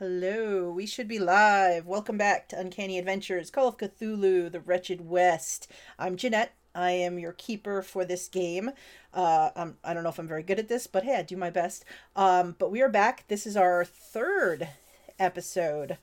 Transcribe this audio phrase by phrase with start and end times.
[0.00, 1.86] Hello, we should be live.
[1.86, 5.70] Welcome back to Uncanny Adventures, Call of Cthulhu, The Wretched West.
[6.00, 6.52] I'm Jeanette.
[6.74, 8.72] I am your keeper for this game.
[9.12, 11.36] Uh, I'm, I don't know if I'm very good at this, but hey, I do
[11.36, 11.84] my best.
[12.16, 13.28] Um, but we are back.
[13.28, 14.66] This is our third
[15.20, 15.96] episode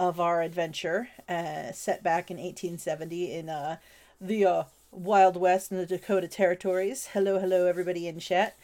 [0.00, 3.76] of our adventure, uh, set back in 1870 in uh,
[4.20, 7.10] the uh, Wild West in the Dakota Territories.
[7.12, 8.56] Hello, hello, everybody in chat.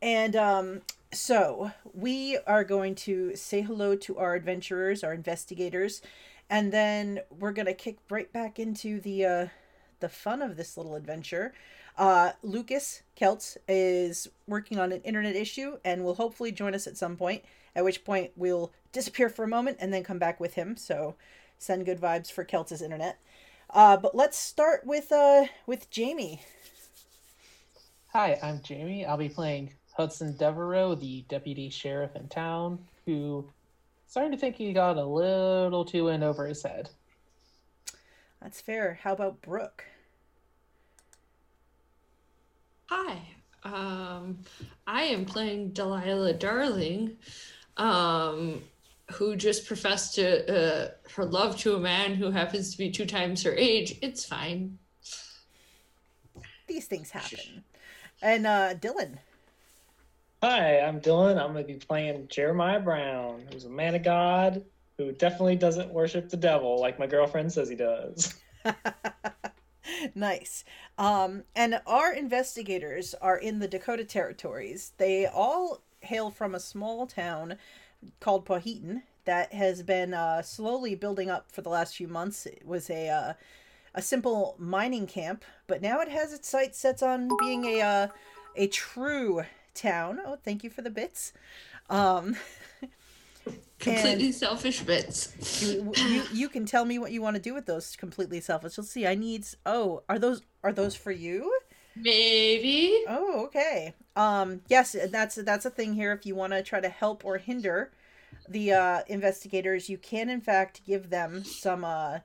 [0.00, 0.80] And um,
[1.14, 6.02] so we are going to say hello to our adventurers, our investigators,
[6.50, 9.46] and then we're going to kick right back into the uh,
[10.00, 11.54] the fun of this little adventure.
[11.96, 16.96] Uh, Lucas Keltz is working on an internet issue and will hopefully join us at
[16.96, 17.44] some point,
[17.76, 20.76] at which point we'll disappear for a moment and then come back with him.
[20.76, 21.14] So
[21.58, 23.18] send good vibes for Keltz's internet.
[23.70, 26.42] Uh, but let's start with uh, with Jamie.
[28.12, 29.06] Hi, I'm Jamie.
[29.06, 33.48] I'll be playing Hudson Devereaux, the deputy sheriff in town, who
[34.06, 36.90] starting to think he got a little too in over his head.
[38.42, 38.98] That's fair.
[39.02, 39.84] How about Brooke?
[42.86, 43.18] Hi,
[43.62, 44.38] um,
[44.86, 47.16] I am playing Delilah Darling,
[47.76, 48.62] um,
[49.12, 53.06] who just professed to uh, her love to a man who happens to be two
[53.06, 53.98] times her age.
[54.02, 54.78] It's fine.
[56.66, 57.64] These things happen.
[58.20, 59.18] And uh, Dylan.
[60.46, 61.42] Hi, I'm Dylan.
[61.42, 64.62] I'm going to be playing Jeremiah Brown, who's a man of God
[64.98, 68.34] who definitely doesn't worship the devil like my girlfriend says he does.
[70.14, 70.66] nice.
[70.98, 74.92] Um, and our investigators are in the Dakota Territories.
[74.98, 77.56] They all hail from a small town
[78.20, 82.44] called Powhatan that has been uh, slowly building up for the last few months.
[82.44, 83.32] It was a uh,
[83.94, 88.08] a simple mining camp, but now it has its sights set on being a uh,
[88.56, 89.44] a true
[89.74, 90.20] town.
[90.24, 91.32] Oh, thank you for the bits.
[91.90, 92.36] Um,
[93.78, 95.62] completely selfish bits.
[95.62, 98.78] you, you you can tell me what you want to do with those completely selfish.
[98.78, 99.06] Let's see.
[99.06, 99.46] I need.
[99.66, 101.52] Oh, are those are those for you?
[101.96, 103.04] Maybe.
[103.08, 103.94] Oh, okay.
[104.16, 106.12] Um, yes, that's that's a thing here.
[106.12, 107.92] If you want to try to help or hinder
[108.48, 112.20] the uh, investigators, you can in fact give them some uh,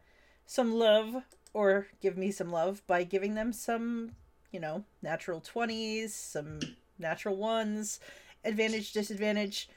[0.45, 1.23] some love
[1.53, 4.11] or give me some love by giving them some,
[4.51, 6.59] you know, natural twenties, some
[6.99, 7.99] natural ones,
[8.43, 9.69] advantage, disadvantage.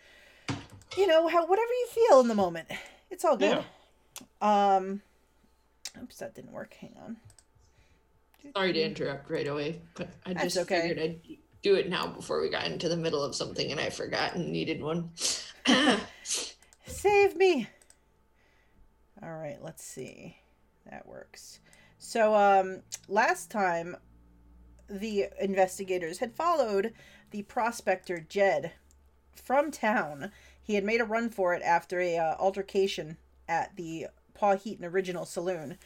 [0.96, 2.68] You know, how whatever you feel in the moment.
[3.10, 3.62] It's all good.
[4.40, 4.76] Yeah.
[4.76, 5.02] Um
[6.02, 6.74] Oops, that didn't work.
[6.80, 7.16] Hang on.
[8.56, 10.80] Sorry to interrupt right away, but I just okay.
[10.80, 11.20] figured I'd
[11.62, 14.50] do it now before we got into the middle of something and I forgot and
[14.50, 15.10] needed one.
[16.86, 17.68] Save me.
[19.22, 20.36] All right, let's see.
[20.90, 21.60] That works.
[21.98, 23.96] So, um, last time
[24.90, 26.92] the investigators had followed
[27.32, 28.72] the prospector Jed
[29.34, 30.30] from town.
[30.62, 33.16] He had made a run for it after a uh, altercation
[33.48, 35.78] at the Powhatan Original Saloon,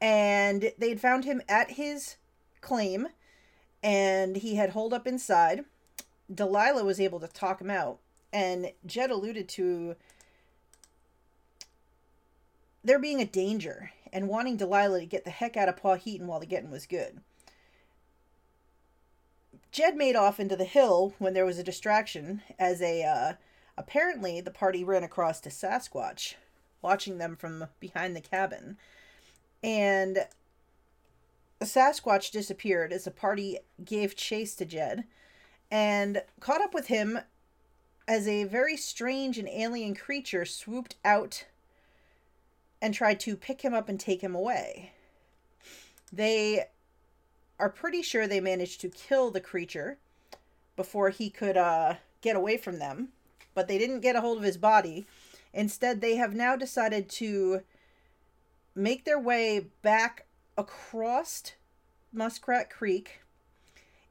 [0.00, 2.16] and they had found him at his
[2.60, 3.08] claim,
[3.82, 5.64] and he had holed up inside.
[6.32, 7.98] Delilah was able to talk him out,
[8.32, 9.96] and Jed alluded to
[12.82, 16.40] there being a danger and wanting Delilah to get the heck out of Powhatan while
[16.40, 17.20] the getting was good.
[19.74, 23.32] Jed made off into the hill when there was a distraction, as a uh,
[23.76, 26.34] apparently the party ran across to Sasquatch,
[26.80, 28.78] watching them from behind the cabin,
[29.64, 30.28] and
[31.60, 35.06] Sasquatch disappeared as the party gave chase to Jed,
[35.72, 37.18] and caught up with him
[38.06, 41.46] as a very strange and alien creature swooped out
[42.80, 44.92] and tried to pick him up and take him away.
[46.12, 46.66] They
[47.58, 49.98] are pretty sure they managed to kill the creature
[50.76, 53.08] before he could uh, get away from them,
[53.54, 55.06] but they didn't get a hold of his body.
[55.52, 57.60] Instead, they have now decided to
[58.74, 60.26] make their way back
[60.58, 61.52] across
[62.12, 63.20] Muskrat Creek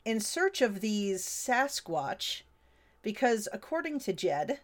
[0.05, 2.43] in search of these Sasquatch
[3.01, 4.59] because, according to Jed,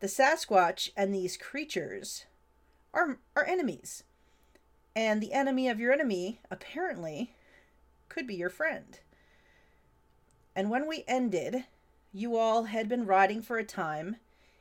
[0.00, 2.26] the Sasquatch and these creatures
[2.92, 4.04] are, are enemies.
[4.94, 7.34] And the enemy of your enemy, apparently,
[8.12, 8.98] could be your friend.
[10.54, 11.64] And when we ended,
[12.12, 14.16] you all had been riding for a time.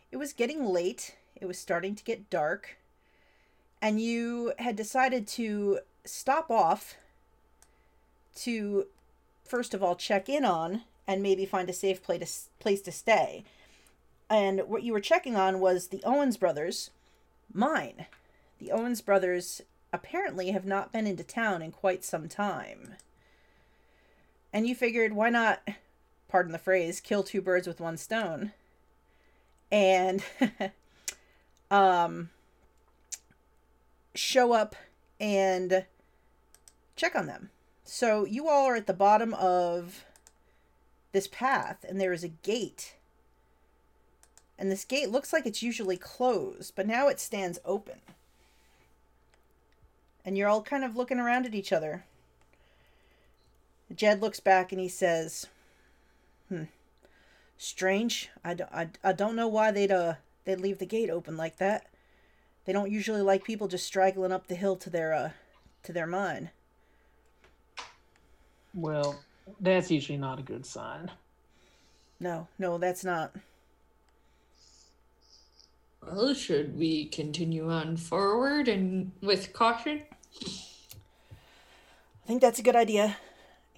[0.09, 2.77] It was getting late, it was starting to get dark,
[3.81, 6.95] and you had decided to stop off
[8.35, 8.87] to,
[9.43, 12.91] first of all, check in on and maybe find a safe place to, place to
[12.91, 13.43] stay.
[14.29, 16.91] And what you were checking on was the Owens brothers,
[17.53, 18.05] mine.
[18.59, 19.61] The Owens brothers
[19.91, 22.95] apparently have not been into town in quite some time.
[24.53, 25.67] And you figured, why not,
[26.27, 28.51] pardon the phrase, kill two birds with one stone?
[29.71, 30.23] And
[31.71, 32.29] um,
[34.13, 34.75] show up
[35.19, 35.85] and
[36.95, 37.49] check on them.
[37.85, 40.05] So you all are at the bottom of
[41.11, 42.95] this path, and there is a gate.
[44.57, 47.99] And this gate looks like it's usually closed, but now it stands open.
[50.23, 52.05] And you're all kind of looking around at each other.
[53.95, 55.47] Jed looks back and he says,
[56.49, 56.63] "Hmm,
[57.57, 58.29] strange.
[58.43, 60.15] I, don't- I, I don't know why they'd uh
[60.45, 61.87] they'd leave the gate open like that.
[62.65, 65.29] They don't usually like people just straggling up the hill to their uh
[65.83, 66.51] to their mine.
[68.73, 69.19] Well,
[69.59, 71.11] that's usually not a good sign.
[72.19, 73.35] No, no, that's not.
[76.05, 80.01] Well, should we continue on forward and with caution?
[80.41, 83.17] I think that's a good idea.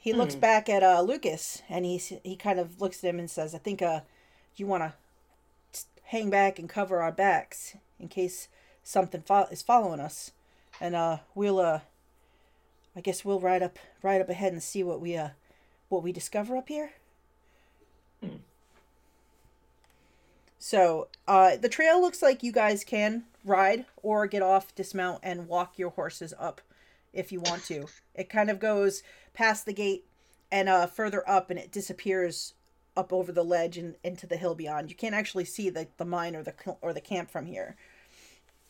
[0.04, 0.42] He looks Hmm.
[0.42, 3.58] back at uh Lucas and he he kind of looks at him and says, "I
[3.58, 4.02] think uh
[4.58, 4.94] you want to
[6.04, 8.50] hang back and cover our backs in case
[8.84, 10.32] something fo- is following us,
[10.82, 11.80] and uh we'll uh
[12.98, 15.30] I guess we'll ride up ride up ahead and see what we uh
[15.88, 16.92] what we discover up here."
[18.20, 18.38] Hmm.
[20.60, 25.48] So, uh, the trail looks like you guys can ride or get off, dismount, and
[25.50, 26.62] walk your horses up
[27.14, 27.86] if you want to.
[28.16, 30.06] It kind of goes past the gate
[30.52, 32.54] and uh, further up, and it disappears
[32.96, 34.90] up over the ledge and into the hill beyond.
[34.90, 37.76] You can't actually see the, the mine or the or the camp from here.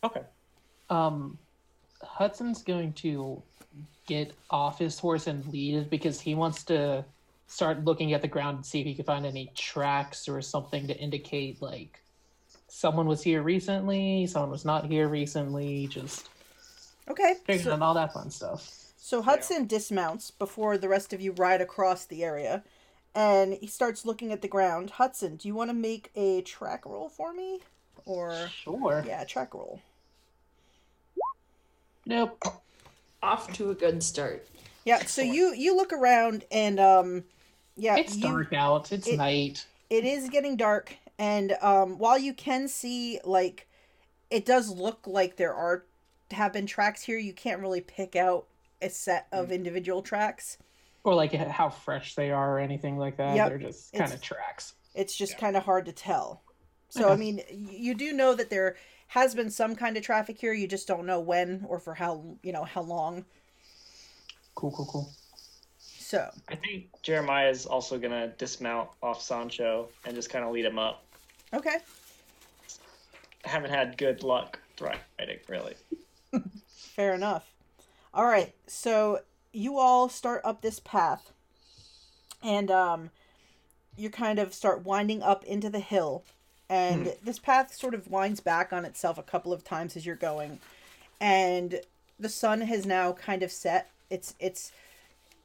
[0.03, 0.21] Okay.
[0.89, 1.37] Um,
[2.01, 3.41] Hudson's going to
[4.05, 7.05] get off his horse and lead it because he wants to
[7.47, 10.87] start looking at the ground and see if he can find any tracks or something
[10.87, 12.01] to indicate like
[12.67, 16.29] someone was here recently, someone was not here recently, just
[17.09, 17.35] Okay.
[17.45, 18.69] figuring So, out all that fun stuff.
[18.97, 22.63] so Hudson dismounts before the rest of you ride across the area,
[23.13, 24.91] and he starts looking at the ground.
[24.91, 27.59] Hudson, do you want to make a track roll for me,
[28.05, 29.03] or Sure.
[29.05, 29.81] yeah, track roll?
[32.05, 32.43] Nope.
[33.21, 34.47] Off to a good start.
[34.85, 35.05] Yeah.
[35.05, 37.23] So you you look around and um,
[37.77, 38.91] yeah, It's you, dark out.
[38.91, 39.65] It's it- night.
[39.89, 43.67] it is getting dark and um while you can see like
[44.29, 45.85] it does look like there are
[46.33, 48.45] have been tracks here you can't really pick out
[48.81, 49.53] a set of mm.
[49.53, 50.57] individual tracks
[51.03, 53.35] Or like how fresh they are or anything like that.
[53.35, 53.49] Yep.
[53.49, 54.73] They're just kind of tracks.
[54.95, 55.39] it's just Yeah.
[55.39, 56.41] kind of hard to tell
[56.89, 58.75] so i mean you do know that there
[59.07, 62.23] has been some kind of traffic here you just don't know when or for how
[62.43, 63.25] you know how long
[64.55, 65.11] Cool, cool, cool.
[65.79, 70.65] so I think Jeremiah is also gonna dismount off Sancho and just kind of lead
[70.65, 71.03] him up.
[71.53, 71.77] okay
[73.45, 75.73] I haven't had good luck riding, really.
[76.67, 77.51] Fair enough.
[78.13, 79.21] All right, so
[79.51, 81.31] you all start up this path,
[82.43, 83.09] and um,
[83.97, 86.23] you kind of start winding up into the hill,
[86.69, 90.15] and this path sort of winds back on itself a couple of times as you're
[90.15, 90.59] going,
[91.19, 91.81] and
[92.19, 93.89] the sun has now kind of set.
[94.09, 94.71] It's it's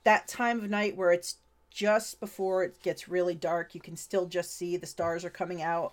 [0.04, 1.36] that time of night where it's
[1.70, 3.74] just before it gets really dark.
[3.74, 5.92] You can still just see the stars are coming out,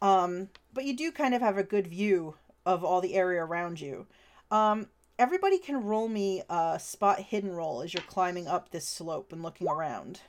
[0.00, 2.34] um, but you do kind of have a good view
[2.64, 4.06] of all the area around you.
[4.50, 4.86] Um,
[5.18, 9.42] everybody can roll me a spot hidden roll as you're climbing up this slope and
[9.42, 10.20] looking around.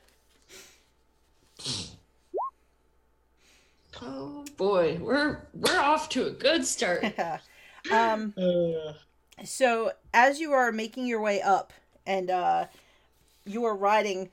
[4.01, 7.03] Oh boy, we're we're off to a good start.
[7.91, 8.93] um, Uh,
[9.43, 11.73] so as you are making your way up
[12.05, 12.65] and uh,
[13.45, 14.29] you are riding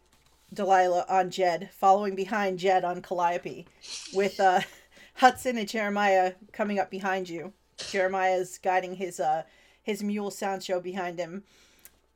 [0.53, 3.67] Delilah on Jed, following behind Jed on Calliope,
[4.12, 4.61] with uh,
[5.14, 7.53] Hudson and Jeremiah coming up behind you.
[7.91, 9.43] Jeremiah's guiding his uh,
[9.85, 11.45] his mule Sancho behind him.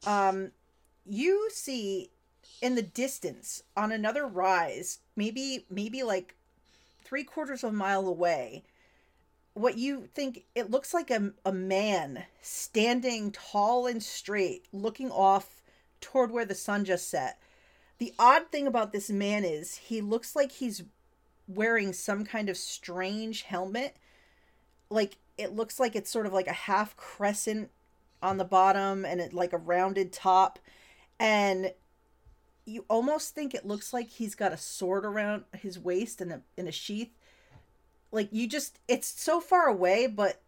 [0.05, 0.51] Um,
[1.07, 2.11] you see
[2.61, 6.35] in the distance on another rise, maybe maybe like
[7.05, 8.65] three quarters of a mile away,
[9.55, 15.63] what you think it looks like a, a man standing tall and straight, looking off
[16.01, 17.39] toward where the sun just set.
[17.99, 20.85] The odd thing about this man is he looks like he's
[21.49, 23.97] wearing some kind of strange helmet.
[24.91, 27.71] Like it looks like it's sort of like a half crescent
[28.23, 30.59] on the bottom and it like a rounded top.
[31.21, 31.73] And
[32.67, 36.41] you almost think it looks like he's got a sword around his waist and a
[36.57, 37.17] in a sheath.
[38.11, 40.43] Like you just it's so far away but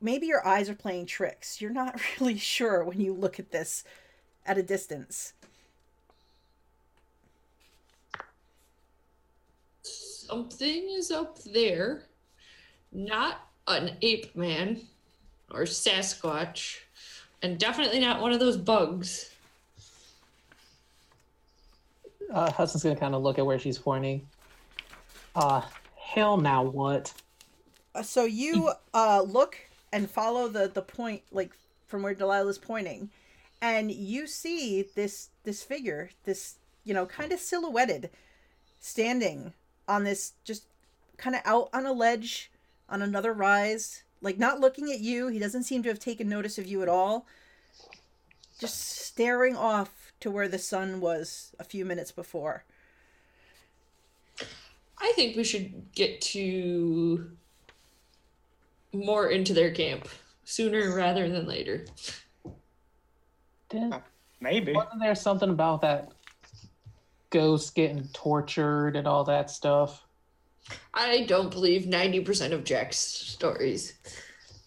[0.00, 1.60] maybe your eyes are playing tricks.
[1.60, 3.84] You're not really sure when you look at this
[4.46, 5.34] at a distance.
[9.82, 12.04] Something is up there.
[12.92, 14.80] Not an ape man
[15.50, 16.78] or Sasquatch.
[17.42, 19.30] And definitely not one of those bugs.
[22.30, 24.26] Uh, Hudson's gonna kind of look at where she's pointing.
[25.34, 25.62] Uh,
[25.96, 27.12] hell now what?
[27.94, 29.58] Uh, So you uh look
[29.92, 31.52] and follow the the point like
[31.86, 33.10] from where Delilah's pointing,
[33.60, 38.08] and you see this this figure, this you know kind of silhouetted,
[38.80, 39.52] standing
[39.88, 40.64] on this just
[41.16, 42.50] kind of out on a ledge
[42.92, 45.28] on another rise, like not looking at you.
[45.28, 47.26] He doesn't seem to have taken notice of you at all.
[48.60, 52.64] Just staring off to where the sun was a few minutes before.
[54.98, 57.30] I think we should get to
[58.92, 60.06] more into their camp
[60.44, 61.86] sooner rather than later.
[63.70, 64.00] Did, uh,
[64.40, 64.74] Maybe.
[64.74, 66.12] wasn't there something about that
[67.30, 70.04] ghost getting tortured and all that stuff?
[70.94, 73.94] I don't believe 90% of Jack's stories.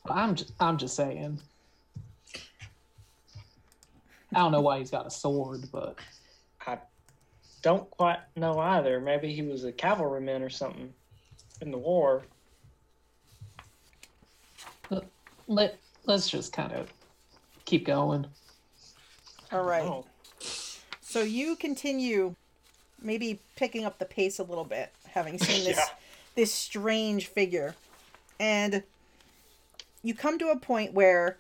[0.10, 1.40] I'm just, I'm just saying.
[4.34, 5.98] I don't know why he's got a sword, but
[6.66, 6.78] I
[7.62, 9.00] don't quite know either.
[9.00, 10.94] Maybe he was a cavalryman or something
[11.62, 12.24] in the war.
[15.48, 16.92] let let's just kind of
[17.66, 18.26] keep going.
[19.52, 19.84] All right.
[19.84, 20.06] Oh,
[21.02, 22.36] So you continue,
[23.02, 25.86] maybe picking up the pace a little bit, having seen this Yeah.
[26.36, 27.74] this strange figure,
[28.40, 28.84] and
[30.04, 31.38] you come to a point where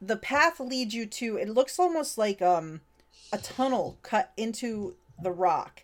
[0.00, 1.36] the path leads you to.
[1.36, 2.80] It looks almost like um
[3.32, 5.82] a tunnel cut into the rock.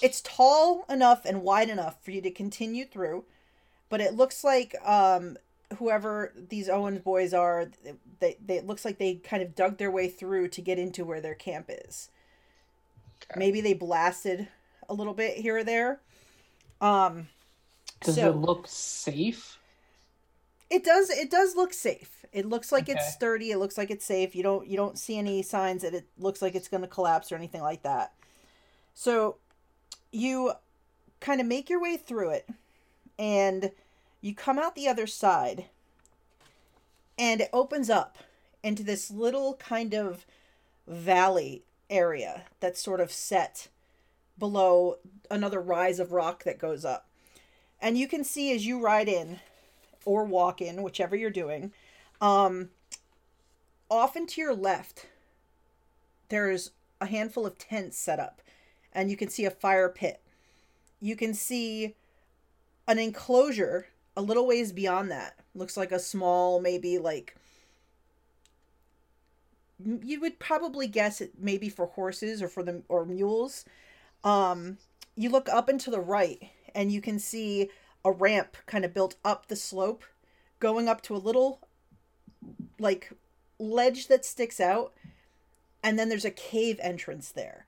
[0.00, 3.24] It's tall enough and wide enough for you to continue through,
[3.90, 5.36] but it looks like um
[5.78, 7.70] whoever these Owens boys are,
[8.20, 11.04] they, they it looks like they kind of dug their way through to get into
[11.04, 12.10] where their camp is.
[13.30, 13.38] Okay.
[13.38, 14.48] Maybe they blasted
[14.88, 16.00] a little bit here or there.
[16.80, 17.28] Um,
[18.04, 19.58] Does so it look safe?
[20.70, 22.24] it does it does look safe.
[22.32, 22.92] It looks like Okay.
[22.92, 23.50] it's sturdy.
[23.50, 24.34] It looks like it's safe.
[24.34, 27.30] You don't you don't see any signs that it looks like it's going to collapse
[27.30, 28.12] or anything like that.
[28.94, 29.36] So
[30.12, 30.52] you
[31.20, 32.48] kind of make your way through it
[33.18, 33.72] and
[34.20, 35.66] you come out the other side
[37.18, 38.18] and it opens up
[38.62, 40.24] into this little kind of
[40.86, 43.68] valley area that's sort of set
[44.38, 44.96] below
[45.30, 47.08] another rise of rock that goes up.
[47.80, 49.40] And you can see as you ride in
[50.04, 51.72] or walk in, whichever you're doing,
[52.20, 52.70] um,
[53.90, 55.06] off and to your left,
[56.28, 56.70] there's
[57.00, 58.40] a handful of tents set up,
[58.92, 60.20] and you can see a fire pit.
[61.00, 61.94] You can see
[62.86, 65.34] an enclosure a little ways beyond that.
[65.54, 67.36] Looks like a small, maybe like
[69.84, 73.64] you would probably guess it maybe for horses or for the or mules.
[74.24, 74.78] Um,
[75.16, 77.70] you look up and to the right, and you can see
[78.04, 80.04] a ramp kind of built up the slope,
[80.58, 81.60] going up to a little
[82.78, 83.12] like
[83.58, 84.92] ledge that sticks out,
[85.82, 87.66] and then there's a cave entrance there.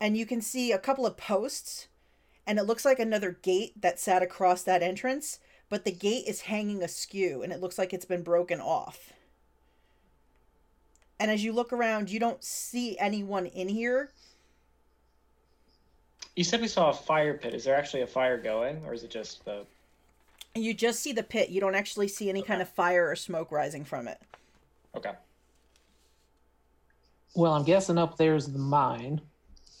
[0.00, 1.88] And you can see a couple of posts,
[2.46, 6.42] and it looks like another gate that sat across that entrance, but the gate is
[6.42, 9.12] hanging askew and it looks like it's been broken off.
[11.18, 14.12] And as you look around, you don't see anyone in here.
[16.36, 17.54] You said we saw a fire pit.
[17.54, 19.64] Is there actually a fire going, or is it just the?
[20.54, 21.48] You just see the pit.
[21.48, 24.20] You don't actually see any kind of fire or smoke rising from it.
[24.94, 25.12] Okay.
[27.34, 29.22] Well, I'm guessing up there's the mine,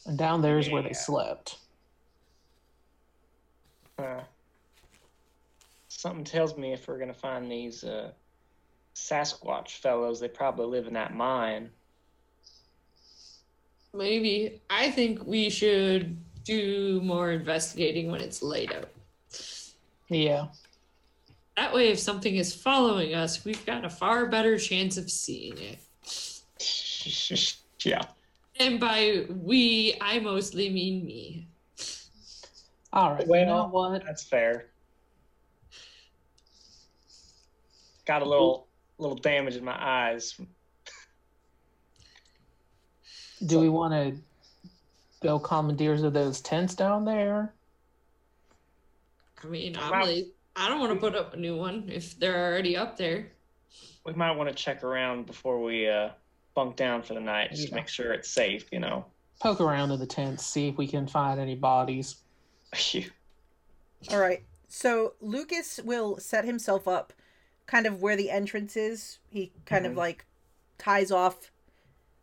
[0.06, 1.58] and down there's where they slept.
[3.98, 4.20] Uh,
[5.88, 8.10] something tells me if we're gonna find these uh,
[8.94, 11.68] Sasquatch fellows, they probably live in that mine.
[13.92, 14.60] Maybe.
[14.68, 18.88] I think we should do more investigating when it's laid out.
[20.08, 20.46] Yeah.
[21.56, 25.56] That way, if something is following us, we've got a far better chance of seeing
[25.58, 25.78] it.
[27.84, 28.02] yeah.
[28.58, 31.48] And by we, I mostly mean me.
[32.92, 33.26] All right.
[33.26, 34.04] Well- you know what?
[34.04, 34.66] That's fair.
[38.06, 40.40] Got a little little damage in my eyes.
[43.44, 44.16] Do we want to
[45.26, 47.52] go commandeers of those tents down there?
[49.42, 52.50] I mean, I'm like, I don't want to put up a new one if they're
[52.50, 53.32] already up there.
[54.04, 56.10] We might want to check around before we uh,
[56.54, 57.74] bunk down for the night, just to Yeah.
[57.74, 58.68] make sure it's safe.
[58.72, 59.04] You know.
[59.40, 62.16] Poke around in the tents, see if we can find any bodies.
[64.10, 64.42] All right.
[64.68, 67.12] So Lucas will set himself up
[67.66, 69.18] kind of where the entrance is.
[69.28, 69.96] He kind of Mhm.
[69.96, 70.24] like
[70.78, 71.50] ties off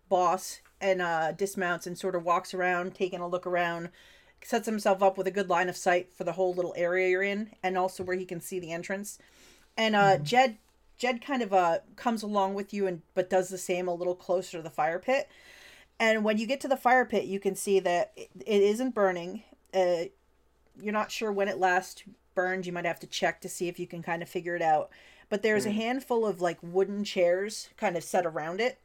[0.10, 3.90] boss and uh dismounts and sort of walks around taking a look around
[4.44, 7.24] sets himself up with a good line of sight for the whole little area you're
[7.24, 9.20] in and also where he can see the entrance
[9.78, 10.58] and uh jed
[10.98, 14.16] jed kind of uh comes along with you and but does the same a little
[14.16, 15.30] closer to the fire pit
[16.00, 18.96] and when you get to the fire pit you can see that it, it isn't
[18.96, 20.06] burning uh
[20.82, 22.04] you're not sure when it last
[22.36, 22.66] burned.
[22.66, 24.90] You might have to check to see if you can kind of figure it out.
[25.30, 25.76] But there's a Mm.
[25.76, 28.80] handful of like wooden chairs kind of set around it.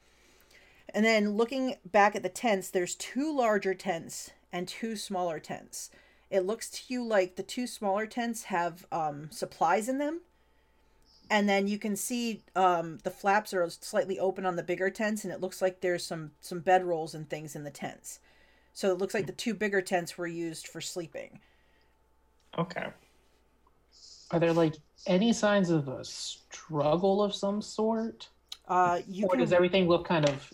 [0.94, 5.90] And then looking back at the tents, there's two larger tents and two smaller tents.
[6.30, 10.20] It looks to you like the two smaller tents have um, supplies in them.
[11.30, 15.24] And then you can see um, the flaps are slightly open on the bigger tents,
[15.24, 18.20] and it looks like there's some some bedrolls and things in the tents.
[18.72, 21.40] So it looks like the two bigger tents were used for sleeping.
[22.56, 22.86] Okay.
[24.30, 24.76] Are there like
[25.06, 28.28] any signs of a struggle of some sort?
[28.66, 30.52] Uh, you or can does everything look kind of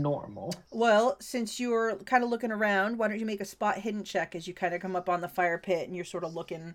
[0.00, 0.54] normal?
[0.70, 4.34] well, since you're kind of looking around, why don't you make a spot hidden check
[4.34, 6.74] as you kind of come up on the fire pit and you're sort of looking.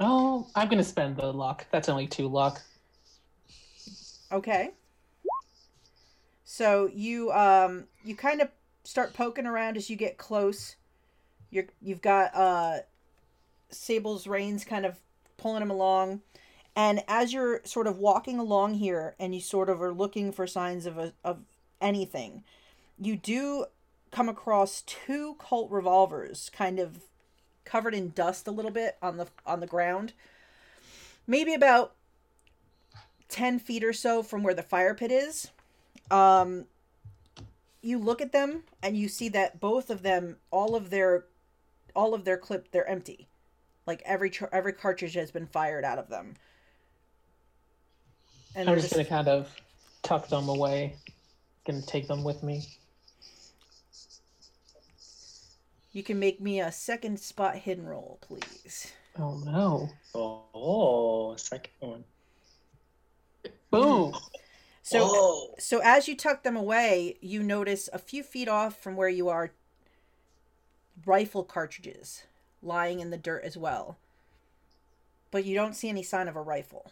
[0.00, 1.66] Oh, I'm gonna spend the luck.
[1.70, 2.60] That's only two luck.
[4.32, 4.70] Okay.
[6.44, 8.48] So you um you kind of
[8.84, 10.76] start poking around as you get close.
[11.50, 12.78] You're you've got uh
[13.70, 14.98] Sable's reins kind of
[15.36, 16.22] pulling him along.
[16.76, 20.46] And as you're sort of walking along here and you sort of are looking for
[20.46, 21.40] signs of a, of
[21.80, 22.42] anything,
[22.98, 23.66] you do
[24.10, 27.00] come across two Colt revolvers kind of
[27.64, 30.12] covered in dust a little bit on the on the ground.
[31.26, 31.94] Maybe about
[33.28, 35.50] 10 feet or so from where the fire pit is.
[36.10, 36.66] Um,
[37.82, 41.24] you look at them and you see that both of them, all of their,
[41.94, 43.26] all of their clip, they're empty.
[43.86, 46.34] Like every every cartridge has been fired out of them.
[48.54, 49.54] And I'm they're just gonna kind of
[50.02, 50.96] tuck them away.
[51.66, 52.66] Gonna take them with me.
[55.94, 58.92] you can make me a second spot hidden roll, please.
[59.16, 59.88] Oh no!
[60.12, 62.04] Oh, second one.
[63.70, 64.12] Boom!
[64.82, 65.54] So oh.
[65.58, 69.28] So as you tuck them away, you notice a few feet off from where you
[69.28, 69.52] are
[71.06, 72.24] rifle cartridges
[72.60, 73.96] lying in the dirt as well.
[75.30, 76.90] But you don't see any sign of a rifle.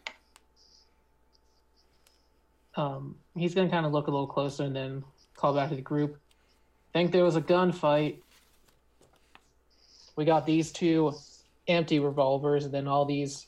[2.76, 5.04] Um, he's gonna kind of look a little closer and then
[5.37, 6.19] call back to the group.
[6.93, 8.19] Think there was a gunfight.
[10.17, 11.15] We got these two
[11.69, 13.47] empty revolvers and then all these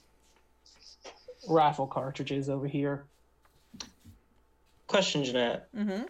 [1.48, 3.04] rifle cartridges over here.
[4.86, 5.68] Question, Jeanette.
[5.74, 6.02] hmm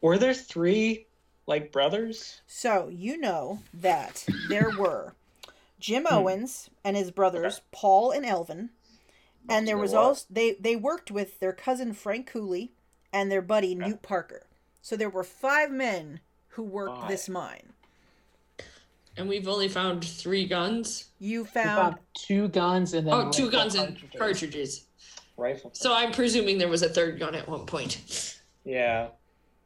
[0.00, 1.06] Were there three
[1.46, 2.40] like brothers?
[2.46, 5.14] So you know that there were
[5.80, 6.14] Jim Hmm.
[6.14, 8.70] Owens and his brothers Paul and Elvin,
[9.48, 9.98] and there There was were.
[9.98, 12.72] also they they worked with their cousin Frank Cooley
[13.12, 13.88] and their buddy Okay.
[13.88, 14.46] Newt Parker.
[14.82, 17.08] So there were five men who worked Five.
[17.08, 17.72] this mine.
[19.16, 21.06] And we've only found three guns.
[21.18, 24.18] You found found two guns and then Oh, two rifle guns and cartridges.
[24.18, 24.84] cartridges.
[25.36, 25.70] Rifle.
[25.74, 28.38] So I'm presuming there was a third gun at one point.
[28.64, 29.08] yeah.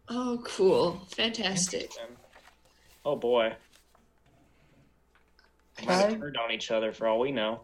[0.08, 1.00] Oh, cool.
[1.10, 1.90] Fantastic.
[3.04, 3.54] Oh boy.
[5.78, 7.62] They might have turned on each other for all we know.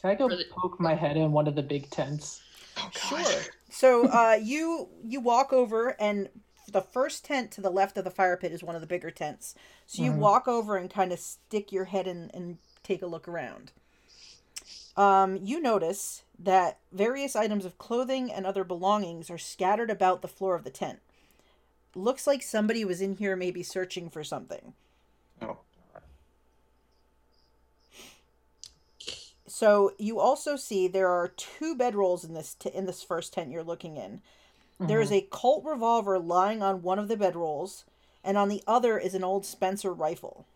[0.00, 2.42] Can I go Really- poke my head in one of the big tents?
[2.76, 3.42] Oh Sure.
[3.68, 6.28] So uh, you you walk over, and
[6.70, 9.10] the first tent to the left of the fire pit is one of the bigger
[9.10, 9.54] tents.
[9.86, 10.16] So you Mhm.
[10.18, 13.72] walk over and kind of stick your head in and take a look around.
[14.96, 20.28] Um, you notice that various items of clothing and other belongings are scattered about the
[20.28, 21.00] floor of the tent.
[21.94, 24.74] Looks like somebody was in here, maybe searching for something.
[25.42, 25.58] Oh.
[29.60, 33.50] So you also see there are two bedrolls in this t- in this first tent
[33.50, 34.22] you're looking in.
[34.78, 35.26] There is mm-hmm.
[35.26, 37.84] a Colt revolver lying on one of the bedrolls,
[38.24, 40.46] and on the other is an old Spencer rifle.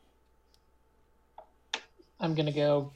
[2.19, 2.93] I'm gonna go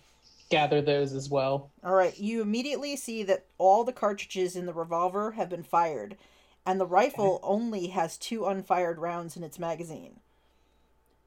[0.48, 1.68] gather those as well.
[1.84, 6.16] All right, you immediately see that all the cartridges in the revolver have been fired,
[6.64, 10.20] and the rifle only has two unfired rounds in its magazine.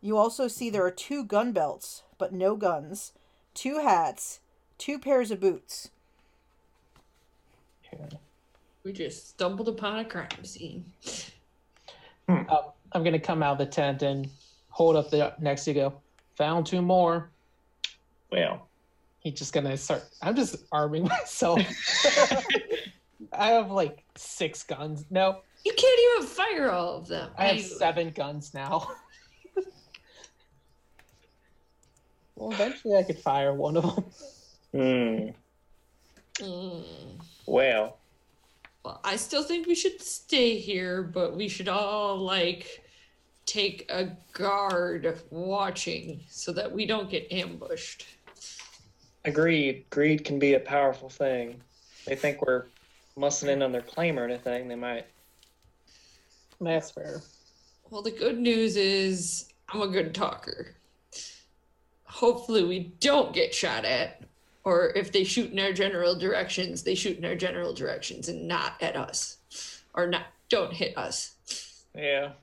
[0.02, 3.14] You also see there are two gun belts, but no guns,
[3.54, 4.40] two hats,
[4.82, 5.92] two pairs of boots.
[7.94, 8.18] Okay.
[8.84, 10.86] We just stumbled upon a crime scene.
[12.28, 12.48] Um,
[12.94, 14.28] I'm gonna come out of the tent and
[14.70, 15.94] hold up the next to go.
[16.38, 17.30] Found two more.
[18.32, 18.68] Well.
[19.20, 20.04] He's just gonna start.
[20.24, 21.60] I'm just arming myself.
[23.34, 25.06] I have like six guns.
[25.12, 27.30] No, You can't even fire all of them.
[27.38, 27.68] I have Anyway.
[27.70, 28.90] seven guns now.
[32.36, 34.06] well, eventually I could fire one of them.
[34.74, 35.30] Hmm.
[36.36, 36.84] Mm.
[37.46, 37.98] Well.
[38.84, 42.84] Well, I still think we should stay here, but we should all like
[43.46, 48.08] take a guard watching so that we don't get ambushed.
[49.26, 49.86] Agreed.
[49.90, 51.62] Greed can be a powerful thing.
[52.06, 52.66] They think we're
[53.16, 54.68] mussing in on their claim or anything.
[54.68, 55.06] They might.
[56.60, 57.22] That's fair.
[57.90, 60.76] Well, the good news is I'm a good talker.
[62.06, 64.24] hopefully we don't get shot at.
[64.64, 68.48] Or if they shoot in our general directions, they shoot in our general directions and
[68.48, 69.38] not at us.
[69.94, 71.36] Or not don't hit us.
[71.96, 72.34] Yeah.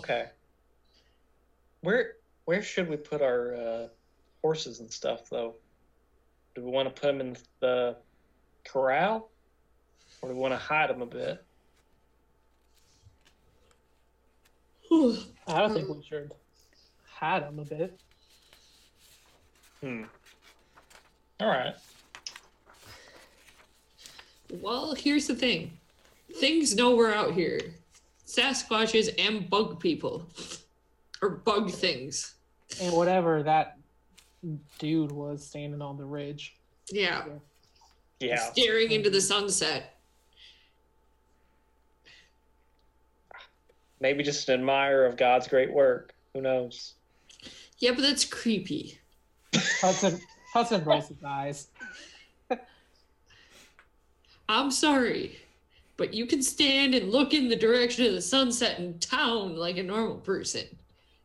[0.00, 0.26] Okay.
[1.82, 3.88] Where where should we put our uh,
[4.40, 5.54] horses and stuff though?
[6.54, 7.96] Do we want to put them in the
[8.64, 9.30] corral,
[10.20, 11.44] or do we want to hide them a bit?
[15.46, 16.30] I don't think we should
[17.04, 17.98] hide them a bit.
[19.82, 20.04] Hmm.
[21.40, 21.74] All right.
[24.60, 25.72] Well, here's the thing.
[26.36, 27.60] Things know we're out here.
[28.26, 30.26] Sasquatches and bug people.
[31.20, 32.34] Or bug things.
[32.80, 33.78] And whatever that
[34.78, 36.56] dude was standing on the ridge.
[36.90, 37.24] Yeah.
[38.20, 38.50] Yeah.
[38.52, 39.98] Staring into the sunset.
[44.00, 46.14] Maybe just an admirer of God's great work.
[46.34, 46.94] Who knows?
[47.78, 48.98] Yeah, but that's creepy.
[49.54, 50.20] Hudson
[50.52, 51.68] Hudson rolls his eyes.
[54.48, 55.38] I'm sorry,
[55.96, 59.78] but you can stand and look in the direction of the sunset in town like
[59.78, 60.64] a normal person,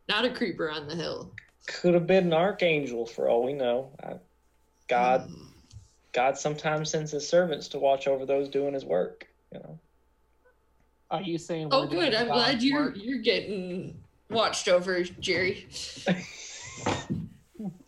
[0.07, 1.31] not a creeper on the hill.
[1.67, 3.91] Could have been an archangel for all we know.
[4.01, 4.13] I,
[4.87, 5.47] God, hmm.
[6.13, 9.27] God sometimes sends his servants to watch over those doing his work.
[9.53, 9.79] You know.
[11.11, 11.67] Are you saying?
[11.71, 12.15] Oh, we're doing good.
[12.15, 12.95] I'm God's glad you're work?
[12.97, 15.67] you're getting watched over, Jerry.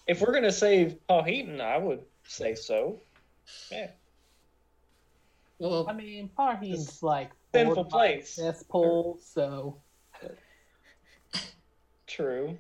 [0.10, 3.00] If we're gonna save Powhatan, I would say so.
[3.72, 3.92] Yeah.
[5.60, 8.30] Well, I mean, Parheen's like Sinful forward by place.
[8.32, 9.78] cesspool, so
[12.08, 12.58] True.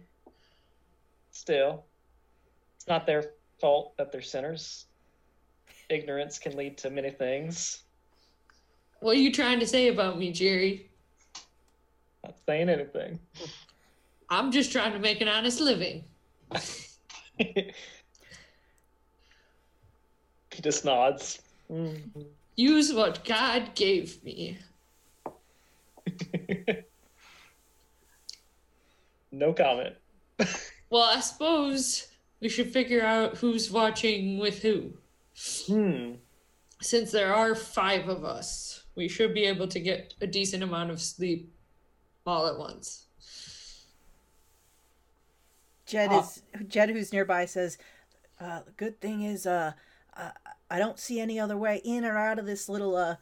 [1.32, 1.86] Still,
[2.76, 4.86] it's not their fault that they're sinners.
[5.90, 7.82] Ignorance can lead to many things.
[9.00, 10.92] what are you trying to say about me, Jerry?
[12.24, 13.18] Not saying anything.
[14.30, 16.04] I'm just trying to make an honest living.
[20.52, 21.40] he just nods.
[21.72, 22.02] Mm.
[22.56, 24.58] Use what God gave me.
[29.32, 29.96] no comment.
[30.92, 32.08] Well, I suppose
[32.40, 34.94] we should figure out who's watching with who.
[35.68, 36.14] Hmm.
[36.82, 40.90] Since there are five of us, we should be able to get a decent amount
[40.90, 41.54] of sleep
[42.26, 43.06] all at once.
[45.90, 46.20] Jed Ah.
[46.22, 47.78] is Jed, who's nearby, says,
[48.40, 49.74] uh, "The good thing is, uh,
[50.16, 50.32] I,
[50.70, 53.16] I don't see any other way in or out of this little uh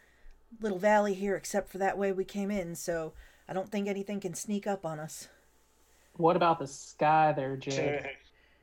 [0.61, 2.75] little valley here except for that way we came in.
[2.75, 3.13] So
[3.47, 5.29] I don't think anything can sneak up on us."
[6.17, 8.09] what about the sky there, Jed?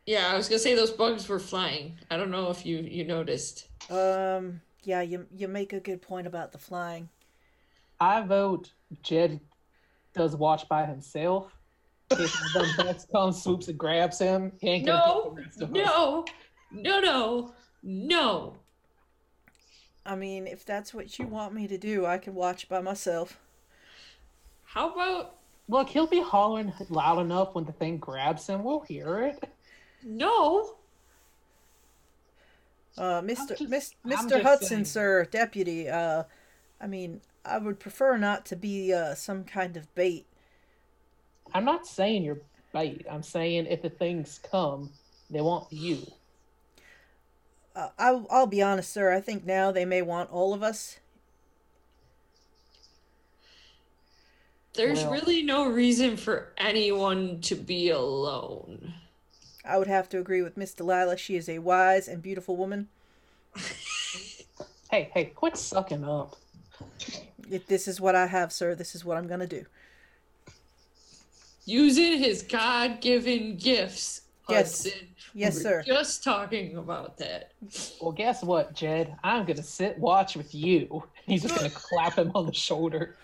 [0.06, 1.96] Yeah, I was gonna say those bugs were flying.
[2.10, 3.68] I don't know if you you noticed.
[3.90, 7.08] Um, yeah, you you make a good point about the flying.
[8.00, 9.40] I vote Jed
[10.12, 11.56] does watch by himself.
[12.10, 15.62] If the best comes, swoops and grabs him, he ain't gonna No, get the rest
[15.62, 15.74] of us.
[15.74, 16.24] no,
[16.70, 18.56] no, no, no.
[20.06, 23.38] I mean, if that's what you want me to do, I can watch by myself.
[24.64, 25.36] How about
[25.66, 28.62] Look, he'll be hollering loud enough when the thing grabs him.
[28.62, 29.48] We'll hear it.
[30.02, 30.74] no?
[32.98, 34.84] Uh, Mister just- Mis- Mister Hudson, saying.
[34.84, 35.88] sir, deputy.
[35.88, 36.24] Uh,
[36.80, 40.26] I mean, I would prefer not to be uh some kind of bait.
[41.52, 42.40] I'm not saying you're
[42.72, 43.06] bait.
[43.10, 44.90] I'm saying if the things come,
[45.30, 45.98] they want you.
[47.76, 49.12] Uh, I'll, I'll be honest, sir.
[49.12, 50.98] I think now they may want all of us.
[54.74, 58.94] There's Well- really no reason for anyone to be alone.
[59.64, 61.16] I would have to agree with Miss Delilah.
[61.16, 62.88] She is a wise and beautiful woman.
[64.90, 66.36] Hey, hey, quit sucking up.
[67.50, 69.66] If this is what I have, sir, this is what I'm gonna do.
[71.66, 74.22] Using his God given gifts.
[74.48, 74.84] Yes.
[74.84, 75.08] Hudson.
[75.32, 75.82] Yes, We sir.
[75.84, 77.52] Just talking about that.
[78.00, 79.16] Well, guess what, Jed?
[79.24, 81.02] I'm gonna sit watch with you.
[81.26, 83.16] He's just gonna clap him on the shoulder.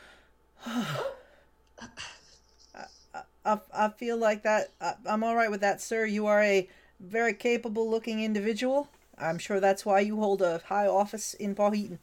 [3.44, 4.70] I, I feel like that.
[4.80, 6.04] I, I'm all right with that, sir.
[6.04, 8.88] You are a very capable looking individual.
[9.18, 11.98] I'm sure that's why you hold a high office in Powhatan.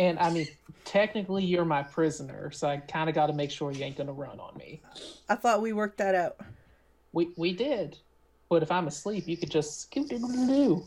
[0.00, 0.48] And I mean,
[0.86, 4.14] technically, you're my prisoner, so I kind of got to make sure you ain't gonna
[4.14, 4.80] run on me.
[5.28, 6.40] I thought we worked that out.
[7.12, 7.98] We we did,
[8.48, 10.84] but if I'm asleep, you could just scoot doo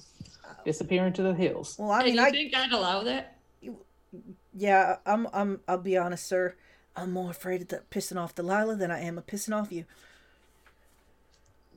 [0.66, 1.78] disappear into the hills.
[1.78, 3.38] Well, I And mean, you I think I'd allow that?
[4.56, 6.56] yeah, I'm I'm I'll be honest, sir.
[6.96, 9.86] I'm more afraid of the pissing off Delilah than I am of pissing off you.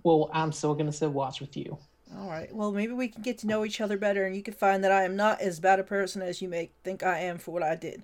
[0.02, 1.78] Well, I'm still gonna sit watch with you.
[2.14, 2.54] All right.
[2.54, 4.92] Well, maybe we can get to know each other better, and you can find that
[4.92, 7.62] I am not as bad a person as you may think I am for what
[7.62, 8.02] I did.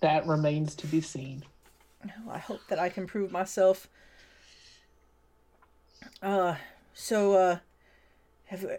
[0.00, 1.44] That remains to be seen.
[2.30, 3.88] I hope that I can prove myself.
[6.22, 6.54] Uh,
[6.94, 7.58] so uh,
[8.46, 8.70] have we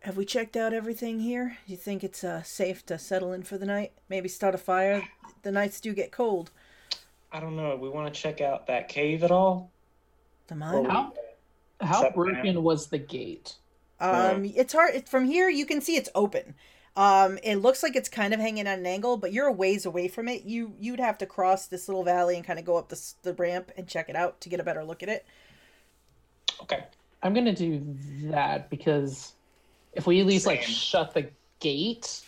[0.00, 1.58] have we checked out everything here?
[1.66, 3.92] You think it's uh safe to settle in for the night?
[4.08, 5.02] Maybe start a fire.
[5.42, 6.50] The nights do get cold.
[7.32, 7.76] I don't know.
[7.76, 9.70] We want to check out that cave at all?
[10.46, 10.82] The Or mine.
[10.84, 10.88] we-
[11.84, 12.60] How how broken now.
[12.60, 13.54] was the gate?
[14.00, 14.94] Um, it's hard.
[14.94, 16.54] It, from here, you can see it's open.
[16.96, 19.84] Um, it looks like it's kind of hanging at an angle, but you're a ways
[19.84, 20.44] away from it.
[20.44, 23.34] You you'd have to cross this little valley and kind of go up the the
[23.34, 25.26] ramp and check it out to get a better look at it.
[26.62, 26.84] Okay.
[27.22, 27.82] I'm gonna do
[28.24, 29.32] that because
[29.94, 32.22] if we at least like shut the gate,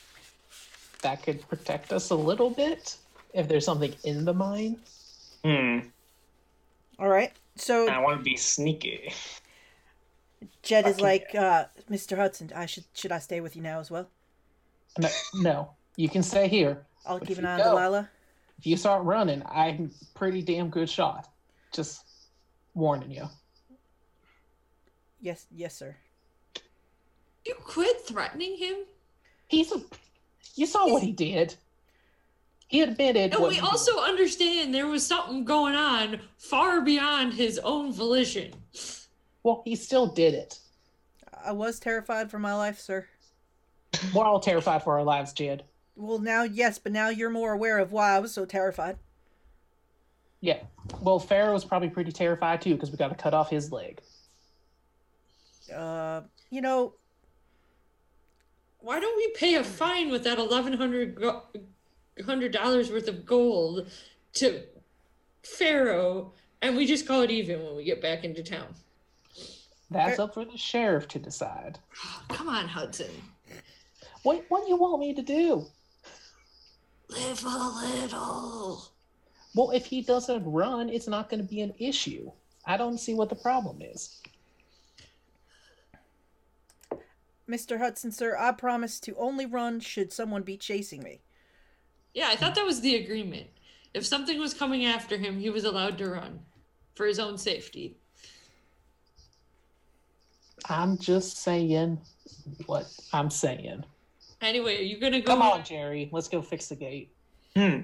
[1.03, 2.97] that could protect us a little bit
[3.35, 4.79] if there's something in the mine.
[5.45, 5.81] Hmm.
[6.99, 7.33] All right.
[7.57, 9.13] So I want to be sneaky.
[10.63, 12.17] Jed is like, uh, Mr.
[12.17, 14.09] Hudson, I should should I stay with you now as well?
[14.99, 16.85] No, no, you can stay here.
[17.07, 18.11] I'll But keep an you eye on go- Delilah.
[18.59, 21.29] If you start running, I'm pretty damn good shot.
[21.73, 22.05] Just
[22.75, 23.29] warning you.
[25.21, 25.97] Yes, yes, sir.
[27.45, 28.77] You quit threatening him?
[29.49, 29.81] He's a.
[30.55, 31.55] You saw what he did.
[32.69, 33.33] He admitted.
[33.33, 33.69] And what we he did.
[33.71, 38.53] also understand there was something going on far beyond his own volition.
[39.47, 40.59] Well, he still did it.
[41.45, 43.07] I was terrified for my life, sir.
[44.13, 45.63] We're all terrified for our lives, Jed.
[45.95, 48.97] Well, now yes, but now you're more aware of why I was so terrified.
[50.41, 50.59] Yeah.
[51.01, 54.01] Well, Pharaoh's probably pretty terrified too because we got to cut off his leg.
[55.73, 56.95] Uh, you know,
[58.81, 61.23] Why don't we pay a fine with that eleven hundred
[62.25, 63.89] hundred dollars worth of gold
[64.35, 64.65] to
[65.45, 68.75] Pharaoh, and we just call it even when we get back into town?
[69.91, 71.79] That's up for the sheriff to decide.
[72.29, 73.11] Come on, Hudson.
[74.23, 75.67] What What do you want me to do?
[77.09, 78.83] Live a little.
[79.55, 82.31] Well, if he doesn't run, it's not going to be an issue.
[82.67, 84.21] I don't see what the problem is.
[87.49, 87.79] Mr.
[87.79, 91.21] Hudson, sir, I promise to only run should someone be chasing me.
[92.13, 93.47] Yeah, I thought that was the agreement.
[93.95, 96.41] If something was coming after him, he was allowed to run
[96.97, 97.97] for his own safety.
[100.69, 102.01] I'm just saying
[102.67, 103.85] what I'm saying.
[104.41, 105.27] Anyway, are you gonna go?
[105.27, 106.09] Come on, Jerry.
[106.13, 107.11] Let's go fix the gate.
[107.55, 107.81] Hmm.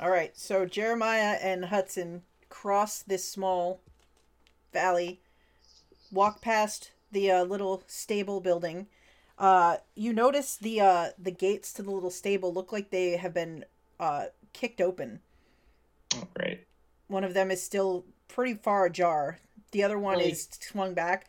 [0.00, 3.80] All right, so Jeremiah and Hudson cross this small
[4.72, 5.20] valley,
[6.10, 8.86] walk past the uh, little stable building.
[9.38, 13.34] Uh, you notice the uh, the gates to the little stable look like they have
[13.34, 13.64] been
[13.98, 15.20] uh, kicked open.
[16.14, 16.66] Oh, great.
[17.08, 19.38] One of them is still pretty far ajar.
[19.72, 20.32] The other one Really?
[20.32, 21.28] is swung back.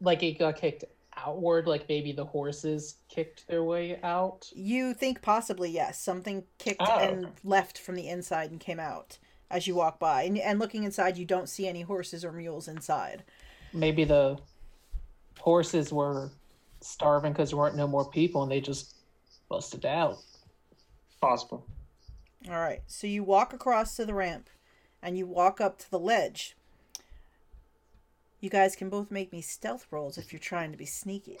[0.00, 0.84] Like it got kicked
[1.16, 4.50] outward, like maybe the horses kicked their way out.
[4.54, 6.98] You think possibly yes, something kicked Oh.
[6.98, 9.18] and left from the inside and came out
[9.50, 10.22] as you walk by.
[10.24, 13.22] And, and looking inside, you don't see any horses or mules inside.
[13.72, 14.38] Maybe the
[15.38, 16.30] horses were
[16.80, 18.94] starving because there weren't no more people and they just
[19.48, 20.18] busted out.
[21.20, 21.64] Possible.
[22.48, 24.50] All right, so you walk across to the ramp
[25.02, 26.56] and you walk up to the ledge.
[28.44, 31.38] You guys can both make me stealth rolls if you're trying to be sneaky.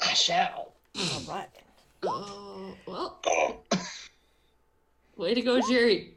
[0.00, 0.72] I shall.
[0.98, 1.48] All right.
[2.02, 3.20] Oh well,
[5.16, 6.14] way to go, Jerry.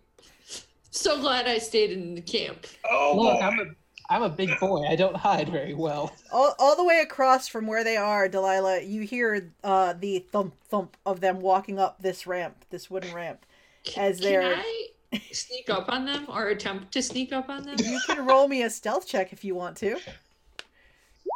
[0.91, 2.67] So glad I stayed in the camp.
[2.89, 3.45] Oh, Look, boy.
[3.45, 3.65] I'm a
[4.09, 4.85] I'm a big boy.
[4.87, 6.13] I don't hide very well.
[6.31, 10.53] All, all the way across from where they are, Delilah, you hear uh, the thump
[10.69, 13.45] thump of them walking up this ramp, this wooden ramp.
[13.97, 14.87] As Can they're- I
[15.31, 17.75] sneak up on them or attempt to sneak up on them?
[17.79, 19.99] You can roll me a stealth check if you want to.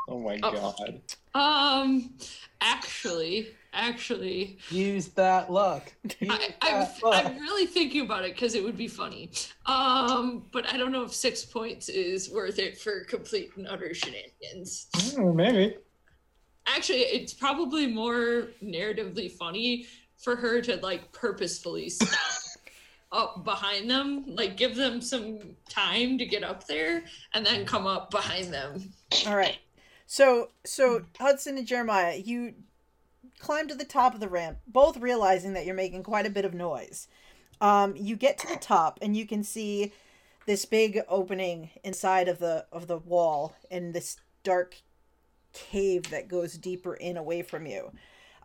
[0.07, 0.51] Oh my Oh.
[0.51, 1.01] god.
[1.33, 2.13] Um,
[2.59, 5.93] actually, actually, Use that luck.
[6.19, 7.25] Use I, I'm, luck.
[7.25, 9.31] I'm really thinking about it because it would be funny.
[9.65, 13.93] Um, but I don't know if six points is worth it for complete and utter
[13.93, 14.87] shenanigans.
[15.17, 15.75] Oh, maybe.
[16.67, 19.85] Actually, it's probably more narratively funny
[20.17, 22.09] for her to like purposefully stop
[23.11, 27.87] up behind them, like give them some time to get up there, and then come
[27.87, 28.93] up behind them.
[29.27, 29.57] All right.
[30.07, 32.53] So so Hudson and Jeremiah, you
[33.39, 36.45] climb to the top of the ramp, both realizing that you're making quite a bit
[36.45, 37.07] of noise.
[37.59, 39.91] Um, you get to the top and you can see
[40.47, 44.75] this big opening inside of the of the wall and this dark
[45.53, 47.91] cave that goes deeper in away from you.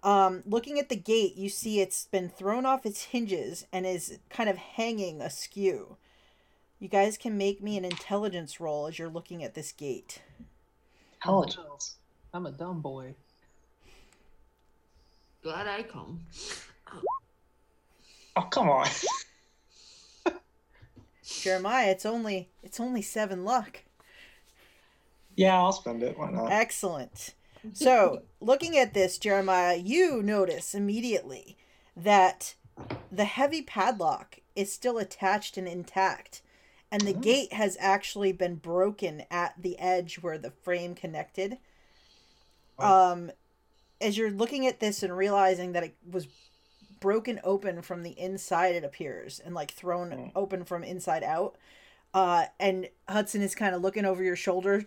[0.02, 4.18] Um, looking at the gate, you see it's been thrown off its hinges and is
[4.30, 5.96] kind of hanging askew.
[6.78, 10.22] You guys can make me an intelligence roll as you're looking at this gate.
[11.22, 11.96] Intelligence.
[12.32, 13.14] I'm a dumb boy.
[15.42, 16.20] Glad I come.
[18.36, 18.88] Oh, come on.
[21.24, 23.82] Jeremiah, it's only it's only seven luck.
[25.34, 26.18] Yeah, I'll spend it.
[26.18, 26.50] Why not?
[26.52, 27.34] Excellent.
[27.72, 31.56] So, looking at this, Jeremiah, you notice immediately
[31.96, 32.54] that
[33.10, 36.42] the heavy padlock is still attached and intact,
[36.90, 37.20] and the Oh.
[37.20, 41.58] gate has actually been broken at the edge where the frame connected.
[42.78, 43.12] Oh.
[43.12, 43.32] Um,
[44.00, 46.28] as you're looking at this and realizing that it was
[47.00, 50.32] broken open from the inside, it appears, and like thrown Mm.
[50.34, 51.56] open from inside out.
[52.14, 54.86] Uh, and Hudson is kind of looking over your shoulder,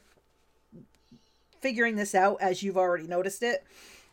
[1.62, 3.64] figuring this out as you've already noticed it.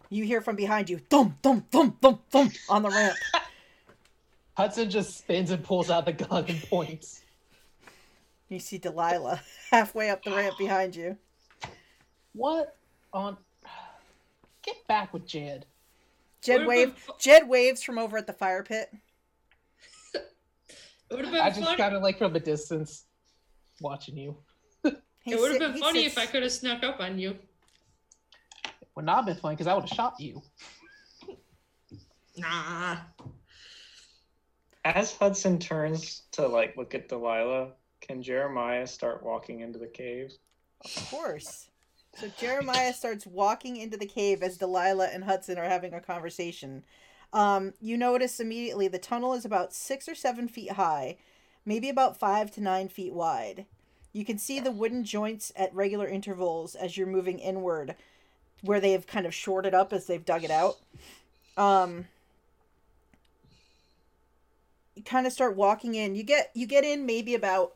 [0.09, 3.17] You hear from behind you, thump, thump, thump, thump, thump on the ramp.
[4.57, 7.23] Hudson just spins and pulls out the gun and points.
[8.49, 11.17] You see Delilah halfway up the ramp behind you.
[12.33, 12.77] What
[13.13, 13.37] on?
[14.63, 15.67] Get back with Jed.
[16.43, 16.87] Jed Would've wave.
[16.89, 18.91] been fu- Jed waves from over at the fire pit.
[21.09, 21.77] It been I just funny.
[21.77, 23.05] kind of like from a distance,
[23.81, 24.37] watching you.
[25.27, 27.37] He It would have been funny sits- if I could have snuck up on you.
[28.65, 30.41] It Would not have been funny because I would have shot you.
[32.37, 32.99] Nah.
[34.85, 40.33] As Hudson turns to like look at Delilah, can Jeremiah start walking into the cave?
[40.85, 41.71] Of course.
[42.15, 46.85] So Jeremiah starts walking into the cave as Delilah and Hudson are having a conversation.
[47.33, 51.17] Um, you notice immediately the tunnel is about six or seven feet high,
[51.65, 53.67] maybe about five to nine feet wide.
[54.17, 57.95] You can see the wooden joints at regular intervals as you're moving inward,
[58.63, 60.79] where they have kind of shorted up as they've dug it out.
[61.59, 62.07] Um,
[64.95, 66.15] you kind of start walking in.
[66.15, 67.75] You get you get in maybe about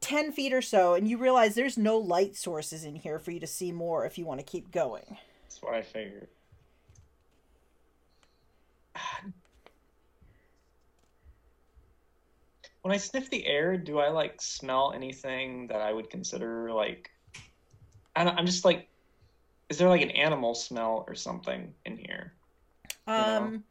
[0.00, 3.40] 10 feet or so and you realize there's no light sources in here for you
[3.40, 6.28] to see more if you want to keep going That's what I figured.
[12.84, 17.10] When I sniff the air, do I like smell anything that I would consider like?
[18.14, 18.88] I don't, I'm just like,
[19.70, 22.34] is there like an animal smell or something in here?
[23.06, 23.14] know?
[23.14, 23.64] um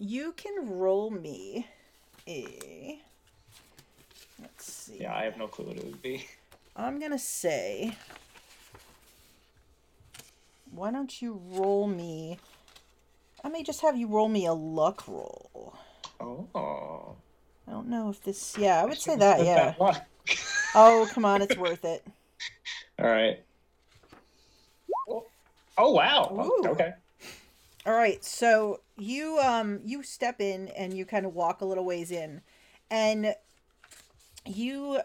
[0.00, 1.68] you can roll me
[2.26, 2.98] a
[4.40, 6.26] let's see Yeah, I have no clue what it would be.
[6.76, 7.96] i'm gonna say
[10.72, 12.38] why don't you roll me
[13.44, 15.74] i may just have you roll me a luck roll
[16.20, 17.16] Oh,
[17.66, 20.04] i don't know if this yeah i would say that yeah luck.
[20.74, 22.06] oh come on it's worth it
[22.98, 23.40] All right.
[25.08, 25.24] Oh,
[25.78, 26.30] oh wow.
[26.32, 26.68] Ooh.
[26.68, 26.92] Okay.
[27.86, 31.84] All right, so you um you step in and you kind of walk a little
[31.84, 32.42] ways in,
[32.90, 33.34] and
[34.44, 35.00] you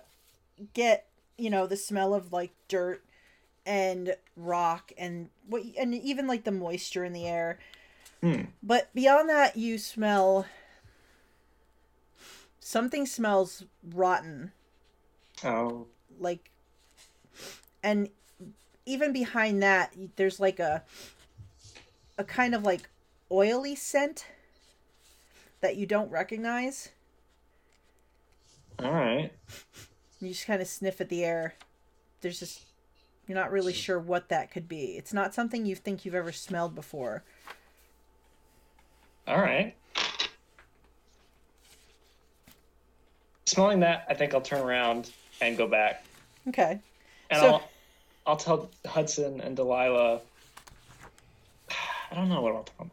[0.74, 1.06] get
[1.38, 3.02] you know the smell of like dirt
[3.66, 7.60] and rock and what and even like the moisture in the air.
[8.22, 8.42] Hmm.
[8.62, 10.46] But beyond that, you smell
[12.66, 14.52] something smells rotten,
[15.44, 15.86] Oh.
[16.20, 16.50] like,
[17.84, 18.10] and
[18.88, 20.84] even behind that, there's like a
[22.18, 22.90] a kind of like
[23.32, 24.26] oily scent
[25.62, 26.90] that you don't recognize.
[28.80, 29.32] All right.
[30.20, 31.54] You just kind of sniff at the air.
[32.22, 32.64] There's just
[33.28, 34.98] you're not really sure what that could be.
[34.98, 37.24] It's not something you think you've ever smelled before.
[39.28, 39.76] All right.
[43.46, 46.04] Smelling that, I think I'll turn around and go back,
[46.48, 46.80] Okay.
[47.30, 47.70] and So- I'll
[48.28, 50.20] I'll tell Hudson and Delilah.
[51.70, 52.92] I don't know what I'll tell them.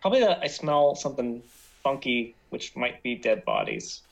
[0.00, 1.42] Probably that I smell something
[1.82, 4.02] funky, which might be dead bodies.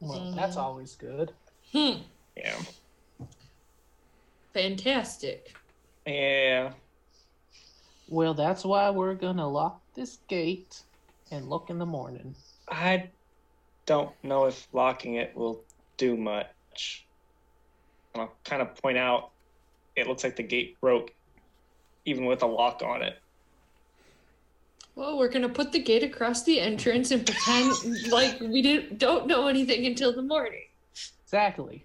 [0.00, 0.60] Well, that's Mhm.
[0.62, 1.32] always good.
[1.72, 2.02] Hmm.
[2.36, 2.60] Yeah.
[4.52, 5.54] Fantastic.
[6.06, 6.74] Yeah.
[8.08, 10.82] Well, that's why we're gonna lock this gate
[11.30, 12.34] and look in the morning.
[12.68, 13.10] I
[13.86, 15.64] don't know if locking it will
[15.98, 17.06] do much.
[18.14, 19.30] And I'll kind of point out
[19.96, 21.10] it looks like the gate broke,
[22.04, 23.14] even with a lock on it.
[24.96, 27.72] Well, we're gonna put the gate across the entrance and pretend
[28.12, 30.62] like we didn't don't know anything until the morning.
[31.24, 31.84] Exactly.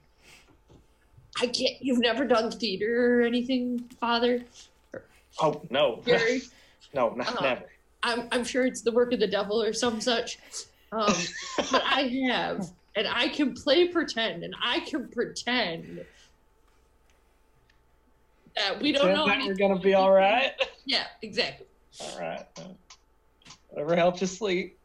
[1.42, 1.82] I can't.
[1.82, 4.44] You've never done theater or anything, Father?
[5.42, 6.42] Oh no, Jerry?
[6.94, 7.42] no, not Uh-huh.
[7.42, 7.66] never.
[8.04, 10.38] I'm I'm sure it's the work of the devil or some such.
[10.92, 11.14] Um,
[11.72, 16.04] but I have, and I can play pretend, and I can pretend
[18.56, 19.50] that we don't know that anything.
[19.50, 20.54] we're gonna be all right.
[20.86, 21.68] Yeah, exactly.
[22.02, 22.46] All right.
[23.70, 24.80] Whatever helps you sleep.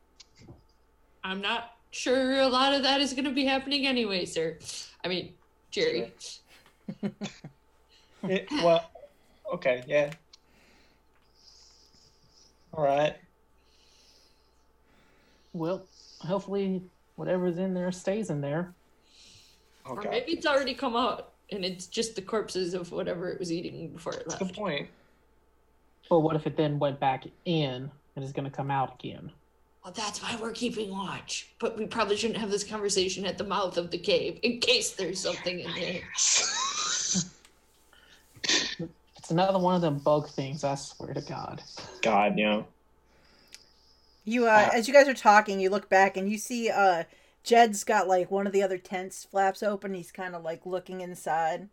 [1.22, 4.58] I'm not sure a lot of that is going to be happening anyway, sir.
[5.02, 5.32] I mean,
[5.70, 6.12] Jerry.
[8.26, 8.90] It, well,
[9.52, 10.10] okay, yeah.
[12.76, 13.14] All right.
[15.52, 15.86] Well,
[16.20, 16.82] hopefully
[17.16, 18.74] whatever's in there stays in there.
[19.86, 23.38] Oh, Or maybe it's already come out and it's just the corpses of whatever it
[23.38, 24.88] was eating before it That's a good point.
[26.10, 29.30] But what if it then went back in and is going to come out again?
[29.84, 31.50] Well, that's why we're keeping watch.
[31.60, 34.92] But we probably shouldn't have this conversation at the mouth of the cave in case
[34.92, 36.00] there's something in there.
[39.24, 40.64] It's another one of them bug things.
[40.64, 41.62] I swear to God.
[42.02, 42.66] God, you know.
[44.26, 47.04] You uh, Uh, as you guys are talking, you look back and you see uh
[47.42, 49.94] Jed's got like one of the other tents flaps open.
[49.94, 51.70] He's kind of like looking inside.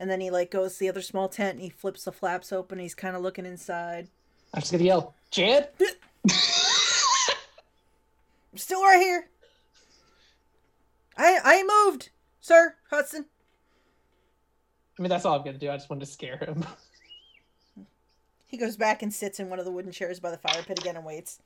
[0.00, 2.52] And then he like goes to the other small tent and he flips the flaps
[2.52, 2.80] open.
[2.80, 4.08] He's kind of looking inside.
[4.52, 5.68] I'm just gonna yell, Jed.
[5.78, 6.28] I'm
[8.56, 9.28] still right here.
[11.16, 12.10] I I ain't moved,
[12.40, 13.26] sir Hudson.
[14.98, 15.70] I mean, that's all I'm gonna do.
[15.70, 16.64] I just wanted to scare him.
[18.48, 20.78] He goes back and sits in one of the wooden chairs by the fire pit
[20.78, 21.38] again and waits.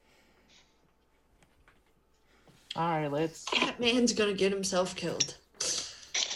[2.75, 3.45] All right, let's.
[3.61, 5.37] That man's gonna get himself killed.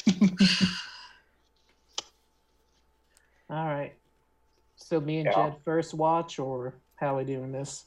[3.50, 3.92] All right.
[4.76, 5.50] So me and Yeah.
[5.50, 7.86] Jed first watch, or how are we doing this?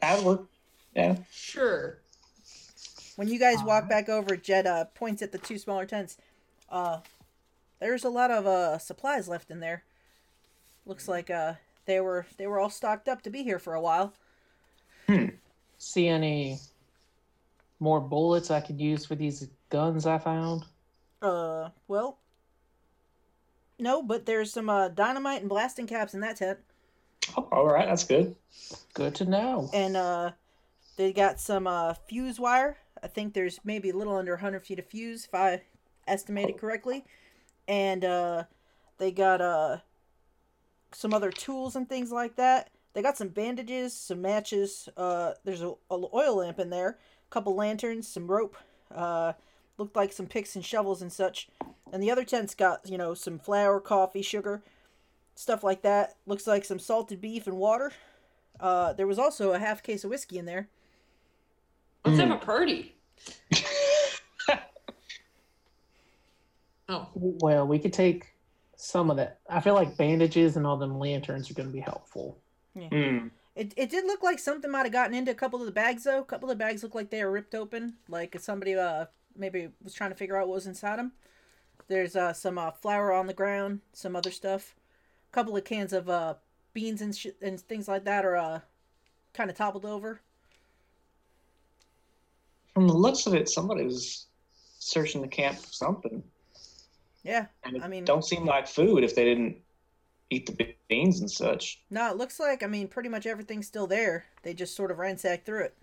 [0.00, 0.46] That work.
[0.96, 1.16] Yeah.
[1.30, 1.98] Sure.
[3.14, 3.88] When you guys walk Alright.
[3.88, 6.16] back over, Jed uh, points at the two smaller tents.
[6.68, 6.98] Uh,
[7.80, 9.84] there's a lot of uh supplies left in there.
[10.86, 11.54] Looks like uh
[11.86, 14.12] they were they were all stocked up to be here for a while.
[15.78, 16.58] See any
[17.80, 20.64] more bullets I could use for these guns I found?
[21.22, 22.18] Uh, well,
[23.78, 26.58] no, but there's some uh dynamite and blasting caps in that tent,
[27.36, 28.34] Oh, all right, that's good.
[28.94, 29.70] Good to know.
[29.72, 30.32] and uh,
[30.96, 32.76] they got some uh fuse wire.
[33.02, 35.62] I think there's maybe a little under 100 feet of fuse, if I
[36.08, 37.04] estimated correctly,
[37.68, 38.44] and uh,
[38.98, 39.78] they got uh
[40.92, 42.70] some other tools and things like that.
[42.94, 44.88] They got some bandages, some matches.
[44.96, 46.88] Uh, there's a, a oil lamp in there,
[47.28, 48.56] a couple lanterns, some rope.
[48.92, 49.34] Uh,
[49.76, 51.48] looked like some picks and shovels and such.
[51.92, 54.62] And the other tent's got you know some flour, coffee, sugar,
[55.34, 56.16] stuff like that.
[56.26, 57.92] Looks like some salted beef and water.
[58.58, 60.68] Uh, there was also a half case of whiskey in there.
[62.04, 62.28] Let's Hmm.
[62.30, 62.94] have a party.
[66.88, 68.34] Oh, Well, we could take
[68.76, 69.40] some of that.
[69.48, 72.38] I feel like bandages and all them lanterns are going to be helpful.
[72.76, 73.28] Hmm.
[73.56, 76.04] It, it did look like something might have gotten into a couple of the bags
[76.04, 76.20] though.
[76.20, 79.68] A couple of the bags looked like they were ripped open, like somebody uh maybe
[79.82, 81.10] was trying to figure out what was inside them.
[81.88, 84.76] There's uh some uh, flour on the ground, some other stuff.
[85.32, 86.34] A couple of cans of uh
[86.72, 88.60] beans and sh- and things like that are uh
[89.34, 90.20] kind of toppled over.
[92.74, 94.26] From the looks of it, somebody was
[94.78, 96.22] searching the camp for something.
[97.24, 99.56] Yeah, And it I mean- don't seem like food if they didn't
[100.30, 101.80] eat the beans and such.
[101.90, 104.26] no, it looks like I mean pretty much everything's still there.
[104.42, 105.74] They just sort of ransacked through it.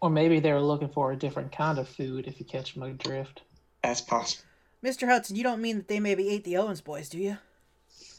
[0.00, 2.90] Or maybe they were looking for a different kind of food if you catch my
[2.90, 3.42] drift.
[3.82, 4.44] That's possible.
[4.82, 5.08] Mr.
[5.08, 7.38] Hudson, you don't mean that they maybe ate the Owens boys, do you?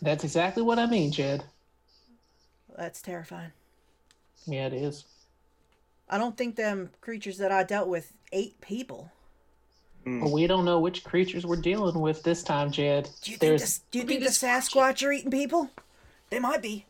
[0.01, 1.43] That's exactly what I mean, Jed.
[2.77, 3.51] That's terrifying.
[4.45, 5.05] Yeah, it is.
[6.09, 9.11] I don't think them creatures that I dealt with ate people.
[10.05, 13.09] But we don't know which creatures we're dealing with this time, Jed.
[13.21, 15.69] Do you think There's this, do you think the the Sasquatch are eating people?
[16.31, 16.85] They might be.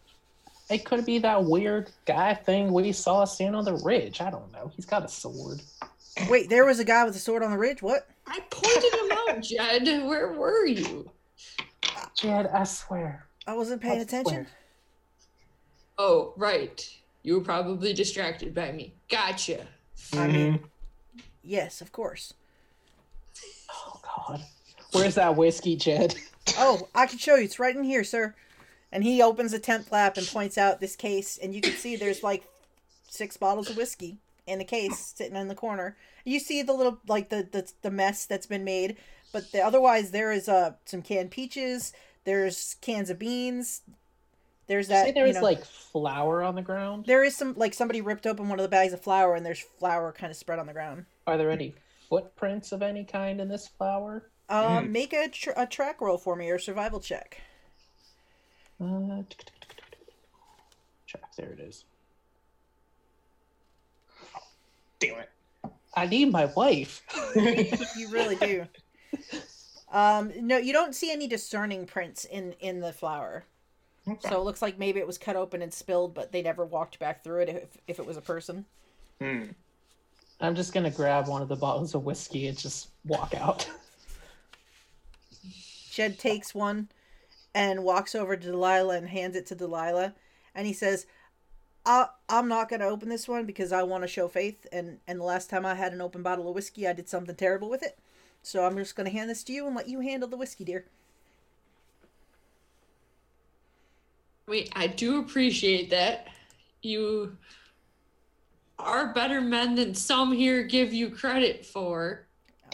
[0.70, 4.22] it could be that weird guy thing we saw standing on the ridge.
[4.22, 4.72] I don't know.
[4.76, 5.62] He's got a sword.
[6.30, 7.82] Wait, there was a guy with a sword on the ridge.
[7.82, 8.08] What?
[8.28, 10.06] I pointed him out, Jed.
[10.08, 11.10] Where were you?
[12.16, 13.28] Jed, I swear.
[13.48, 14.32] I wasn't paying I attention.
[14.46, 14.48] swear.
[15.98, 16.88] Oh, right.
[17.24, 18.94] You were probably distracted by me.
[19.10, 19.66] Gotcha.
[20.14, 21.24] I mean, Mhm.
[21.44, 22.34] yes, of course.
[24.16, 24.44] God.
[24.92, 26.16] Where's that whiskey, Jed?
[26.58, 27.44] Oh, I can show you.
[27.44, 28.34] It's right in here, sir.
[28.92, 31.96] And he opens a tent flap and points out this case, and you can see
[31.96, 32.44] there's like
[33.08, 35.96] six bottles of whiskey in a case sitting in the corner.
[36.26, 38.98] You see the little like the the, the mess that's been made,
[39.32, 41.94] but the, otherwise there is uh some canned peaches.
[42.24, 43.82] There's cans of beans.
[44.66, 45.06] There's Did you that.
[45.06, 47.06] say there you know- like flour on the ground?
[47.06, 49.60] There is some like somebody ripped open one of the bags of flour and there's
[49.60, 51.06] flour kind of spread on the ground.
[51.28, 51.76] Are there any
[52.10, 54.30] footprints of any kind in this flour?
[54.50, 54.90] Um, Mm.
[54.90, 57.40] make a, tr- a track roll for me or survival check.
[58.82, 59.22] Uh,
[61.08, 61.24] track.
[61.38, 61.84] There it is.
[65.00, 65.30] Damn it.
[65.96, 67.02] I need my wife.
[67.36, 68.66] You really do.
[69.92, 73.44] Um, no, you don't see any discerning prints in in the flour.
[74.08, 74.30] Okay.
[74.30, 77.00] So it looks like maybe it was cut open and spilled, but they never walked
[77.00, 78.66] back through it if, if it was a person.
[79.20, 79.46] Hmm.
[80.42, 83.70] I'm just gonna grab one of the bottles of whiskey and just walk out.
[85.92, 86.90] Jed takes one
[87.54, 90.14] and walks over to Delilah and hands it to Delilah,
[90.56, 91.06] and he says,
[91.86, 94.68] I, I'm not going to open this one because I want to show faith.
[94.72, 97.36] And, and the last time I had an open bottle of whiskey, I did something
[97.36, 97.98] terrible with it.
[98.44, 100.64] So I'm just going to hand this to you and let you handle the whiskey,
[100.64, 100.86] dear.
[104.48, 106.28] I mean, I do appreciate that.
[106.82, 107.38] You
[108.80, 112.26] are better men than some here give you credit for.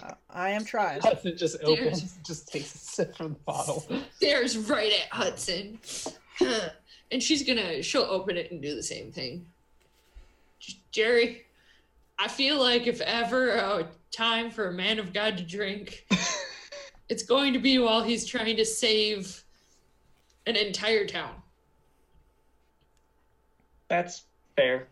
[0.02, 1.02] Uh, I am trying.
[1.02, 3.86] Hudson just There's- opens, just takes a sip from the bottle.
[4.16, 5.80] Stares right at Hudson.
[7.12, 9.46] and she's gonna, she'll open it and do the same thing.
[10.92, 11.44] Jerry,
[12.18, 16.06] I feel like if ever a time for a man of God to drink,
[17.10, 19.44] it's going to be while he's trying to save
[20.46, 21.34] an entire town.
[23.88, 24.24] That's
[24.56, 24.88] fair.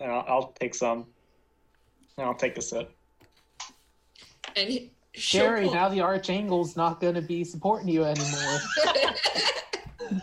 [0.00, 1.06] And I'll, I'll take some.
[2.16, 2.90] And I'll take a sip.
[4.56, 8.58] And he- she'll pull- now the Archangel's not going to be supporting you anymore.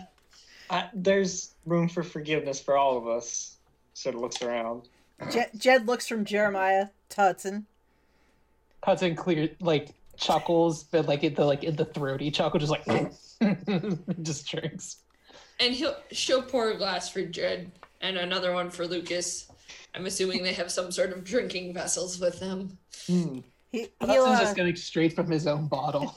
[0.69, 3.57] I, there's room for forgiveness for all of us.
[3.93, 4.89] Sort of looks around.
[5.31, 7.65] Jed, Jed looks from Jeremiah to Hudson.
[8.83, 12.83] Hudson clear like chuckles, but like in the like in the throaty chuckle, just like
[14.21, 14.97] just drinks.
[15.59, 17.71] and he'll she'll pour a glass for Jed
[18.01, 19.49] and another one for Lucas.
[19.95, 22.77] I'm assuming they have some sort of drinking vessels with them.
[23.07, 23.39] Hmm.
[23.71, 26.15] He, he'll, Hudson's uh, just going straight from his own bottle.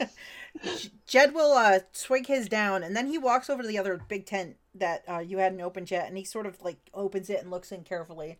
[1.06, 4.26] Jed will uh, swig his down, and then he walks over to the other big
[4.26, 7.50] tent that uh, you hadn't opened yet, and he sort of like opens it and
[7.50, 8.38] looks in carefully.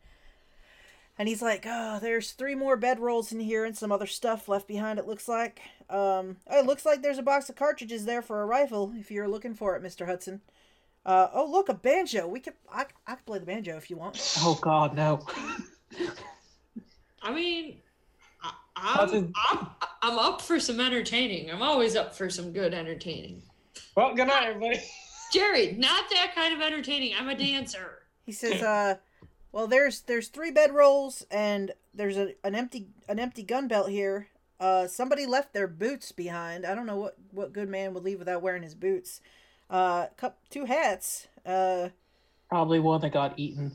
[1.18, 4.68] And he's like, "Oh, there's three more bedrolls in here and some other stuff left
[4.68, 4.98] behind.
[4.98, 5.60] It looks like.
[5.90, 9.10] Um, oh, it looks like there's a box of cartridges there for a rifle if
[9.10, 10.42] you're looking for it, Mister Hudson.
[11.08, 12.28] Uh, oh, look, a banjo.
[12.28, 14.20] We could, I, I could play the banjo if you want.
[14.40, 15.26] oh God, no!
[17.22, 17.78] I mean,
[18.42, 19.66] I, I'm, Hudson- I'm
[20.02, 21.50] I'm up for some entertaining.
[21.50, 23.40] I'm always up for some good entertaining.
[23.96, 24.82] Well, good night, everybody.
[25.32, 27.14] Jerry, not that kind of entertaining.
[27.18, 28.02] I'm a dancer.
[28.26, 28.96] He says, uh,
[29.50, 34.28] well, there's there's three bedrolls and there's a, an empty an empty gun belt here.
[34.60, 36.66] Uh, somebody left their boots behind.
[36.66, 39.22] I don't know what what good man would leave without wearing his boots.
[39.70, 41.28] Uh, cup two hats.
[41.46, 41.90] Uh,
[42.50, 43.72] Probably one that got eaten.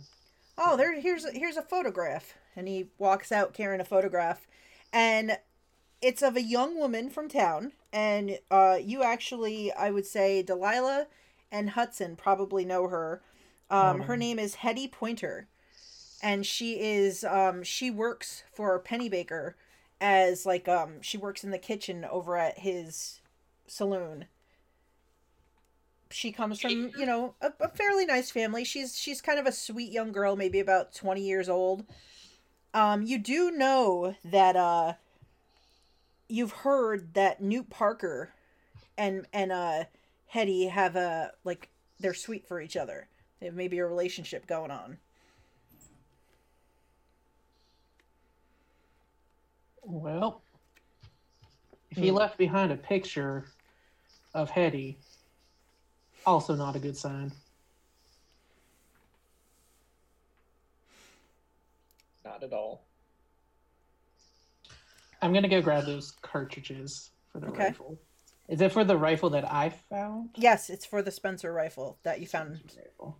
[0.57, 4.47] oh, there here's a, here's a photograph, and he walks out carrying a photograph,
[4.91, 5.37] and
[6.01, 11.07] it's of a young woman from town, and uh, you actually, I would say, Delilah
[11.51, 13.21] and Hudson probably know her.
[13.69, 14.17] Um, her Mm.
[14.17, 15.47] name is Hetty Pointer,
[16.21, 19.55] and she is um, she works for penny baker
[20.01, 23.21] as like um, she works in the kitchen over at his
[23.67, 24.25] saloon.
[26.13, 28.63] She comes from you know a, a fairly nice family.
[28.63, 31.85] She's she's kind of a sweet young girl, maybe about twenty years old.
[32.73, 34.93] Um, you do know that uh,
[36.29, 38.33] you've heard that Newt Parker
[38.97, 39.85] and and uh
[40.27, 43.07] Hetty have a like they're sweet for each other.
[43.39, 44.99] They have maybe a relationship going on.
[49.83, 50.43] Well,
[51.91, 52.15] if he Hmm.
[52.17, 53.45] left behind a picture
[54.33, 54.99] of Hetty,
[56.25, 57.31] also not a good sign.
[62.25, 62.85] Not at all.
[65.21, 67.67] I'm gonna go grab those cartridges for the Okay.
[67.67, 67.97] rifle.
[68.49, 70.31] Is it for the rifle that I found?
[70.35, 72.59] Yes, it's for the Spencer rifle that you found.
[72.77, 73.17] Rifle.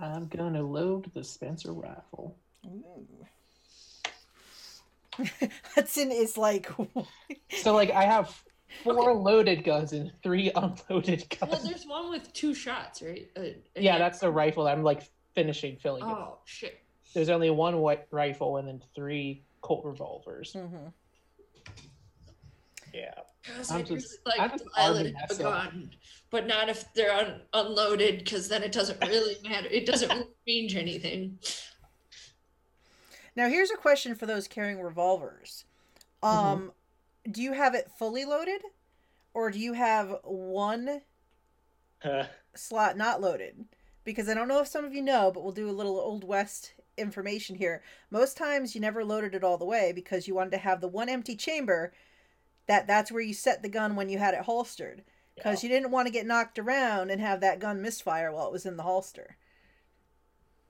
[0.00, 2.36] I'm gonna load the Spencer rifle.
[5.74, 6.70] Hudson is like,
[7.62, 8.40] So like I have
[8.84, 11.40] four loaded guns and three unloaded guns.
[11.40, 11.64] Well, guns.
[11.68, 13.28] there's one with two shots, right?
[13.36, 13.42] Uh,
[13.76, 15.02] yeah, that's the rifle that I'm like
[15.34, 16.06] finishing filling it.
[16.06, 16.80] Oh shit.
[17.14, 20.52] There's only one white rifle and then three Colt revolvers.
[20.52, 20.92] Mhm.
[22.94, 23.12] Yeah.
[23.42, 25.90] Because I'm really just- like I'm just Delilah arming to have a gun,
[26.30, 29.68] but not if they're un- unloaded, because then it doesn't really matter.
[29.68, 31.38] It doesn't really change anything.
[33.36, 35.64] Now here's a question for those carrying revolvers.
[36.22, 36.72] Um,
[37.30, 38.62] do you have it fully loaded,
[39.34, 41.02] or do you have one
[42.02, 43.64] Uh, slot not loaded?
[44.04, 46.24] Because I don't know if some of you know, but we'll do a little old
[46.24, 47.82] west information here.
[48.10, 50.88] Most times you never loaded it all the way because you wanted to have the
[50.88, 51.92] one empty chamber.
[52.68, 55.04] That that's where you set the gun when you had it holstered.
[55.36, 58.52] Because you didn't want to get knocked around and have that gun misfire while it
[58.52, 59.36] was in the holster.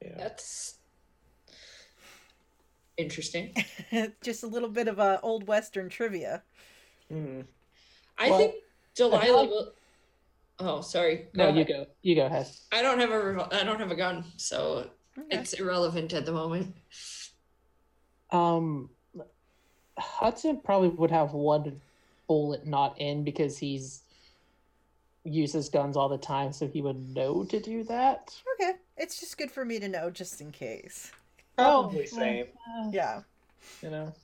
[0.01, 0.11] yeah.
[0.16, 0.77] That's
[2.99, 3.55] interesting.
[4.22, 6.42] Just a little bit of a old western trivia.
[7.11, 7.40] Hmm.
[8.18, 8.55] I Well, think
[8.94, 9.72] Delilah like- will.
[10.61, 11.28] Oh, sorry.
[11.34, 11.86] No, Go you go.
[12.03, 12.49] You go ahead.
[12.72, 13.14] I don't have a.
[13.14, 15.38] revol- I don't have a gun, so Okay.
[15.38, 16.74] it's irrelevant at the moment.
[18.32, 18.90] Um,
[19.96, 21.80] Hudson probably would have one
[22.26, 24.03] bullet not in because he's
[25.24, 28.34] uses guns all the time, so he would know to do that.
[28.55, 31.12] Okay, it's just good for me to know, just in case.
[31.59, 32.46] Probably Oh, same.
[32.68, 33.22] Uh, Yeah.
[33.82, 34.14] You know.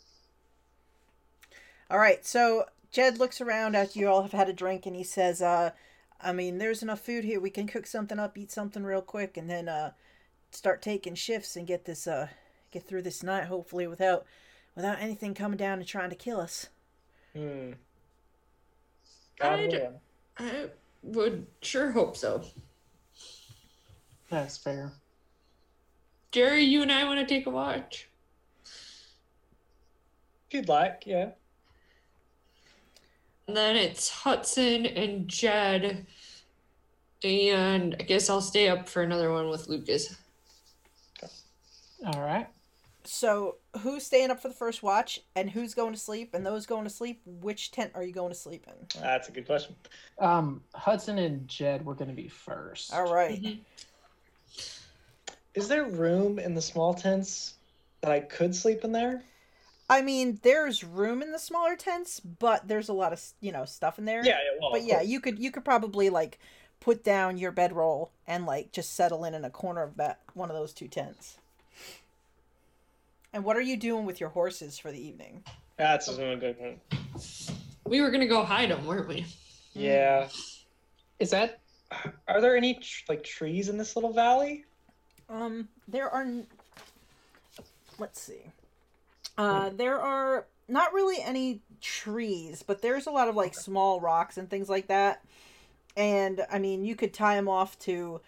[1.91, 5.05] All right, so Jed looks around after you all have had a drink, and he
[5.05, 5.72] says, "Uh,
[6.20, 7.41] I mean, there's enough food here.
[7.41, 9.93] We can cook something up, eat something real quick, and then uh,
[10.51, 12.28] start taking shifts and get this uh,
[12.70, 14.24] get through this night, hopefully without
[14.74, 16.68] without anything coming down and trying to kill us."
[17.35, 17.72] Hmm.
[19.41, 19.89] I'd-
[20.39, 20.68] I
[21.03, 22.45] would sure hope so.
[24.30, 24.93] That's fair.
[26.35, 28.09] Jerry, you and I want to take a watch.
[28.64, 31.28] If you'd like, yeah.
[33.47, 36.07] And then it's Hudson and Jed.
[37.22, 40.16] And I guess I'll stay up for another one with Lucas.
[42.05, 42.49] All right.
[43.05, 46.35] So, who's staying up for the first watch, and who's going to sleep?
[46.35, 49.01] And those going to sleep, which tent are you going to sleep in?
[49.01, 49.76] That's a good question.
[50.18, 52.93] Um, Hudson and Jed were going to be first.
[52.93, 53.41] All right.
[53.41, 53.61] Mhm.
[55.55, 57.55] Is there room in the small tents
[58.00, 59.22] that I could sleep in there?
[59.88, 63.64] I mean, there's room in the smaller tents, but there's a lot of you know
[63.64, 64.24] stuff in there.
[64.24, 64.59] Yeah, yeah.
[64.61, 65.09] Well, but yeah, course.
[65.09, 66.38] you could you could probably like
[66.80, 70.50] put down your bedroll and like just settle in in a corner of that one
[70.50, 71.38] of those two tents.
[73.32, 75.44] And what are you doing with your horses for the evening?
[75.76, 76.78] that's a good one.
[77.84, 79.26] We were going to go hide them, weren't we?
[79.72, 80.28] Yeah.
[81.18, 81.61] Is that
[82.28, 84.64] Are there any tr- like trees in this little valley?
[85.29, 86.27] Um, there are.
[87.99, 88.51] Let's see.
[89.37, 94.37] Uh, there are not really any trees, but there's a lot of like small rocks
[94.37, 95.25] and things like that.
[95.97, 98.20] And I mean, you could tie them off to.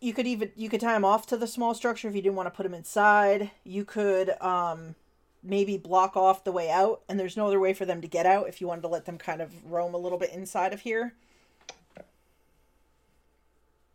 [0.00, 2.36] You could even you could tie them off to the small structure if you didn't
[2.36, 3.50] want to put them inside.
[3.64, 4.94] You could um
[5.42, 8.26] maybe block off the way out, and there's no other way for them to get
[8.26, 10.80] out if you wanted to let them kind of roam a little bit inside of
[10.80, 11.14] here.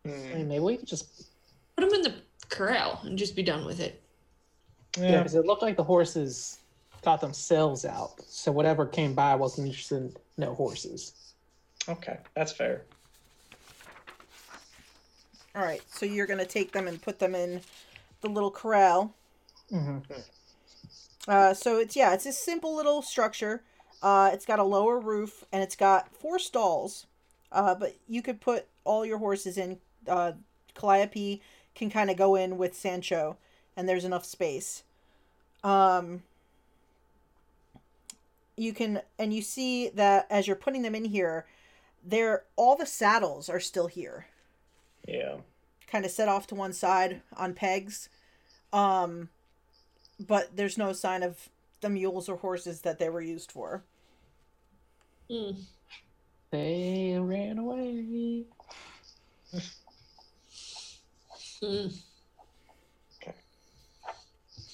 [0.10, 0.38] I Hmm.
[0.38, 1.26] mean, maybe we could just
[1.76, 2.16] Put them in the
[2.50, 4.02] corral and just be done with it.
[4.98, 5.18] yeah, Yeah.
[5.20, 6.60] because it looked like the horses
[7.04, 8.20] got themselves out.
[8.28, 11.34] So whatever came by wasn't interested in no horses.
[11.88, 12.84] Okay, that's fair.
[15.56, 17.62] All right, so you're gonna take them and put them in
[18.22, 19.14] the little corral.
[19.70, 20.00] hmm
[21.28, 23.64] Uh, so it's yeah, it's a simple little structure.
[24.02, 27.06] Uh, it's got a lower roof and it's got four stalls.
[27.52, 29.80] Uh, but you could put all your horses in.
[30.08, 30.34] Uh,
[30.76, 31.42] Calliope
[31.76, 33.38] can kind of go in with Sancho,
[33.76, 34.84] and there's enough space.
[35.64, 36.24] Um,
[38.56, 41.46] you can and you see that as you're putting them in here,
[42.06, 44.28] they're all the saddles are still here
[45.08, 45.38] Yeah.
[45.88, 48.10] kind of set off to one side on pegs.
[48.72, 49.30] Um,
[50.20, 51.50] but there's no sign of
[51.82, 53.84] the mules or horses that they were used for.
[55.30, 55.52] Hmm.
[56.52, 58.44] They ran away.
[61.62, 61.88] Hmm.
[63.22, 63.36] Okay.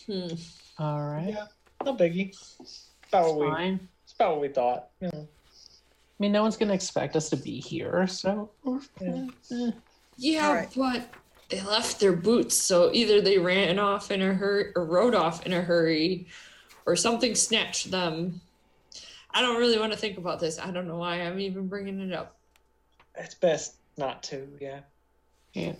[0.06, 0.36] Hmm.
[0.78, 1.30] All right.
[1.30, 1.46] Yeah.
[1.84, 2.30] No biggie.
[2.30, 3.48] It's about what we.
[3.48, 3.90] Fine.
[4.04, 4.90] It's about what we thought.
[5.02, 5.28] You know.
[5.28, 8.50] I mean, no one's going to expect us to be here, so.
[9.02, 9.28] Yeah.
[9.52, 9.72] eh.
[10.18, 10.74] Yeah, Alright.
[10.76, 11.10] but
[11.50, 15.46] they left their boots, so either they ran off in a hurry or rode off
[15.46, 16.28] in a hurry,
[16.86, 18.40] or something snatched them.
[19.32, 20.58] I don't really want to think about this.
[20.58, 22.38] I don't know why I'm even bringing it up.
[23.16, 24.48] It's best not to.
[24.62, 24.80] Yeah.
[25.54, 25.74] Yeah.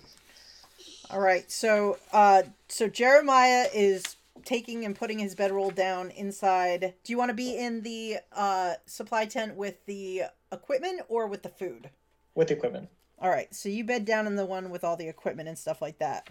[1.12, 6.94] All right, so uh, so Jeremiah is taking and putting his bedroll down inside.
[7.04, 11.44] Do you want to be in the uh, supply tent with the equipment or with
[11.44, 11.90] the food?
[12.34, 12.90] With the equipment.
[13.20, 15.82] All right, so you bed down in the one with all the equipment and stuff
[15.82, 16.30] like that.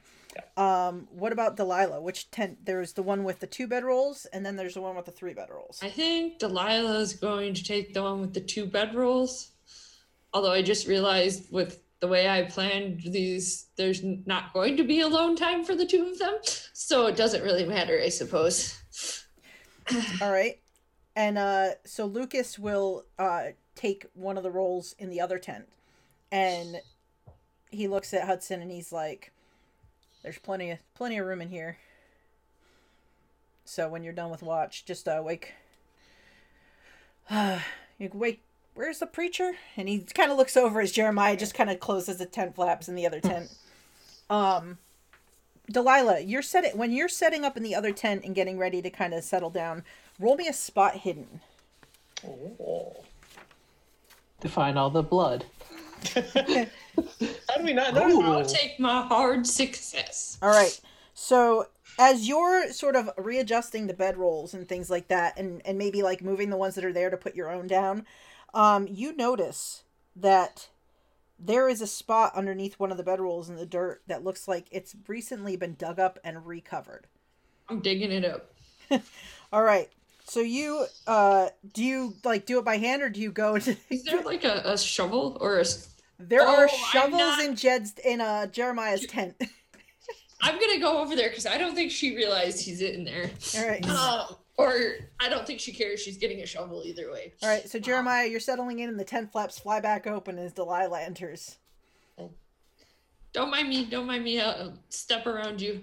[0.56, 2.00] Um, what about Delilah?
[2.00, 2.66] Which tent?
[2.66, 5.34] There's the one with the two bedrolls, and then there's the one with the three
[5.34, 5.82] bedrolls.
[5.82, 9.48] I think Delilah is going to take the one with the two bedrolls.
[10.34, 15.00] Although I just realized with the way I planned these, there's not going to be
[15.00, 16.34] alone time for the two of them.
[16.74, 18.78] So it doesn't really matter, I suppose.
[20.20, 20.60] All right.
[21.16, 23.44] And uh so Lucas will uh
[23.74, 25.66] take one of the roles in the other tent.
[26.30, 26.82] And
[27.70, 29.32] he looks at Hudson and he's like
[30.22, 31.78] there's plenty of plenty of room in here.
[33.64, 35.54] So when you're done with watch, just uh wake
[37.30, 38.42] you wake
[38.74, 39.52] where's the preacher?
[39.76, 42.88] And he kind of looks over as Jeremiah just kind of closes the tent flaps
[42.88, 43.54] in the other tent.
[44.30, 44.78] um
[45.70, 48.90] Delilah, you're setting when you're setting up in the other tent and getting ready to
[48.90, 49.82] kind of settle down.
[50.18, 51.40] Roll me a spot hidden.
[52.26, 52.96] Oh.
[54.40, 55.46] To find all the blood.
[56.14, 56.22] How
[57.56, 58.08] do we not know?
[58.10, 58.22] Ooh.
[58.22, 60.38] I'll take my hard success.
[60.42, 60.78] All right.
[61.14, 61.68] So
[61.98, 66.22] as you're sort of readjusting the bedrolls and things like that, and and maybe like
[66.22, 68.04] moving the ones that are there to put your own down,
[68.54, 69.82] um, you notice
[70.16, 70.68] that
[71.38, 74.66] there is a spot underneath one of the bedrolls in the dirt that looks like
[74.70, 77.06] it's recently been dug up and recovered.
[77.68, 78.52] I'm digging it up.
[79.52, 79.88] All right.
[80.26, 83.76] So you uh do you like do it by hand or do you go into
[83.90, 85.64] Is there like a, a shovel or a
[86.18, 89.34] There Oh, are shovels not- in Jed's in uh Jeremiah's tent.
[90.40, 93.30] I'm gonna go over there because I don't think she realized he's in there.
[93.56, 93.86] All right.
[93.88, 94.72] Um, or
[95.20, 96.00] I don't think she cares.
[96.00, 97.32] She's getting a shovel either way.
[97.42, 100.52] All right, so Jeremiah, you're settling in and the tent flaps fly back open as
[100.52, 101.56] Delilah enters.
[103.32, 103.84] Don't mind me.
[103.84, 104.40] Don't mind me.
[104.40, 105.80] I'll step around you.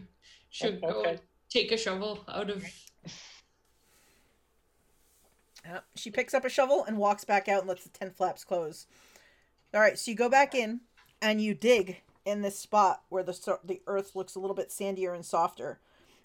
[0.51, 1.19] Should Oh, go okay.
[1.49, 2.63] take a shovel out of.
[5.65, 5.85] Yep.
[5.95, 8.87] She picks up a shovel and walks back out and lets the tent flaps close.
[9.73, 10.81] All right, so you go back in
[11.21, 14.69] and you dig in this spot where the so- the earth looks a little bit
[14.69, 15.79] sandier and softer.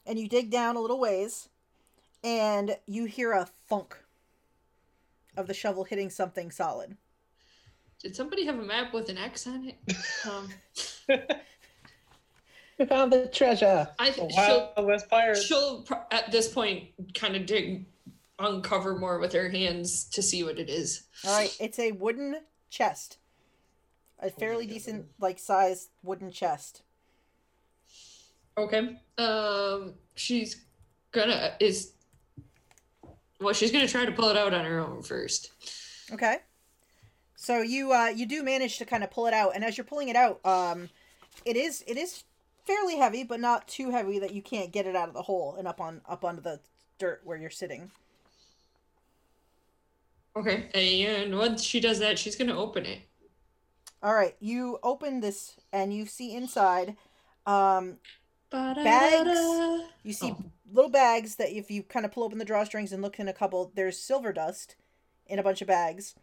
[0.07, 1.49] And you dig down a little ways
[2.37, 3.97] and you hear a thunk
[5.37, 6.97] of the shovel hitting something solid.
[8.03, 9.77] Did somebody have a map with an X on it?
[10.29, 10.49] Um,
[12.79, 13.89] We found the treasure.
[13.99, 15.43] I The think she'll, West Pirates.
[15.45, 17.87] she'll pro- at this point kind of dig,
[18.39, 21.05] uncover more with her hands to see what it is.
[21.25, 22.37] All right, it's a wooden
[22.69, 23.17] chest.
[24.19, 26.83] A fairly decent like size wooden chest.
[28.59, 28.99] Okay.
[29.17, 30.63] Um, she's
[31.13, 31.93] gonna is.
[33.41, 35.53] Well, she's gonna try to pull it out on her own first.
[36.13, 36.39] Okay.
[37.37, 39.85] So you uh you do manage to kind of pull it out, and as you're
[39.85, 40.89] pulling it out, um,
[41.45, 42.25] it is it is
[42.65, 45.55] fairly heavy, but not too heavy that you can't get it out of the hole
[45.59, 46.61] and up on up onto the
[46.99, 47.91] dirt where you're sitting.
[50.35, 50.69] Okay.
[50.75, 53.01] And once she does that, she's gonna open it.
[54.03, 56.97] All right, you open this and you see inside,
[57.47, 57.97] um,
[58.51, 59.85] Ba-da-da-da.
[60.03, 60.45] you see Oh.
[60.73, 63.33] Little bags that if you kind of pull open the drawstrings and look in a
[63.33, 64.77] couple, there's silver dust
[65.27, 66.15] in a bunch of bags,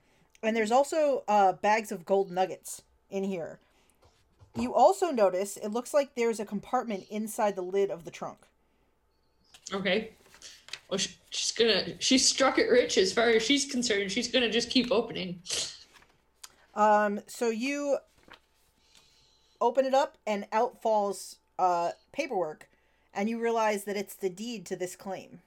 [0.41, 3.59] and there's also uh bags of gold nuggets in here.
[4.55, 8.39] You also notice it looks like there's a compartment inside the lid of the trunk.
[9.73, 10.11] Okay.
[10.89, 11.99] Well, she, she's gonna.
[11.99, 14.11] She struck it rich as far as she's concerned.
[14.11, 15.41] She's gonna just keep opening.
[16.75, 17.97] Um, so you
[19.59, 22.69] open it up, and out falls uh paperwork,
[23.13, 25.41] and you realize that it's the deed to this claim.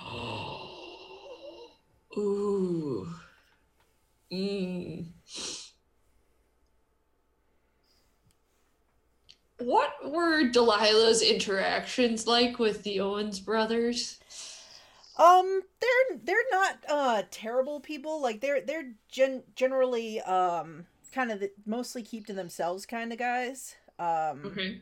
[2.16, 3.08] Ooh.
[4.32, 5.06] Mm.
[9.58, 14.18] What were Delilah's interactions like with the Owens brothers?
[15.18, 18.22] Um, they're they're not uh terrible people.
[18.22, 23.18] Like they're they're gen- generally um kind of the, mostly keep to themselves kind of
[23.18, 23.74] guys.
[23.98, 24.80] Um, Okay.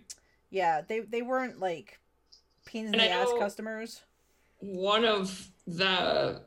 [0.51, 1.99] Yeah, they they weren't like
[2.65, 4.03] pains in And the ass customers.
[4.61, 6.43] One of the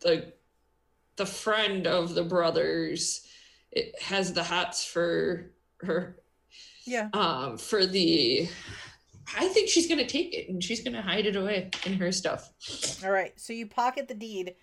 [0.00, 0.32] the
[1.16, 3.26] the friend of the brothers
[3.72, 5.50] it has the hats for
[5.80, 6.16] her
[6.84, 7.08] Yeah.
[7.12, 8.48] um for the
[9.36, 12.52] I think she's gonna take it and she's gonna hide it away in her stuff.
[13.04, 14.54] All right, so you pocket the deed.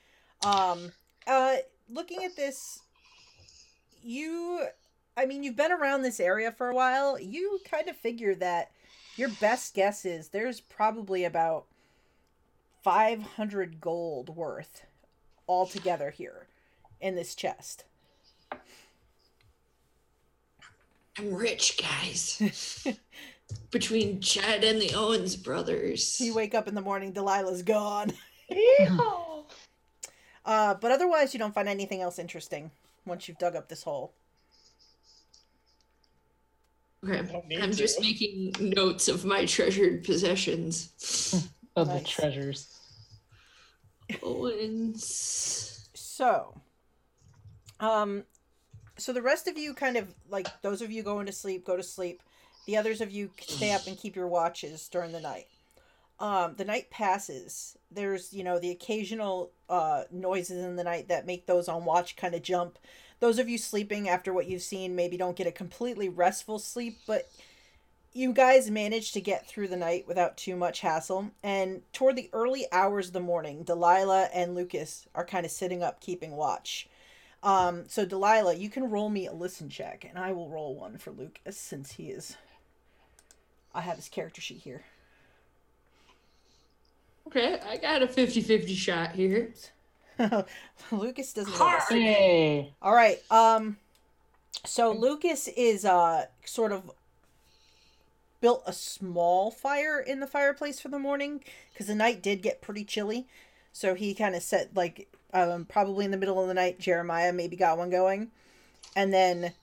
[0.46, 0.92] Um,
[1.28, 1.58] uh,
[1.90, 2.80] looking at this,
[4.02, 4.66] you,
[5.18, 7.20] I mean, you've been around this area for a while.
[7.20, 8.72] You kind of figure that
[9.16, 11.66] your best guess is there's probably about
[12.84, 14.84] 500 gold worth
[15.48, 16.48] altogether here
[17.00, 17.86] in this chest.
[21.18, 22.88] I'm rich, guys.
[23.72, 26.20] Between Chad and the Owens brothers.
[26.20, 28.14] You wake up in the morning, Delilah's gone.
[28.52, 29.32] Yeehaw!
[30.46, 32.70] Uh, but otherwise, you don't find anything else interesting
[33.06, 34.12] once you've dug up this hole.
[37.04, 37.44] Okay.
[37.62, 41.50] I'm just making notes of my treasured possessions.
[41.76, 42.68] Of the treasures.
[44.22, 45.90] Owens.
[45.96, 46.62] So,
[47.80, 48.26] um,
[48.98, 51.76] so the rest of you kind of like those of you going to sleep, go
[51.76, 52.22] to sleep.
[52.68, 55.48] The others of you stay up and keep your watches during the night.
[56.20, 57.76] Um, the night passes.
[57.90, 62.16] There's you know the occasional uh noises in the night that make those on watch
[62.16, 62.78] kind of jump.
[63.24, 66.98] Those of you sleeping after what you've seen maybe don't get a completely restful sleep,
[67.08, 67.32] but
[68.12, 71.32] you guys manage to get through the night without too much hassle.
[71.42, 75.82] And toward the early hours of the morning, Delilah and Lucas are kind of sitting
[75.82, 76.90] up keeping watch.
[77.44, 80.98] Um, so Delilah, you can roll me a listen check, and I will roll one
[80.98, 82.36] for Lucas since he is.
[83.74, 84.84] I have his character sheet here.
[87.28, 89.54] Okay, I got a 50 50 shot here.
[90.92, 91.82] Lucas doesn't know Hard.
[91.90, 91.90] this.
[91.90, 92.74] Hey.
[92.82, 93.20] All right.
[93.32, 93.78] Um
[94.66, 96.92] so Lucas is uh sort of
[98.42, 101.44] built a small fire in the fireplace for the morning
[101.76, 103.28] cuz the night did get pretty chilly.
[103.72, 107.34] So he kind of set like um probably in the middle of the night Jeremiah
[107.34, 108.32] maybe got one going.
[108.96, 109.54] and then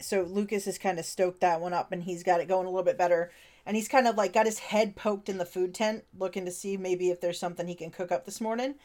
[0.00, 2.70] so Lucas has kind of stoked that one up and he's got it going a
[2.70, 3.30] little bit better.
[3.66, 6.50] And he's kind of like got his head poked in the food tent, looking to
[6.50, 8.76] see maybe if there's something he can cook up this morning.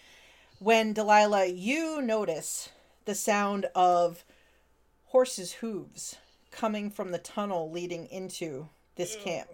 [0.59, 2.69] When Delilah, you notice
[3.05, 4.23] the sound of
[5.07, 6.15] horses' hooves
[6.51, 9.49] coming from the tunnel leading into this camp.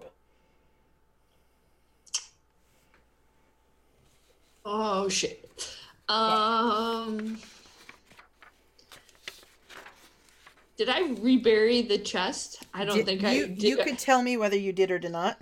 [4.64, 5.76] Oh shit.
[6.08, 7.40] Um.
[10.78, 12.64] Did I rebury the chest?
[12.74, 13.64] I don't Did- think you, I did.
[13.64, 15.38] You could tell me whether you did or did not.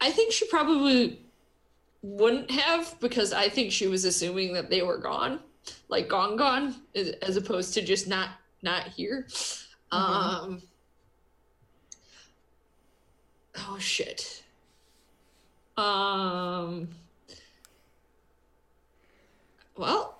[0.00, 1.20] I think she probably
[2.02, 5.40] wouldn't have because I think she was assuming that they were gone,
[5.88, 8.30] like gone, gone, as opposed to just not
[8.62, 9.26] not here.
[9.90, 10.62] Um.
[13.56, 14.42] Oh shit.
[15.76, 16.88] Um.
[19.76, 20.18] Well.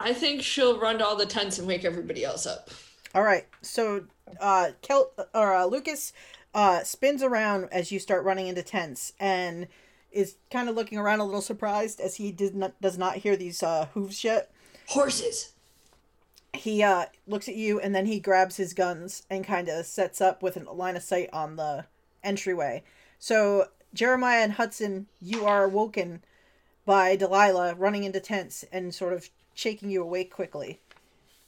[0.00, 2.68] I think she'll run to all the tents and wake everybody else up.
[3.14, 3.46] All right.
[3.62, 4.04] So,
[4.38, 6.12] uh, Kel or uh, Lucas,
[6.54, 9.66] uh, spins around as you start running into tents and
[10.12, 13.36] is kind of looking around a little surprised as he did not does not hear
[13.36, 14.50] these uh, hooves yet.
[14.88, 15.52] Horses.
[16.52, 20.20] He uh looks at you and then he grabs his guns and kind of sets
[20.20, 21.86] up with a line of sight on the
[22.22, 22.84] entryway.
[23.18, 26.22] So Jeremiah and Hudson, you are awoken
[26.86, 30.78] by Delilah running into tents and sort of shaking you awake quickly.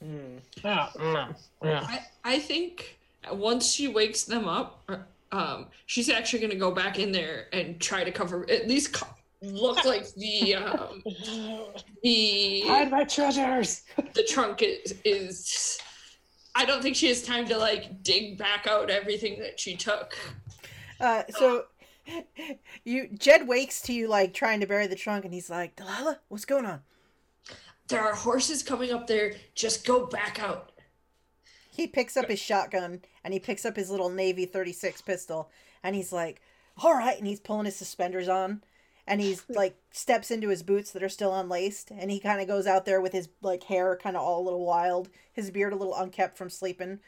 [0.03, 0.37] Hmm.
[0.63, 0.89] Yeah.
[0.95, 1.35] Mm.
[1.63, 1.85] Yeah.
[1.87, 2.96] I, I think
[3.31, 4.89] once she wakes them up,
[5.31, 8.93] um, she's actually going to go back in there and try to cover, at least
[8.93, 9.07] co-
[9.41, 11.03] look like the um,
[12.03, 13.83] the Hide my treasures.
[14.13, 15.79] the trunk is, is.
[16.55, 20.17] I don't think she has time to like dig back out everything that she took.
[20.99, 21.65] Uh, so
[22.83, 26.19] you Jed wakes to you like trying to bury the trunk, and he's like, "Delilah,
[26.29, 26.81] what's going on?"
[27.87, 29.35] There are horses coming up there.
[29.55, 30.71] Just go back out.
[31.77, 35.51] He picks up his shotgun and he picks up his little Navy thirty six pistol,
[35.83, 36.41] and he's like,
[36.83, 38.63] "All right," and he's pulling his suspenders on,
[39.05, 42.47] and he's like steps into his boots that are still unlaced, and he kind of
[42.47, 45.71] goes out there with his like hair kind of all a little wild, his beard
[45.71, 46.99] a little unkept from sleeping,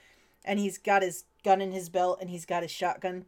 [0.45, 3.25] and he's got his gun in his belt, and he's got his shotgun.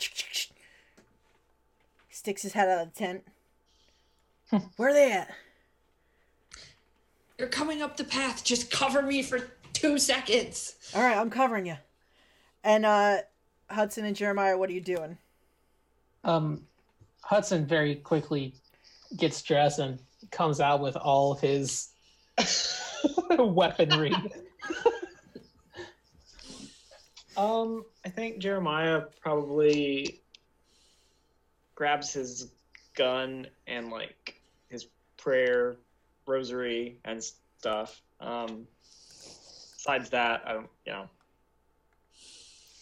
[2.12, 3.24] Sticks his head out of the tent.
[4.78, 5.32] Where are they at?
[7.38, 8.44] They're coming up the path.
[8.44, 9.39] Just cover me for
[9.82, 10.76] two seconds.
[10.96, 11.78] All right, I'm covering you.
[12.64, 13.18] And uh
[13.70, 15.18] Hudson and Jeremiah, what are you doing?
[16.24, 16.62] Um,
[17.22, 18.54] Hudson very quickly
[19.18, 21.90] gets dressed and comes out with all of his
[23.40, 24.14] weaponry.
[27.38, 30.22] Um, I think Jeremiah probably
[31.76, 32.52] grabs his
[32.94, 35.78] gun and like his prayer
[36.28, 38.02] rosary and stuff.
[38.20, 38.68] Um,
[39.82, 41.10] besides that, I don't, you know.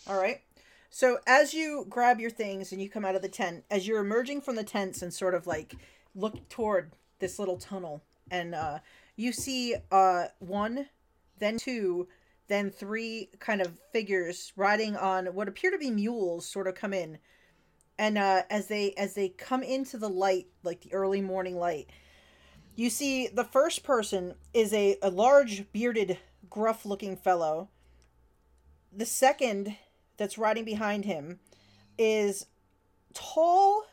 [0.07, 0.41] All right.
[0.89, 4.01] So as you grab your things and you come out of the tent, as you're
[4.01, 5.75] emerging from the tents and sort of like
[6.13, 8.79] look toward this little tunnel, and uh,
[9.15, 10.87] you see uh, one,
[11.37, 12.07] then two,
[12.47, 16.93] then three kind of figures riding on what appear to be mules, sort of come
[16.93, 17.19] in,
[17.97, 21.89] and uh, as they as they come into the light, like the early morning light,
[22.75, 26.17] you see the first person is a, a large bearded,
[26.49, 27.69] gruff looking fellow.
[28.91, 29.75] The second
[30.17, 31.39] that's riding behind him
[31.97, 32.45] is
[33.13, 33.85] tall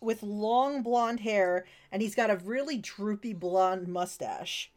[0.00, 4.70] with long blonde hair and he's got a really droopy blonde mustache.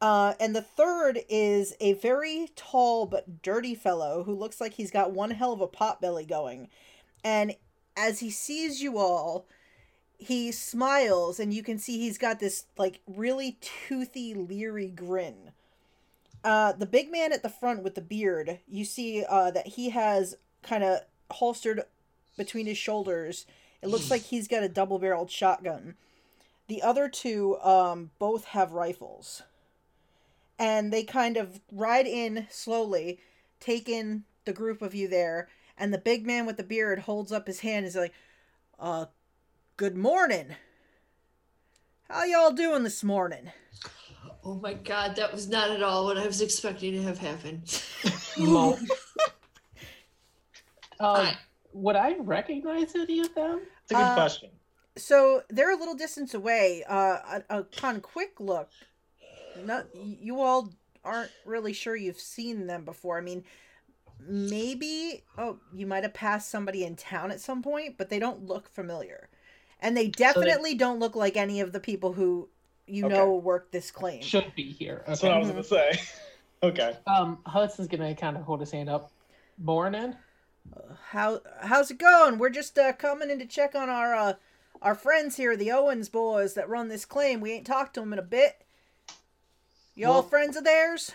[0.00, 4.90] Uh, and the third is a very tall but dirty fellow who looks like he's
[4.90, 6.68] got one hell of a pot belly going.
[7.22, 7.54] And
[7.96, 9.46] as he sees you all,
[10.18, 15.52] he smiles and you can see he's got this like really toothy, leery grin.
[16.44, 19.90] Uh, the big man at the front with the beard, you see uh, that he
[19.90, 21.82] has kind of holstered
[22.36, 23.46] between his shoulders.
[23.80, 25.94] It looks like he's got a double barreled shotgun.
[26.68, 29.42] The other two um, both have rifles.
[30.58, 33.18] And they kind of ride in slowly,
[33.60, 37.32] take in the group of you there, and the big man with the beard holds
[37.32, 38.12] up his hand and is like,
[38.78, 39.06] uh,
[39.76, 40.54] good morning.
[42.08, 43.50] How y'all doing this morning?
[44.44, 47.62] Oh my god, that was not at all what I was expecting to have happen.
[48.38, 48.78] Mo-
[51.00, 51.32] uh,
[51.72, 53.62] would I recognize any of them?
[53.82, 54.50] It's a good Uh, question.
[54.96, 56.84] So they're a little distance away.
[56.88, 58.68] Uh, a- upon quick look,
[59.64, 60.70] not you all
[61.04, 63.18] aren't really sure you've seen them before.
[63.18, 63.44] I mean,
[64.20, 68.44] maybe oh you might have passed somebody in town at some point, but they don't
[68.46, 69.28] look familiar,
[69.80, 72.48] and they definitely don't look like any of the people who
[72.86, 73.14] you Okay.
[73.14, 74.22] know work this claim.
[74.22, 75.02] Should be here.
[75.06, 76.00] That's what I was gonna say.
[76.62, 76.96] okay.
[77.06, 79.10] Um, Hudson's gonna kind of hold his hand up.
[79.58, 80.14] Morning.
[81.08, 82.38] How how's it going?
[82.38, 84.32] We're just uh, coming in to check on our uh,
[84.80, 87.40] our friends here, the Owens boys that run this claim.
[87.40, 88.64] We ain't talked to them in a bit.
[89.94, 91.12] Y'all Well- friends of theirs?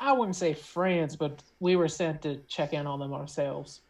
[0.00, 3.80] I wouldn't say friends, but we were sent to check in on them ourselves.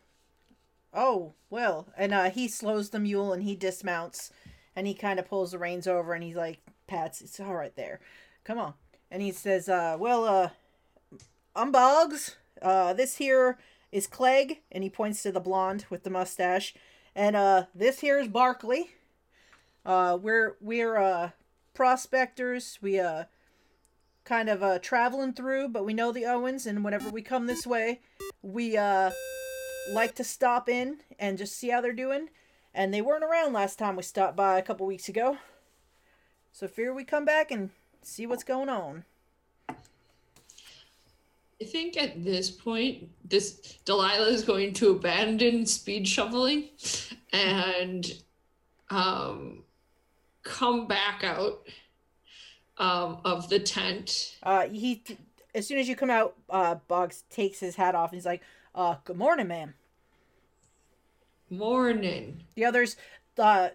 [0.95, 4.33] Oh well, and uh, he slows the mule and he dismounts,
[4.79, 7.75] and he kind of pulls the reins over and he's like, "Pats, it's all right
[7.75, 7.99] there,
[8.45, 8.75] come on."
[9.11, 10.51] And he says, uh, "Well, uh,
[11.57, 12.37] I'm Boggs.
[12.63, 13.59] Uh, this here
[13.91, 16.75] is Clegg," and he points to the blonde with the mustache,
[17.17, 18.91] and uh, this here is Barkley.
[19.85, 21.31] Uh, we're we're uh
[21.75, 22.79] prospectors.
[22.81, 23.25] We uh
[24.25, 27.67] kind of uh traveling through, but we know the Owens, and whenever we come this
[27.67, 28.01] way,
[28.43, 29.11] we uh
[29.93, 32.29] like to stop in and just see how they're doing.
[32.79, 35.37] And they weren't around last time we stopped by a couple weeks ago.
[36.53, 37.71] So fear we come back and
[38.03, 39.05] see what's going on.
[39.69, 46.69] I think at this point, this Delilah is going to abandon speed shoveling
[47.33, 48.23] and
[48.91, 49.65] um,
[50.45, 51.67] come back out
[52.77, 54.37] um, of the tent.
[54.45, 55.03] Uh, he,
[55.53, 58.43] as soon as you come out, uh, Boggs takes his hat off and he's like,
[58.73, 59.75] "Uh, good morning, ma'am."
[61.51, 62.43] Morning.
[62.55, 62.97] The others,
[63.39, 63.71] uh,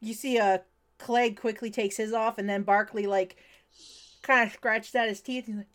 [0.00, 0.58] you see, uh,
[0.98, 3.36] Clegg quickly takes his off, and then Barkley like
[4.22, 5.48] kind of scratches at his teeth.
[5.48, 5.68] And he's like,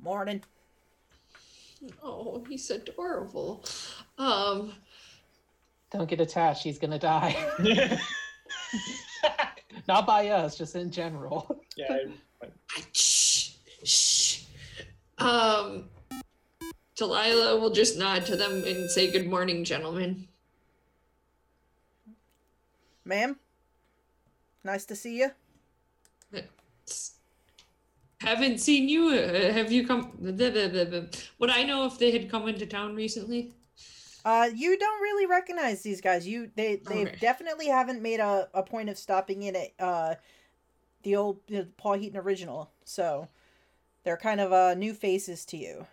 [0.00, 0.42] "Morning."
[2.02, 3.64] Oh, he's adorable.
[4.18, 4.74] Um,
[5.90, 6.62] Don't get attached.
[6.64, 7.36] He's gonna die.
[9.88, 11.60] Not by us, just in general.
[11.76, 11.98] yeah.
[12.92, 13.52] shh,
[13.84, 14.42] shh.
[15.18, 15.88] Um,
[16.96, 20.28] Delilah will just nod to them and say, "Good morning, gentlemen."
[23.04, 23.38] Ma'am,
[24.64, 25.30] nice to see you.
[28.20, 29.08] Haven't seen you.
[29.08, 30.12] Uh, have you come?
[30.20, 33.52] Would I know if they had come into town recently?
[34.24, 36.26] Uh, you don't really recognize these guys.
[36.26, 37.16] You they they Okay.
[37.20, 40.14] definitely haven't made a, a point of stopping in at uh
[41.02, 42.70] the old the Powhatan original.
[42.84, 43.28] So
[44.04, 45.86] they're kind of uh new faces to you.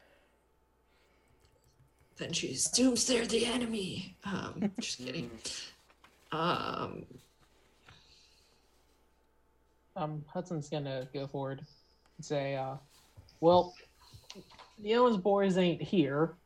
[2.17, 4.17] Then she assumes they're the enemy.
[4.23, 5.31] Um, just kidding.
[6.31, 7.05] Um,
[9.95, 11.59] Um, Hudson's gonna go forward
[12.17, 12.77] and say, uh,
[13.41, 13.73] "Well,
[14.77, 16.37] the Owens boys ain't here,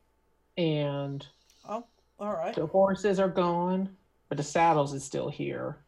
[0.58, 1.24] and
[1.64, 1.86] Oh,
[2.20, 2.56] all right.
[2.56, 3.96] the horses are gone,
[4.28, 5.86] but the saddles is still here,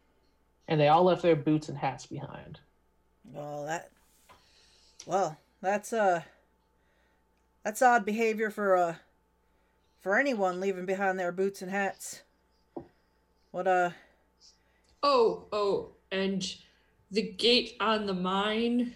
[0.68, 2.60] and they all left their boots and hats behind."
[3.24, 3.90] Well, that
[5.08, 6.22] well, that's uh
[7.64, 8.96] that's odd behavior for uh
[10.02, 12.22] for anyone leaving behind their boots and hats.
[13.56, 13.92] What uh
[15.02, 16.46] oh, oh, and
[17.10, 18.94] the gate on the mine.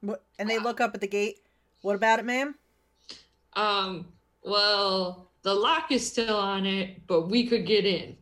[0.00, 1.40] what and they look up at the gate.
[1.82, 2.54] What about it, ma'am?
[3.52, 4.06] Um,
[4.42, 8.16] well, the lock is still on it, but we could get in.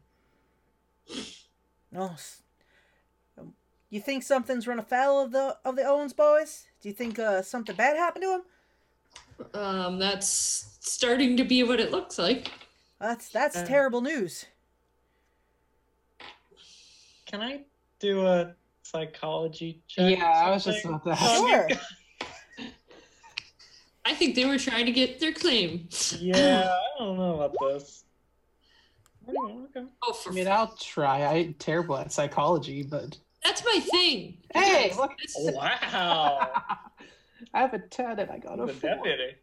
[1.94, 2.16] Oh,
[3.38, 3.54] um,
[3.90, 6.64] you think something's run afoul of the of the Owens boys?
[6.82, 8.42] Do you think uh, something bad happened to
[9.52, 9.62] them?
[9.62, 12.50] Um, that's starting to be what it looks like.
[13.00, 13.66] That's that's Uh.
[13.66, 14.46] terrible news.
[17.26, 17.62] Can I
[17.98, 20.18] do a psychology check?
[20.18, 21.16] Yeah, I was just about that.
[21.18, 21.68] Sure.
[24.04, 25.88] I think they were trying to get their claim.
[26.20, 28.04] Yeah, I don't know about this.
[29.28, 29.84] Oh, okay.
[30.04, 31.24] Oh, for I mean, I'll try.
[31.24, 34.38] I'm terrible at psychology, but that's my thing.
[34.54, 35.10] Hey, look.
[35.38, 36.48] Wow.
[37.52, 38.90] I have a ten and I got a the four.
[38.90, 39.34] deputy.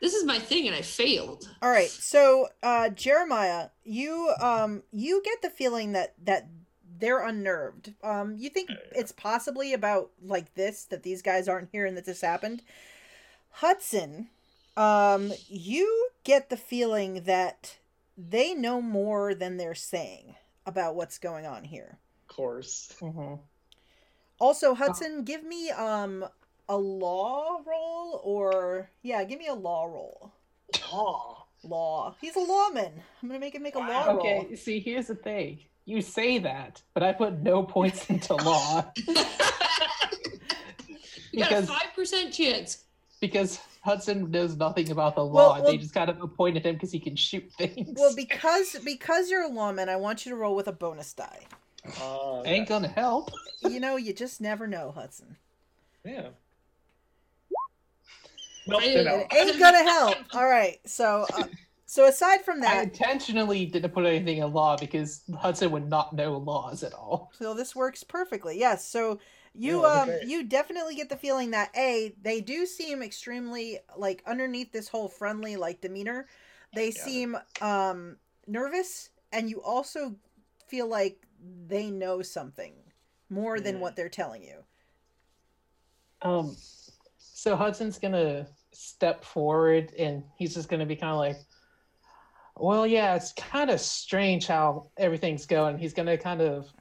[0.00, 1.48] This is my thing, and I failed.
[1.60, 6.48] All right, so uh, Jeremiah, you um you get the feeling that that
[6.98, 7.94] they're unnerved.
[8.02, 12.04] Um, you think it's possibly about like this that these guys aren't here and that
[12.06, 12.62] this happened.
[13.50, 14.28] Hudson,
[14.76, 17.78] um, you get the feeling that
[18.16, 20.34] they know more than they're saying
[20.66, 21.98] about what's going on here.
[22.28, 22.94] Of course.
[23.00, 23.40] Mhm.
[24.40, 26.24] Also, Hudson, give me um
[26.68, 30.32] a law roll or yeah, give me a law roll.
[30.92, 31.46] Law.
[31.64, 32.14] Law.
[32.20, 32.92] He's a lawman.
[33.22, 34.18] I'm gonna make him make a law roll.
[34.18, 35.58] Okay, see, here's the thing.
[35.86, 38.84] You say that, but I put no points into law
[41.32, 42.84] you got a Because- five percent chance.
[43.20, 45.54] because Hudson knows nothing about the law.
[45.54, 47.98] Well, they just kind of appointed him because he can shoot things.
[47.98, 51.40] Well, because because you're a lawman, I want you to roll with a bonus die.
[52.00, 53.30] Oh, ain't gonna help.
[53.62, 55.36] You know, you just never know, Hudson.
[56.04, 56.28] Yeah.
[58.68, 59.32] Nope, I- they don't.
[59.32, 60.16] It ain't gonna help.
[60.34, 61.46] All right, so uh,
[61.86, 66.12] So aside from that, I intentionally didn't put anything in law because Hudson would not
[66.14, 67.30] know laws at all.
[67.38, 68.58] so this works perfectly.
[68.58, 68.84] Yes.
[68.86, 69.20] So
[69.54, 70.20] you Yeah, um okay.
[70.26, 75.08] you definitely get the feeling that a they do seem extremely like underneath this whole
[75.08, 76.26] friendly like demeanor,
[76.74, 77.02] they Yeah.
[77.04, 80.16] seem um nervous, and you also
[80.68, 81.26] feel like
[81.66, 82.74] they know something
[83.30, 83.80] more than Mm.
[83.80, 84.64] what they're telling you.
[86.22, 86.56] Um,
[87.18, 88.46] so Hudson's gonna
[88.80, 91.36] step forward and he's just gonna be kind of like,
[92.56, 95.78] well, yeah, it's kind of strange how everything's going.
[95.78, 96.72] He's gonna kind of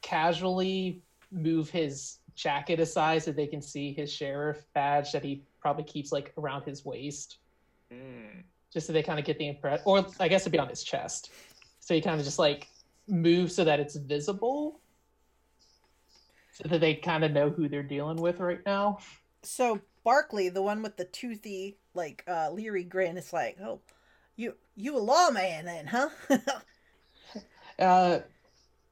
[0.00, 5.84] casually move his jacket aside so they can see his sheriff badge that he probably
[5.84, 7.38] keeps like around his waist,
[7.92, 8.44] Mm.
[8.72, 10.84] just so they kind of get the impression, or I guess it'd be on his
[10.84, 11.32] chest.
[11.80, 12.68] So he kind of just like
[13.08, 14.80] moves so that it's visible,
[16.52, 18.98] so that they kind of know who they're dealing with right now.
[19.42, 23.80] So Barkley, the one with the toothy, like uh leery grin, is like, "Oh,
[24.36, 26.08] you you a lawman then, huh?
[27.78, 28.18] Uh,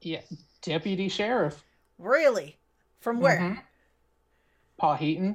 [0.00, 0.20] yeah,
[0.62, 1.64] deputy sheriff.
[1.98, 2.56] really?
[3.00, 3.40] From where?
[3.40, 3.62] Mhm.
[4.78, 5.34] Powhatan.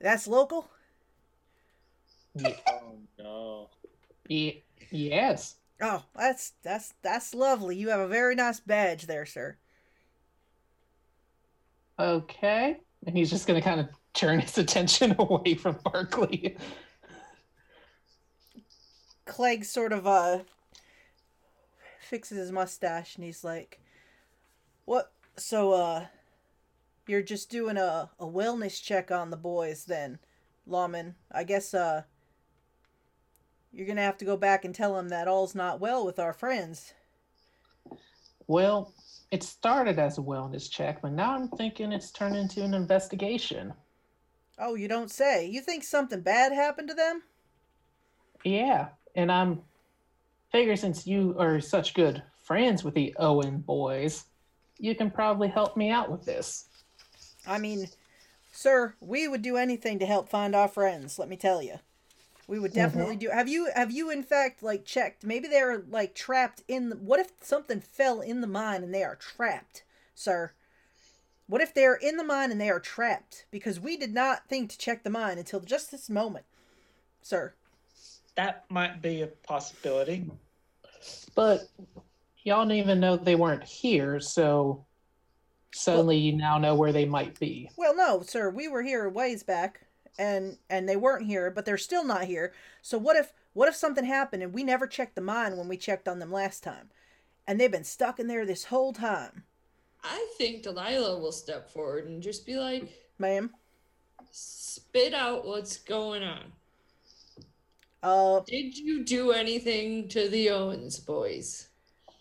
[0.00, 0.70] That's local.
[2.34, 3.68] Ye- Oh no.
[4.28, 5.56] ye- yes.
[5.82, 7.76] Oh, that's that's that's lovely.
[7.76, 9.58] You have a very nice badge there, sir.
[11.98, 12.78] Okay.
[13.06, 16.56] And he's just gonna kind of turn his attention away from Barkley.
[19.26, 20.40] Clegg sort of uh
[22.00, 23.80] fixes his mustache and he's like,
[24.84, 25.12] "What?
[25.36, 26.06] So uh,
[27.06, 30.18] you're just doing a a wellness check on the boys then,
[30.66, 31.14] lawman?
[31.30, 32.02] I guess uh."
[33.72, 36.32] You're gonna have to go back and tell them that all's not well with our
[36.32, 36.92] friends.
[38.48, 38.92] Well,
[39.30, 43.72] it started as a wellness check, but now I'm thinking it's turned into an investigation.
[44.60, 45.46] Oh, you don't say.
[45.46, 47.22] You think something bad happened to them?
[48.44, 49.62] Yeah, and I'm
[50.52, 54.24] figure since you are such good friends with the Owen boys,
[54.78, 56.66] you can probably help me out with this.
[57.46, 57.88] I mean,
[58.52, 61.76] sir, we would do anything to help find our friends, let me tell you.
[62.48, 62.80] We would mm-hmm.
[62.80, 63.30] definitely do.
[63.30, 67.20] Have you have you in fact like checked maybe they're like trapped in the, what
[67.20, 69.84] if something fell in the mine and they are trapped,
[70.14, 70.52] sir?
[71.50, 74.70] What if they're in the mine and they are trapped because we did not think
[74.70, 76.44] to check the mine until just this moment,
[77.22, 77.54] sir?
[78.36, 80.30] That might be a possibility.
[81.34, 81.62] But
[82.44, 84.84] y'all didn't even know they weren't here, so
[85.72, 87.68] suddenly you now know where they might be.
[87.76, 89.80] Well, no, sir, we were here ways back
[90.20, 92.52] and and they weren't here, but they're still not here.
[92.80, 95.76] So what if what if something happened and we never checked the mine when we
[95.76, 96.90] checked on them last time?
[97.44, 99.42] And they've been stuck in there this whole time.
[100.02, 102.88] I think Delilah will step forward and just be like,
[103.18, 103.50] Ma'am.
[104.30, 106.52] spit out what's going on.
[108.02, 111.68] Uh Did you do anything to the Owens boys?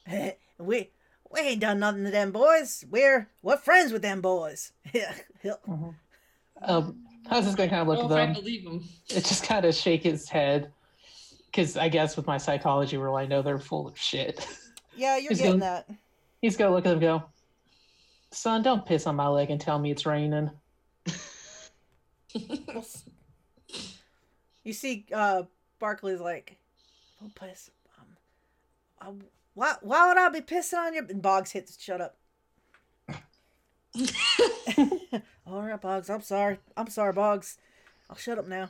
[0.58, 0.90] we
[1.32, 2.84] we ain't done nothing to them boys.
[2.90, 4.72] We're we're friends with them boys.
[6.62, 8.34] Um, I was just gonna kind of look at if I them.
[8.34, 8.84] believe him.
[9.08, 10.72] It just kind of shake his head,
[11.46, 14.46] because I guess with my psychology rule, I know they're full of shit.
[14.98, 15.96] yeah, you're He's getting gonna- that.
[16.42, 17.24] He's gonna look at him and go,
[18.32, 20.52] "Son, don't piss on my leg and tell me it's raining."
[24.64, 25.44] You see, uh,
[25.80, 26.58] Barkley's like,
[27.20, 27.72] "Don't piss.
[28.00, 28.18] Um,
[29.08, 29.22] um,
[29.54, 29.76] why?
[29.82, 32.18] Why would I be pissing on you?" And Boggs hits, "Shut up."
[35.48, 36.10] All right, Boggs.
[36.10, 36.60] I'm sorry.
[36.78, 37.58] I'm sorry, Boggs.
[38.10, 38.70] I'll shut up now.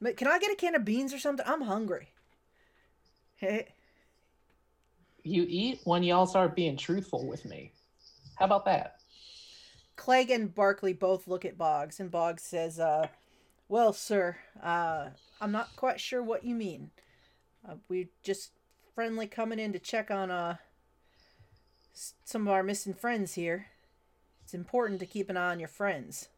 [0.00, 1.46] But can I get a can of beans or something?
[1.48, 2.08] I'm hungry.
[3.36, 3.74] Hey,
[5.22, 7.72] You eat when y'all start being truthful with me.
[8.40, 9.02] How about that?
[9.96, 13.08] Clegg and Barkley both look at Boggs, and Boggs says, uh,
[13.68, 15.10] "Well, sir, uh,
[15.42, 16.90] I'm not quite sure what you mean.
[17.68, 18.52] Uh, we just
[18.94, 20.56] friendly coming in to check on uh
[22.24, 23.66] some of our missing friends here.
[24.42, 26.28] It's important to keep an eye on your friends."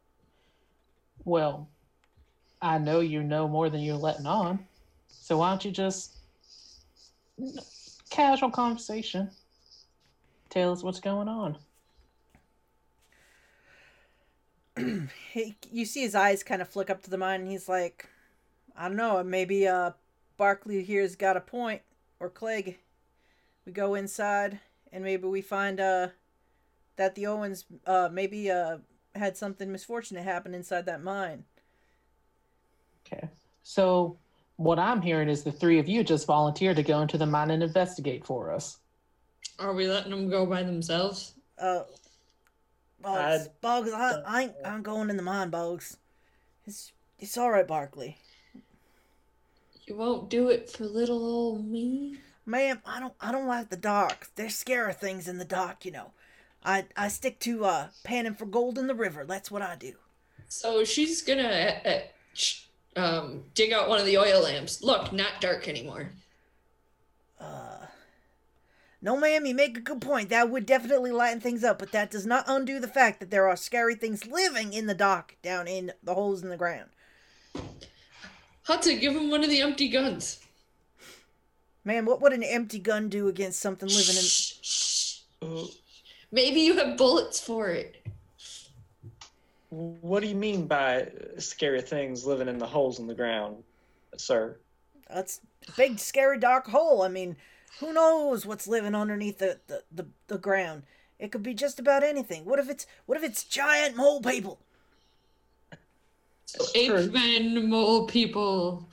[1.24, 1.68] Well,
[2.60, 4.66] I know you know more than you're letting on.
[5.06, 6.16] So why don't you just
[8.10, 9.30] casual conversation?
[10.50, 11.56] Tell us what's going on.
[15.32, 18.08] He, you see his eyes kind of flick up to the mine, and he's like,
[18.76, 19.22] "I don't know.
[19.22, 19.92] Maybe uh,
[20.36, 21.82] Barkley here's got a point,
[22.20, 22.78] or Clegg.
[23.64, 24.60] We go inside,
[24.92, 26.08] and maybe we find uh
[26.96, 28.78] that the Owens uh maybe uh
[29.14, 31.44] had something misfortunate happen inside that mine.
[33.06, 33.28] Okay.
[33.62, 34.18] So
[34.56, 37.50] what I'm hearing is the three of you just volunteered to go into the mine
[37.50, 38.78] and investigate for us.
[39.58, 41.34] Are we letting them go by themselves?
[41.58, 41.82] Uh,
[43.02, 45.96] Boggs, I Boggs, I, I ain't, I'm going in the mine, Boggs.
[46.66, 48.18] It's it's all right, Barkley.
[48.54, 48.62] You
[49.86, 52.18] You won't do it for little old me?
[52.46, 54.28] Ma'am, I don't I don't like the dark.
[54.34, 56.12] There's scary things in the dark, you know.
[56.64, 59.24] I I stick to uh panning for gold in the river.
[59.24, 59.94] That's what I do.
[60.48, 64.82] So she's gonna uh, uh, um, dig out one of the oil lamps.
[64.82, 66.10] Look, not dark anymore.
[67.40, 67.71] Uh
[69.04, 70.28] No, ma'am, you make a good point.
[70.28, 73.48] That would definitely lighten things up, but that does not undo the fact that there
[73.48, 76.88] are scary things living in the dark down in the holes in the ground.
[78.62, 80.38] Hudson, give him one of the empty guns.
[81.84, 85.18] Man, what would an empty gun do against something living in Shh, shh.
[85.42, 85.64] Uh,
[86.30, 88.06] Maybe you have bullets for it.
[89.70, 91.08] What do you mean by
[91.38, 93.64] scary things living in the holes in the ground,
[94.16, 94.58] sir?
[95.12, 97.02] That's a big, scary, dark hole.
[97.02, 97.36] I mean,
[97.80, 100.82] who knows what's living underneath the, the, the, the ground?
[101.18, 102.44] It could be just about anything.
[102.44, 104.58] What if it's what if it's giant mole people?
[106.46, 108.88] So ape men, mole people.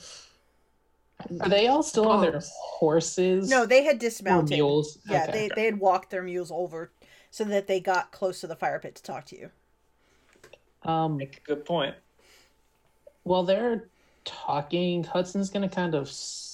[1.41, 2.39] Are they all still on their
[2.77, 3.49] horses?
[3.49, 4.57] No, they had or dismounted.
[4.57, 4.99] mules.
[5.05, 5.31] Yeah, Okay.
[5.47, 6.91] they they had walked their mules over
[7.31, 9.49] so that they got close to the fire pit to talk to you.
[10.83, 11.95] Um, Make a good point.
[13.23, 13.89] while they're
[14.23, 16.09] talking, Hudson's gonna kind of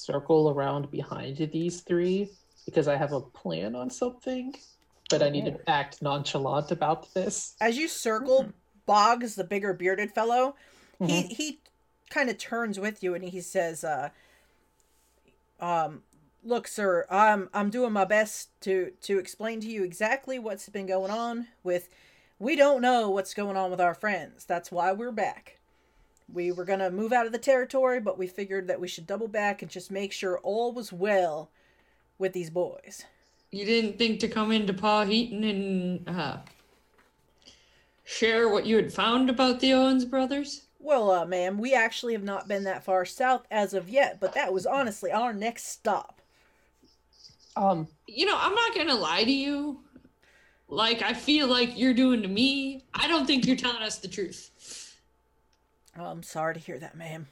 [0.09, 2.29] circle around behind these three
[2.65, 4.53] because I have a plan on something,
[5.09, 7.55] but I need to act nonchalant about this.
[7.59, 8.53] As you circle,
[8.85, 10.55] Boggs, the bigger bearded fellow,
[10.99, 11.31] he Mhm.
[11.31, 11.59] he
[12.09, 14.09] kind of turns with you and he says, uh,
[15.59, 16.03] um,
[16.43, 20.85] look, sir, I'm I'm doing my best to to explain to you exactly what's been
[20.85, 21.89] going on with.
[22.37, 24.45] We don't know what's going on with our friends.
[24.45, 25.59] That's why we're back.
[26.31, 29.27] We were gonna move out of the territory, but we figured that we should double
[29.27, 31.51] back and just make sure all was well
[32.17, 33.05] with these boys.
[33.51, 36.37] You didn't think to come into Powhatan and uh,
[38.03, 40.63] share what you had found about the Owens brothers?
[40.79, 44.33] Well, uh, ma'am, we actually have not been that far south as of yet, but
[44.33, 46.21] that was honestly our next stop.
[47.55, 49.79] Um, You know, I'm not gonna lie to you.
[50.67, 52.85] Like I feel like you're doing to me.
[52.93, 54.51] I don't think you're telling us the truth.
[55.97, 57.27] Oh, I'm sorry to hear that, ma'am.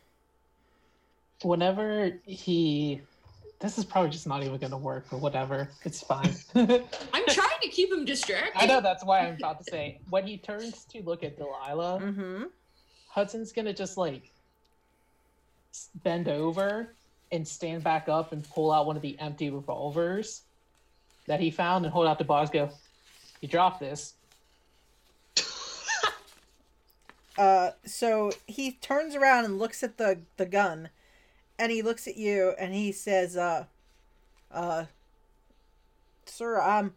[1.42, 3.02] whenever he,
[3.60, 6.34] this is probably just not even gonna work, but whatever, it's fine.
[6.56, 8.54] I'm trying to keep him distracted.
[8.56, 12.00] I know that's why I'm about to say when he turns to look at Delilah,
[12.02, 12.44] Mm-hmm.
[13.10, 14.32] Hudson's gonna just like
[16.04, 16.94] bend over
[17.32, 20.44] and stand back up and pull out one of the empty revolvers
[21.28, 22.50] that he found and hold out to Boggs.
[22.50, 22.70] Go,
[23.42, 24.14] you drop this.
[27.38, 30.90] Uh, so he turns around and looks at the the gun,
[31.58, 33.66] and he looks at you and he says, "Uh,
[34.52, 34.86] uh,
[36.26, 36.94] sir, I'm,"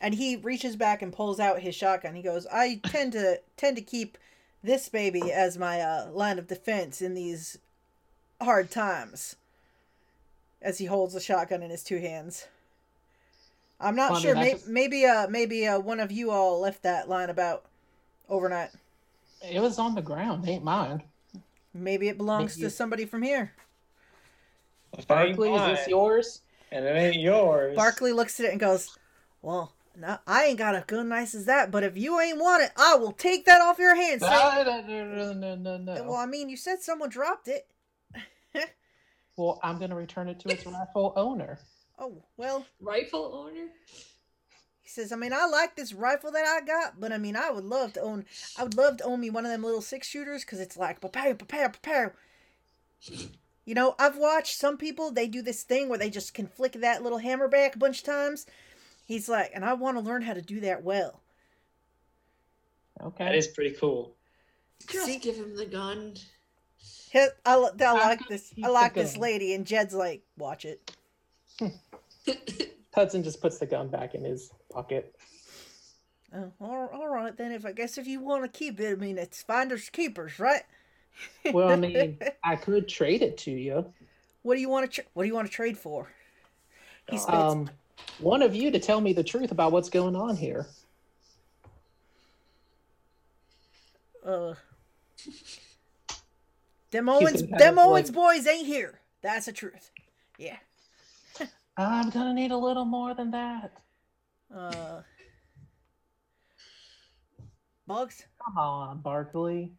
[0.00, 2.14] and he reaches back and pulls out his shotgun.
[2.14, 4.18] He goes, "I tend to tend to keep
[4.62, 7.58] this baby as my uh, line of defense in these
[8.40, 9.36] hard times."
[10.62, 12.46] As he holds the shotgun in his two hands.
[13.80, 14.34] I'm not Well, I sure.
[14.34, 17.64] mean, May- just- maybe, uh, maybe uh, one of you all left that line about
[18.28, 18.68] overnight.
[19.42, 21.02] It was on the ground, ain't mine.
[21.72, 23.52] Maybe it belongs Maybe- to somebody from here.
[24.92, 26.40] If it ain't Barkley, is this yours?
[26.72, 27.76] And it ain't yours.
[27.76, 28.96] Barkley looks at it and goes,
[29.40, 32.62] "Well, no, I ain't got a gun nice as that, but if you ain't want
[32.64, 36.02] it, I will take that off your hands." No, no, no, no, no, no.
[36.04, 37.66] Well, I mean, you said someone dropped it.
[39.36, 41.58] Well, I'm gonna return it to its rightful owner.
[41.98, 43.68] Oh well, rightful owner?
[44.90, 45.12] He says.
[45.12, 47.92] I mean, I like this rifle that I got, but I mean, I would love
[47.94, 48.24] to own.
[48.58, 51.00] I would love to own me one of them little six shooters because it's like
[51.00, 52.14] prepare, prepare, prepare.
[53.64, 55.10] You know, I've watched some people.
[55.10, 58.00] They do this thing where they just can flick that little hammer back a bunch
[58.00, 58.46] of times.
[59.06, 61.20] He's like, and I want to learn how to do that well.
[63.00, 63.24] Okay.
[63.24, 64.14] That is pretty cool.
[64.88, 66.14] Just See- give him the gun.
[67.12, 68.52] He- I, I I'm like this.
[68.62, 70.96] I like this lady, and Jed's like, watch it.
[72.94, 75.14] Hudson just puts the gun back in his pocket.
[76.34, 77.50] Oh, all, right then.
[77.52, 80.62] If I guess if you want to keep it, I mean, it's finders keepers, right?
[81.52, 83.92] Well, I mean, I could trade it to you.
[84.42, 85.02] what do you want to?
[85.02, 86.08] Tra- what do you want to trade for?
[87.10, 87.18] He.
[87.18, 87.68] Um,
[88.20, 90.66] one of you to tell me the truth about what's going on here.
[94.24, 94.54] uh,
[96.90, 99.00] them Owens, them Owens like- boys ain't here.
[99.22, 99.90] That's the truth.
[100.38, 100.56] Yeah.
[101.76, 103.72] I'm gonna need a little more than that.
[104.54, 105.02] Uh,
[107.86, 108.24] Boggs.
[108.44, 109.72] Come on, Barkley.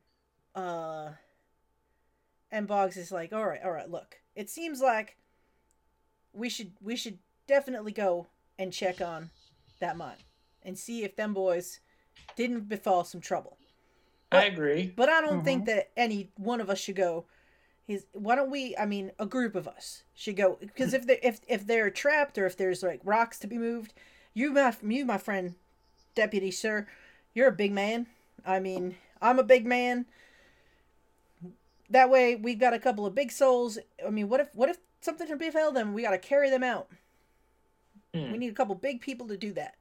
[0.56, 1.12] uh
[2.54, 4.18] and Boggs is like, "All right, all right, look.
[4.36, 5.16] It seems like
[6.34, 8.28] we should we should definitely go
[8.60, 9.30] and check on
[9.80, 10.18] that mine
[10.64, 11.80] and see if them boys
[12.36, 13.58] didn't befall some trouble.
[14.32, 14.92] I agree.
[14.96, 17.26] But I don't think that any one of us should go."
[17.88, 18.76] He's why don't we?
[18.78, 22.38] I mean, a group of us should go because if they if if they're trapped
[22.38, 23.94] or if there's like rocks to be moved,
[24.34, 25.56] you my you my friend,
[26.16, 26.88] deputy sir,
[27.34, 28.08] you're a big man.
[28.46, 30.06] I mean, I'm a big man.
[31.90, 33.78] That way, we've got a couple of big souls.
[34.06, 35.94] I mean, what if what if something should befell them?
[35.94, 36.88] We got to carry them out.
[38.14, 38.32] Hmm.
[38.32, 39.76] We need a couple big people to do that.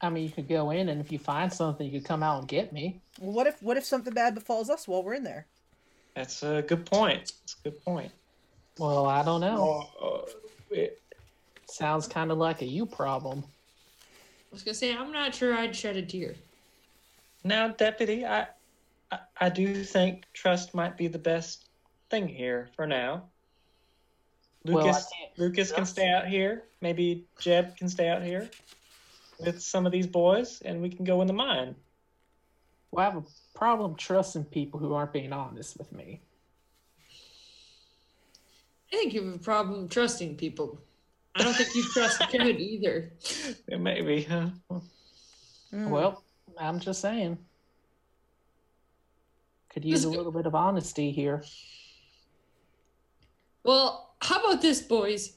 [0.00, 2.40] I mean, you could go in, and if you find something, you could come out
[2.40, 3.00] and get me.
[3.18, 5.46] Well, what if what if something bad befalls us while we're in there?
[6.14, 7.32] That's a good point.
[7.40, 8.12] That's a good point.
[8.78, 9.88] Well, I don't know.
[10.00, 10.30] Oh, uh,
[10.70, 11.00] it-
[11.74, 13.42] Sounds kind of like a you problem.
[13.42, 16.36] I was gonna say I'm not sure I'd shed a tear.
[17.42, 18.46] now, deputy, I,
[19.10, 21.64] I I do think trust might be the best
[22.10, 23.24] thing here for now.
[24.62, 26.62] Lucas, can't Lucas can stay out here.
[26.80, 28.48] Maybe Jed can stay out here
[29.40, 31.74] with some of these boys, and we can go in the mine.
[32.92, 36.20] Well, I have a problem trusting people who aren't being honest with me.
[38.92, 40.78] I think you have a problem trusting people.
[41.34, 43.12] I don't think you trust Kevin either.
[43.68, 44.50] Yeah, Maybe, huh?
[45.70, 45.90] Hmm.
[45.90, 46.22] Well,
[46.58, 47.38] I'm just saying.
[49.70, 51.42] Could use a little bit of honesty here.
[53.64, 55.36] Well, how about this, boys?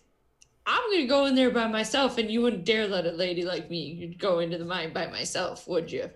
[0.68, 3.70] I'm gonna go in there by myself, and you wouldn't dare let a lady like
[3.72, 6.12] me go into the mine by myself, would you?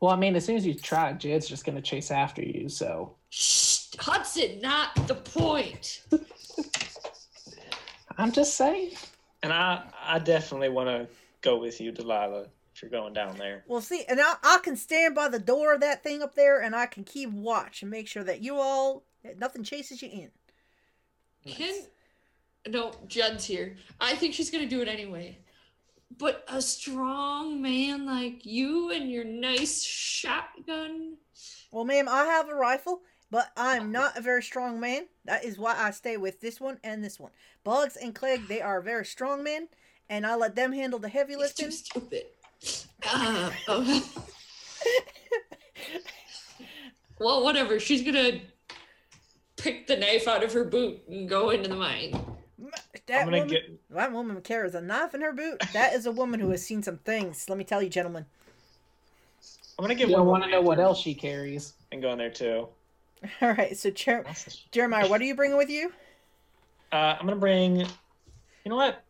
[0.00, 2.68] Well, I mean, as soon as you try, Jed's just going to chase after you.
[2.70, 6.02] So Shh, Hudson, not the point.
[8.20, 8.92] I'm just saying.
[9.42, 11.08] And I, I definitely want to
[11.40, 13.64] go with you, Delilah, if you're going down there.
[13.66, 16.60] Well, see, and I, I can stand by the door of that thing up there,
[16.60, 20.10] and I can keep watch and make sure that you all that nothing chases you
[20.10, 20.30] in.
[21.46, 21.84] Can
[22.68, 23.76] no, Judd's here.
[24.00, 25.38] I think she's gonna do it anyway.
[26.18, 31.16] But a strong man like you and your nice shotgun.
[31.70, 35.06] Well, ma'am, I have a rifle, but I'm not a very strong man.
[35.24, 37.30] That is why I stay with this one and this one.
[37.64, 39.68] Boggs and Clegg, they are very strong men,
[40.08, 41.66] and I let them handle the heavy lifting.
[41.66, 42.22] He's too stupid.
[43.06, 44.12] Uh, oh.
[47.18, 47.78] well, whatever.
[47.80, 48.40] She's gonna
[49.56, 52.12] pick the knife out of her boot and go into the mine.
[53.06, 53.90] That I'm gonna woman, get.
[53.90, 55.60] that woman carries a knife in her boot.
[55.72, 57.48] That is a woman who has seen some things.
[57.48, 58.26] Let me tell you, gentlemen.
[59.78, 61.72] I'm gonna get You one want to know what else she carries.
[61.92, 62.68] and go in there too.
[63.42, 64.24] All right, so Jer-
[64.72, 65.92] Jeremiah, what are you bringing with you?
[66.92, 67.76] Uh, I'm gonna bring.
[67.76, 67.86] You
[68.66, 69.02] know what?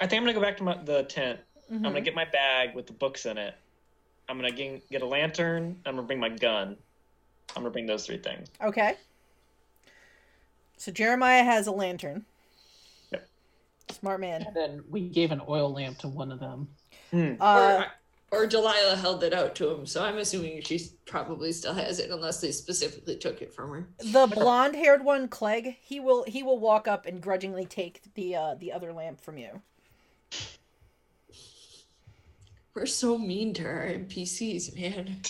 [0.00, 1.40] I think I'm gonna go back to my, the tent.
[1.70, 1.82] I'm Mhm.
[1.84, 3.54] gonna get my bag with the books in it.
[4.28, 5.80] I'm gonna get, get a lantern.
[5.86, 6.76] I'm gonna bring my gun.
[7.50, 8.48] I'm gonna bring those three things.
[8.62, 8.96] Okay.
[10.76, 12.24] So Jeremiah has a lantern.
[13.12, 13.28] Yep.
[13.90, 14.42] Smart man.
[14.42, 16.68] And then we gave an oil lamp to one of them.
[17.10, 17.34] Hmm.
[17.40, 17.86] Uh, or,
[18.32, 22.10] or Delilah held it out to him, so I'm assuming she probably still has it,
[22.10, 23.88] unless they specifically took it from her.
[23.98, 28.54] the blonde-haired one, Clegg, he will he will walk up and grudgingly take the uh,
[28.54, 29.62] the other lamp from you.
[32.74, 35.22] We're so mean to our NPCs, man.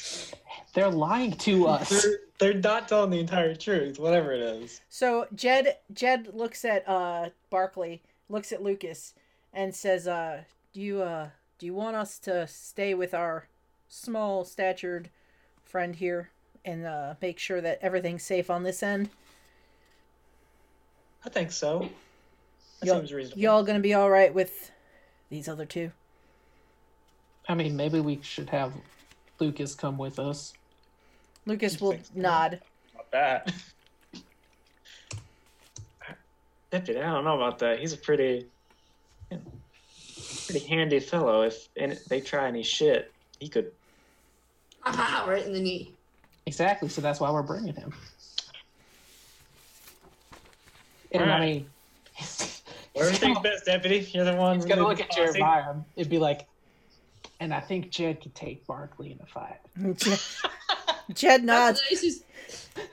[0.75, 2.03] They're lying to us.
[2.03, 4.81] They're, they're not telling the entire truth, whatever it is.
[4.89, 9.15] So Jed Jed looks at uh Barkley, looks at Lucas,
[9.53, 10.43] and says, uh,
[10.73, 13.49] "Do you uh do you want us to stay with our
[13.89, 15.11] small statured
[15.65, 16.31] friend here
[16.65, 19.09] and uh, make sure that everything's safe on this end?
[21.25, 21.89] I think so.
[22.81, 23.41] That Y'all- seems reasonable.
[23.43, 24.71] Y'all gonna be all right with
[25.31, 25.91] these other two?
[27.49, 28.73] I mean, maybe we should have
[29.39, 30.53] Lucas come with us.
[31.47, 32.61] Lucas will nod.
[32.95, 33.53] about that.
[36.71, 37.79] Deputy, I don't know about that.
[37.79, 38.47] He's a pretty,
[40.47, 41.43] pretty handy fellow.
[41.43, 43.73] If and they try any shit, he could.
[44.85, 45.93] Ah, right in the knee.
[46.47, 46.89] Exactly.
[46.89, 47.93] So that's why we're bringing him.
[51.13, 51.41] And I Alright.
[51.55, 51.67] mean,
[52.93, 54.09] Whatever thing's best, Deputy.
[54.13, 54.57] You're the one.
[54.57, 55.39] he's gonna look at the posse.
[55.39, 55.75] Jeremiah.
[55.97, 56.47] It'd be like,
[57.41, 59.61] and I think Jed could take Barkley in a fight.
[61.09, 61.81] Jed, Jed nods.
[61.89, 62.25] That's the, nicest,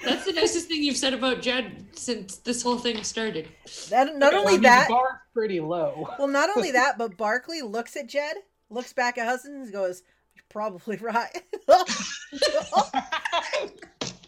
[0.05, 3.47] that's the nicest thing you've said about Jed since this whole thing started.
[3.89, 6.09] That, not I only mean, that, the bar's pretty low.
[6.17, 8.35] well, not only that, but Barkley looks at Jed,
[8.69, 10.03] looks back at Hudson, and goes,
[10.35, 11.29] "You're probably right."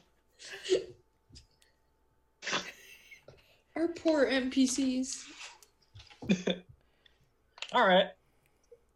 [3.75, 5.23] Our poor NPCs.
[7.73, 8.07] All right.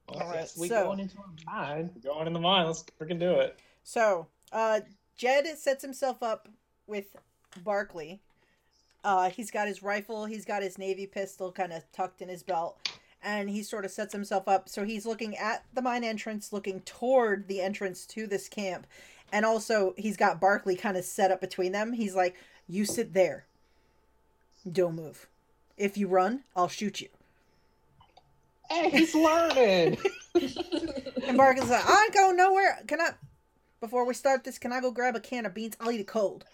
[0.08, 0.50] All right.
[0.58, 1.92] we so- going into a mine.
[1.96, 2.68] We're going in the mine.
[2.68, 3.60] Let's freaking do it.
[3.84, 4.82] So, uh,
[5.16, 6.48] Jed sets himself up
[6.88, 7.16] with
[7.64, 8.20] Barkley.
[9.04, 12.44] Uh, he's got his rifle, he's got his navy pistol kind of tucked in his
[12.44, 12.78] belt,
[13.24, 14.68] and he sort of sets himself up.
[14.68, 18.86] So he's looking at the mine entrance, looking toward the entrance to this camp.
[19.32, 21.94] And also, he's got Barkley kind of set up between them.
[21.94, 22.36] He's like,
[22.68, 23.46] You sit there.
[24.70, 25.28] Don't move.
[25.78, 27.08] If you run, I'll shoot you.
[28.70, 29.98] Hey, he's learning.
[31.28, 32.80] And Barkley's like, I ain't going nowhere.
[32.88, 33.12] Can I,
[33.80, 35.76] before we start this, can I go grab a can of beans?
[35.80, 36.46] I'll eat it cold.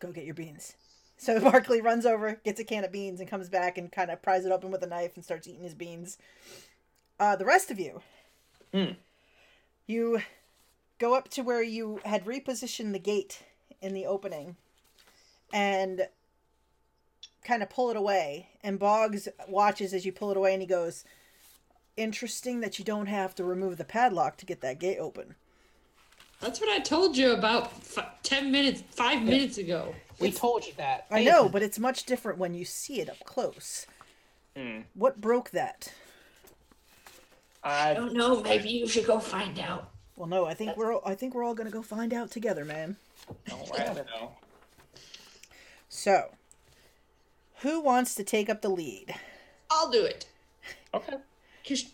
[0.00, 0.74] Go get your beans.
[1.16, 4.22] So Barkley runs over, gets a can of beans, and comes back and kind of
[4.22, 6.18] pries it open with a knife and starts eating his beans.
[7.18, 8.00] Uh, the rest of you,
[8.72, 8.92] Hmm.
[9.86, 10.20] you
[10.98, 13.42] go up to where you had repositioned the gate
[13.80, 14.56] in the opening
[15.52, 16.08] and
[17.44, 18.48] kind of pull it away.
[18.62, 21.04] And Boggs watches as you pull it away and he goes,
[21.96, 25.34] Interesting that you don't have to remove the padlock to get that gate open.
[26.40, 29.94] That's what I told you about f- 10 minutes, five minutes ago.
[30.20, 31.06] we told you that.
[31.10, 33.86] I know, but it's much different when you see it up close.
[34.56, 34.80] Hmm.
[34.94, 35.92] What broke that?
[37.64, 38.40] I I don't know.
[38.42, 39.90] Maybe you should go find out.
[40.16, 42.64] Well, no, I think we're all, I think we're all gonna go find out together,
[42.64, 42.96] man.
[43.46, 44.32] don't rather know.
[45.88, 46.30] So,
[47.62, 49.14] who wants to take up the lead?
[49.70, 50.26] I'll do it.
[50.94, 51.16] Okay.
[51.68, 51.84] Cause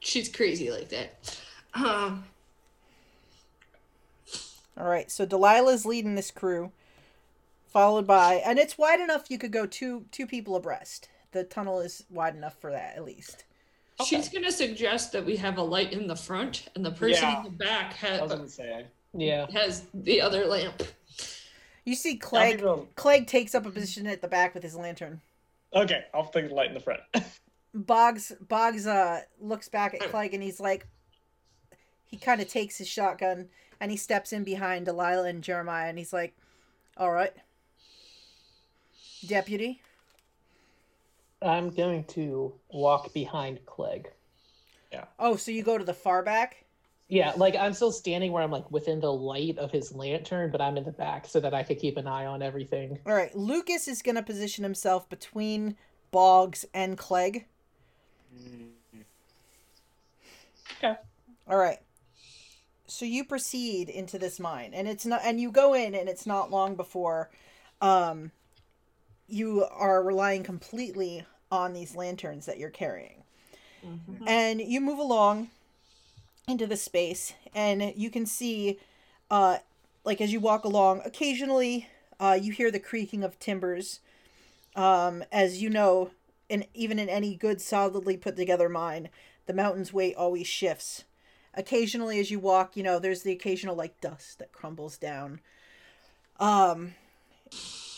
[0.00, 1.38] she's crazy like that.
[1.74, 2.24] Um,
[4.78, 6.72] All right, so Delilah's leading this crew,
[7.66, 11.08] followed by, and it's wide enough you could go two two people abreast.
[11.32, 13.44] The tunnel is wide enough for that, at least.
[14.04, 17.38] she's gonna suggest that we have a light in the front, and the person Yeah.
[17.38, 18.84] in the back I was say.
[19.14, 19.46] Yeah.
[19.52, 20.82] has the other lamp.
[21.84, 22.62] You see, I'll Clegg
[22.96, 25.22] Clegg takes up a position at the back with his lantern.
[25.72, 27.00] Okay, I'll take the light in the front.
[27.74, 30.86] Boggs Boggs uh looks back at Clegg and he's like
[32.04, 33.48] he kind of takes his shotgun
[33.80, 36.34] and he steps in behind Delilah and Jeremiah and he's like,
[36.96, 37.32] "All right,
[39.26, 39.80] deputy."
[41.42, 44.10] I'm going to walk behind Clegg.
[44.90, 45.04] Yeah.
[45.18, 46.64] Oh, so you go to the far back?
[47.08, 50.60] Yeah, like I'm still standing where I'm like within the light of his lantern, but
[50.60, 52.98] I'm in the back so that I could keep an eye on everything.
[53.06, 55.76] All right, Lucas is going to position himself between
[56.10, 57.46] Boggs and Clegg.
[60.78, 60.96] Okay.
[61.48, 61.78] All right.
[62.88, 66.26] So you proceed into this mine, and it's not, and you go in, and it's
[66.26, 67.30] not long before,
[67.80, 68.30] um,
[69.28, 73.24] you are relying completely on these lanterns that you're carrying,
[74.26, 75.50] and you move along
[76.48, 78.78] into the space, and you can see,
[79.30, 79.58] uh,
[80.04, 81.88] like as you walk along, occasionally,
[82.20, 83.98] uh, you hear the creaking of timbers,
[84.76, 86.10] um, as you know,
[86.48, 89.08] and even in any good solidly put together mine,
[89.46, 91.04] the mountain's weight always shifts.
[91.56, 95.40] Occasionally, as you walk, you know, there's the occasional like dust that crumbles down.
[96.38, 96.94] Um,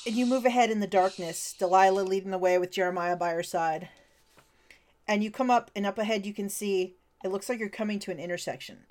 [0.06, 3.42] and you move ahead in the darkness, Delilah leading the way with Jeremiah by her
[3.42, 3.88] side.
[5.06, 6.94] And you come up, and up ahead, you can see
[7.24, 8.84] it looks like you're coming to an intersection.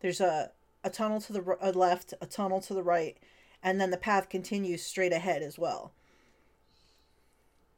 [0.00, 0.52] There's a,
[0.82, 3.18] a tunnel to the left, a tunnel to the right,
[3.62, 5.92] and then the path continues straight ahead as well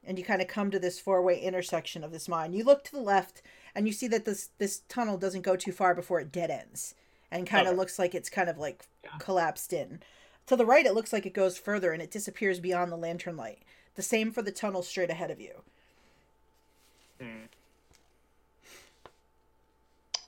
[0.09, 2.55] and you kind of come to this four-way intersection of this mine.
[2.55, 3.43] You look to the left,
[3.75, 6.95] and you see that this this tunnel doesn't go too far before it dead ends,
[7.31, 7.79] and kind of Okay.
[7.79, 9.11] looks like it's kind of like Yeah.
[9.19, 10.03] collapsed in.
[10.47, 13.37] To the right, it looks like it goes further, and it disappears beyond the lantern
[13.37, 13.63] light.
[13.97, 15.63] The same for the tunnel straight ahead of you.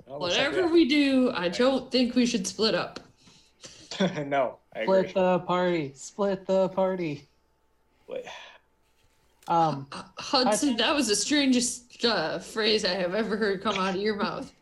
[0.07, 3.01] Well, looks like Whatever we do, I don't think we should split up.
[4.27, 5.09] no, I agree.
[5.09, 5.93] Split the party.
[5.95, 7.29] Split the party.
[8.09, 8.25] Wait.
[9.49, 13.95] Um, Uh, Hudson, that was the strangest uh, phrase I have ever heard come out
[13.95, 14.53] of your mouth.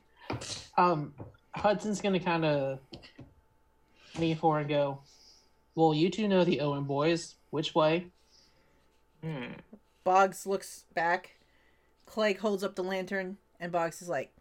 [0.77, 1.15] um,
[1.55, 2.78] Hudson's gonna kind of
[4.19, 5.01] lean forward and go.
[5.74, 7.36] Well, you two know the Owen boys.
[7.51, 8.06] Which way?
[9.23, 9.52] Hmm.
[10.05, 11.36] Boggs looks back.
[12.06, 14.32] Clegg holds up the lantern, and Boggs is like,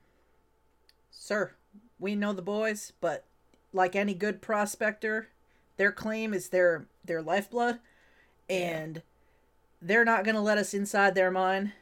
[1.12, 1.54] "Sir,
[2.00, 3.26] we know the boys, but
[3.74, 5.30] like any good prospector,
[5.78, 7.80] their claim is their their lifeblood,
[8.50, 9.02] and
[9.82, 11.74] they're not gonna let us inside their mine.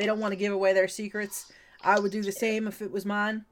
[0.00, 1.52] They don't want to give away their secrets.
[1.82, 3.44] I would do the same if it was mine.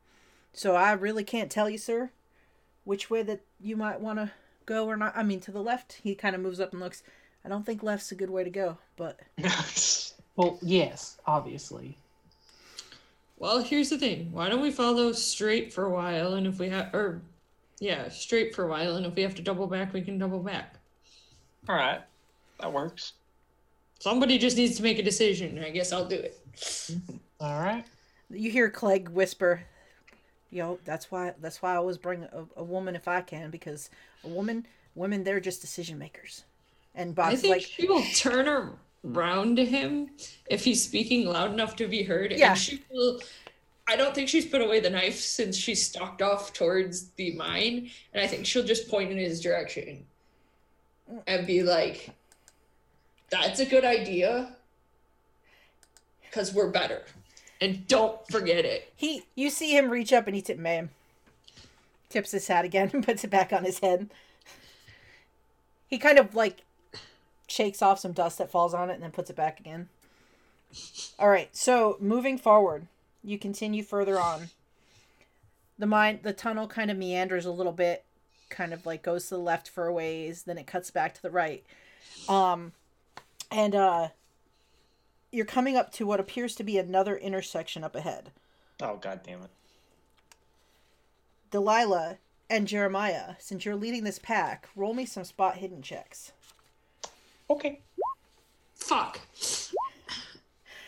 [0.54, 2.08] So I really can't tell you, sir,
[2.84, 4.30] which way that you might want to
[4.64, 5.14] go or not.
[5.14, 6.00] I mean, to the left.
[6.02, 7.02] He kind of moves up and looks.
[7.44, 9.20] I don't think left's a good way to go, but
[10.36, 11.98] Well, yes, obviously.
[13.36, 14.32] Well, here's the thing.
[14.32, 17.20] Why don't we follow straight for a while, and if we have, or
[17.78, 20.38] yeah, straight for a while, and if we have to double back, we can double
[20.38, 20.76] back.
[21.68, 22.00] All right,
[22.58, 23.12] that works.
[23.98, 26.37] Somebody just needs to make a decision, and I guess I'll do it.
[26.58, 27.16] Mm-hmm.
[27.40, 27.84] All right.
[28.30, 29.62] You hear Clegg whisper,
[30.50, 33.90] "Yo, that's why that's why I always bring a, a woman if I can because
[34.24, 36.44] a woman, women, they're just decision makers."
[36.94, 38.72] And I Bob's think like, she will turn her
[39.04, 40.10] round to him
[40.50, 42.32] if he's speaking loud enough to be heard.
[42.32, 42.50] Yeah.
[42.50, 43.20] And she will.
[43.86, 47.90] I don't think she's put away the knife since she stalked off towards the mine,
[48.12, 50.04] and I think she'll just point in his direction
[51.26, 52.10] and be like,
[53.30, 54.54] "That's a good idea,
[56.30, 57.02] because we're better."
[57.60, 58.92] And don't forget it.
[58.94, 60.90] He, you see him reach up and he tip, ma'am.
[62.08, 64.08] Tips his hat again and puts it back on his head.
[65.88, 66.62] He kind of like
[67.48, 69.88] shakes off some dust that falls on it and then puts it back again.
[71.18, 72.86] All right, so moving forward,
[73.24, 74.50] you continue further on.
[75.78, 78.04] The mine, the tunnel kind of meanders a little bit,
[78.50, 81.22] kind of like goes to the left for a ways, then it cuts back to
[81.22, 81.64] the right.
[82.28, 82.72] Um,
[83.50, 84.08] and uh,
[85.30, 88.30] you're coming up to what appears to be another intersection up ahead.
[88.80, 89.50] Oh god damn it.
[91.50, 92.18] Delilah
[92.50, 96.32] and Jeremiah, since you're leading this pack, roll me some spot hidden checks.
[97.50, 97.80] Okay.
[98.74, 99.20] Fuck.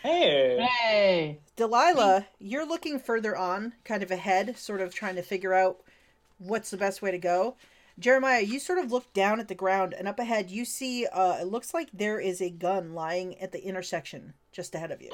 [0.02, 0.66] Hey.
[0.66, 1.38] Hey!
[1.56, 5.80] Delilah, you're looking further on, kind of ahead, sort of trying to figure out
[6.38, 7.56] what's the best way to go.
[7.98, 11.38] Jeremiah, you sort of look down at the ground, and up ahead, you see uh,
[11.40, 15.10] it looks like there is a gun lying at the intersection just ahead of you.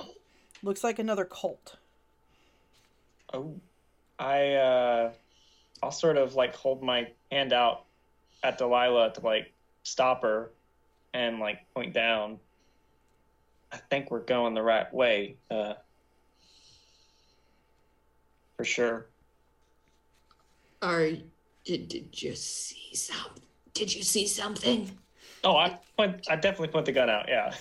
[0.63, 1.77] Looks like another Colt.
[3.33, 3.55] Oh.
[4.19, 5.13] I uh
[5.83, 7.85] I'll sort of like hold my hand out
[8.43, 10.51] at Delilah to like stop her
[11.13, 12.39] and like point down.
[13.73, 15.37] I think we're going the right way.
[15.51, 15.75] Uh
[18.57, 19.07] for sure.
[20.81, 21.11] Are
[21.67, 23.31] did, did you see some?
[23.75, 24.91] Did you see something?
[25.45, 27.53] Oh, I point I definitely point the gun out, yeah.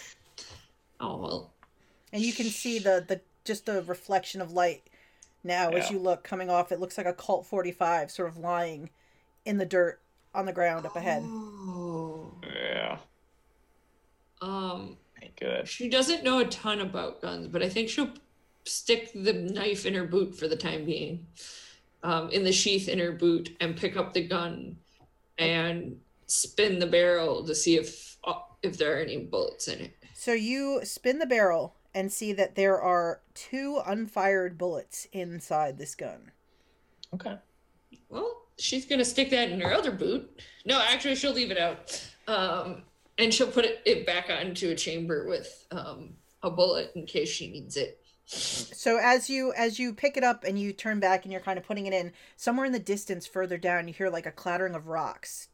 [1.02, 1.54] Oh well.
[2.14, 4.84] And you can see the, the just the reflection of light
[5.44, 6.72] now as you look coming off.
[6.72, 8.90] It looks like a Colt 45 sort of lying
[9.44, 10.00] in the dirt
[10.34, 11.24] on the ground up ahead.
[11.26, 12.32] Oh.
[12.44, 12.98] Yeah.
[14.42, 14.98] Um.
[15.38, 15.68] Good.
[15.68, 18.14] She doesn't know a ton about guns, but I think she'll
[18.64, 21.26] stick the knife in her boot for the time being,
[22.06, 24.78] um, in the sheath in her boot, and pick up the gun
[25.40, 29.98] and spin the barrel to see if uh, if there are any bullets in it.
[30.14, 35.96] So you spin the barrel and see that there are two unfired bullets inside this
[35.96, 36.32] gun.
[37.14, 37.38] Okay.
[38.10, 40.42] Well, she's gonna stick that in her other boot.
[40.66, 42.84] No, actually, she'll leave it out, um,
[43.18, 46.14] and she'll put it, it back onto a chamber with um,
[46.44, 48.05] a bullet in case she needs it.
[48.28, 51.60] So as you as you pick it up and you turn back and you're kind
[51.60, 54.76] of putting it in, somewhere in the distance further down you hear like a clattering
[54.76, 55.48] of rocks.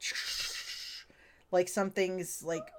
[1.51, 2.71] Like something's like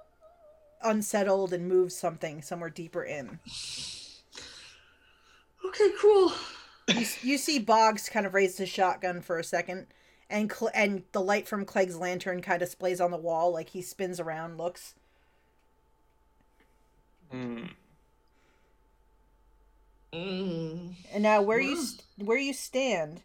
[0.81, 3.39] unsettled and moves something somewhere deeper in.
[5.65, 6.33] Okay, cool.
[6.87, 9.87] You, you see Boggs kind of raise his shotgun for a second
[10.29, 13.69] and Cl- and the light from Clegg's lantern kind of displays on the wall like
[13.69, 14.95] he spins around looks.
[17.31, 17.65] Hmm.
[20.13, 20.93] Mm.
[21.11, 23.21] And now where you st- where you stand,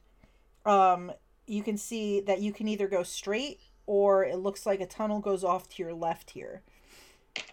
[0.64, 1.12] um,
[1.46, 5.20] you can see that you can either go straight or it looks like a tunnel
[5.20, 6.62] goes off to your left here.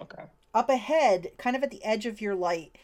[0.01, 0.23] Okay.
[0.53, 2.77] Up ahead, kind of at the edge of your light,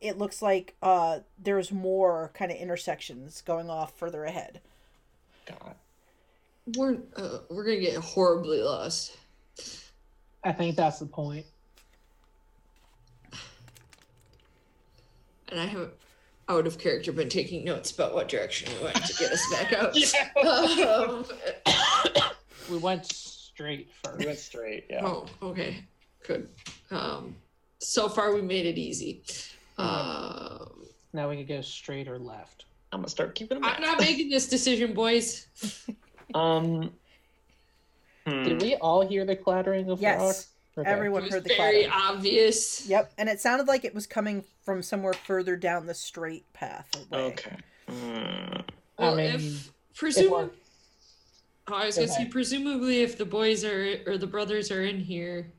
[0.00, 4.60] it looks like uh there's more kind of intersections going off further ahead.
[5.46, 5.74] God.
[6.76, 9.16] We're uh, we're gonna get horribly lost.
[10.44, 11.44] I think that's the point.
[15.50, 15.90] And I have
[16.48, 19.72] out of character been taking notes about what direction we went to get us back
[19.74, 19.94] out.
[20.46, 21.24] Um,
[22.70, 24.18] We went straight first.
[24.18, 25.04] We went straight, yeah.
[25.06, 25.84] oh, okay,
[26.26, 26.48] good.
[26.90, 27.34] Um,
[27.80, 29.22] so far we made it easy.
[29.78, 32.66] Um, Now we can go straight or left.
[32.92, 33.64] I'm gonna start keeping them.
[33.70, 35.46] I'm not making this decision, boys.
[36.34, 36.90] Um.
[38.26, 38.42] hmm.
[38.44, 40.20] Did we all hear the clattering of Yes.
[40.20, 40.46] rocks?
[40.78, 40.88] Okay.
[40.90, 42.14] Everyone It was heard the very clatter.
[42.14, 42.86] obvious.
[42.86, 46.88] Yep, and it sounded like it was coming from somewhere further down the straight path.
[47.10, 47.22] Away.
[47.24, 47.56] Okay.
[47.88, 48.60] Hmm.
[48.98, 50.50] Well, I mean, if presumably,
[51.68, 54.82] oh, I was Go gonna say presumably if the boys are or the brothers are
[54.84, 55.50] in here,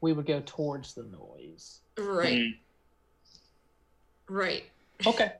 [0.00, 1.80] we would go towards the noise.
[1.98, 2.54] right,
[4.28, 4.64] right.
[5.02, 5.08] Hmm.
[5.10, 5.32] Okay.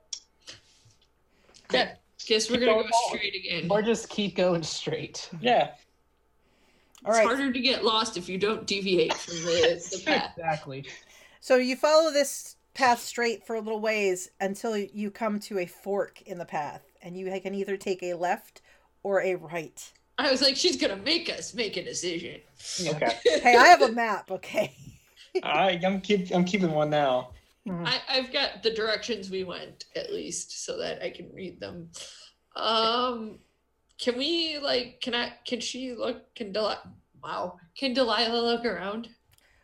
[1.73, 1.95] Yeah.
[2.25, 3.17] Guess we're Keep gonna going go forward.
[3.19, 3.67] straight again.
[3.71, 5.29] Or just keep going straight.
[5.41, 5.71] Yeah.
[7.05, 7.25] All it's right.
[7.25, 10.33] harder to get lost if you don't deviate from the, the path.
[10.37, 10.85] Exactly.
[11.39, 15.65] So you follow this path straight for a little ways until you come to a
[15.65, 18.61] fork in the path, and you can either take a left
[19.03, 19.91] or a right.
[20.17, 22.41] I was like, she's gonna make us make a decision.
[22.77, 22.91] Yeah.
[22.91, 23.17] Okay.
[23.23, 24.75] Hey, I have a map, okay?
[25.43, 27.31] I, I'm keep I'm keeping one now.
[27.65, 27.87] Mhm.
[27.87, 31.89] I, I've got the directions we went at least so that I can read them.
[32.55, 33.39] Um,
[33.99, 35.01] can we like?
[35.01, 35.33] Can I?
[35.45, 36.33] Can she look?
[36.35, 36.81] Can Delilah?
[37.23, 37.59] Wow.
[37.77, 39.09] Can Delilah look around?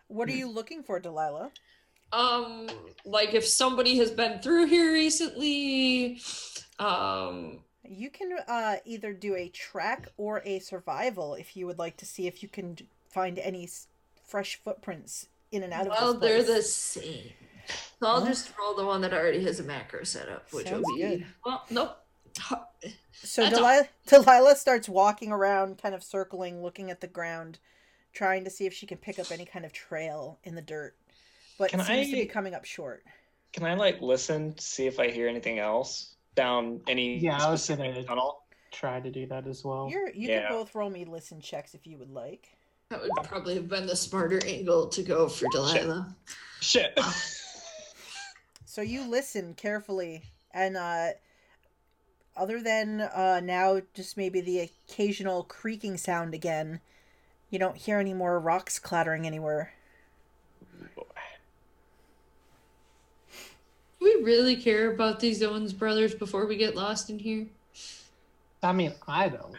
[0.07, 1.51] What are you looking for, Delilah?
[2.13, 2.69] Um,
[3.05, 6.21] like if somebody has been through here recently,
[6.79, 11.97] um, You can uh, either do a track or a survival if you would like
[11.97, 12.77] to see if you can
[13.09, 13.87] find any s-
[14.27, 17.31] fresh footprints in and out well, of this they're the same.
[17.99, 18.27] So I'll Huh?
[18.27, 21.01] just roll the one that already has a macro set up, which Sounds will be
[21.01, 21.25] good.
[21.45, 21.97] well, nope.
[23.13, 27.59] So Delilah, Delilah starts walking around, kind of circling, looking at the ground,
[28.13, 30.95] trying to see if she can pick up any kind of trail in the dirt,
[31.57, 33.03] but Can seems to be coming up short.
[33.53, 37.63] Can I like listen see if I hear anything else down any Yeah, I was
[37.63, 38.41] specific gonna- tunnel?
[38.71, 39.87] Try to do that as well.
[39.89, 40.41] You're, you Yeah.
[40.49, 42.49] can both roll me listen checks if you would like.
[42.89, 46.13] That would probably have been the smarter angle to go for Delilah.
[46.59, 46.99] Shit.
[48.65, 51.11] So you listen carefully, and uh,
[52.35, 56.79] other than uh, now, just maybe the occasional creaking sound again,
[57.49, 59.73] you don't hear any more rocks clattering anywhere.
[63.99, 67.47] Do we really care about these Owens brothers before we get lost in here?
[68.61, 69.55] I mean, I don't.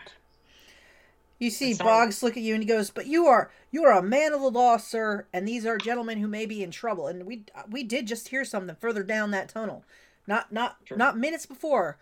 [1.39, 3.85] You see It sounds- Boggs look at you and he goes, "But you are you
[3.85, 6.70] are a man of the law, sir, and these are gentlemen who may be in
[6.70, 7.09] trouble.
[7.09, 9.85] And we we did just hear something further down that tunnel,
[10.27, 10.97] not not Sure.
[10.97, 11.98] not minutes before.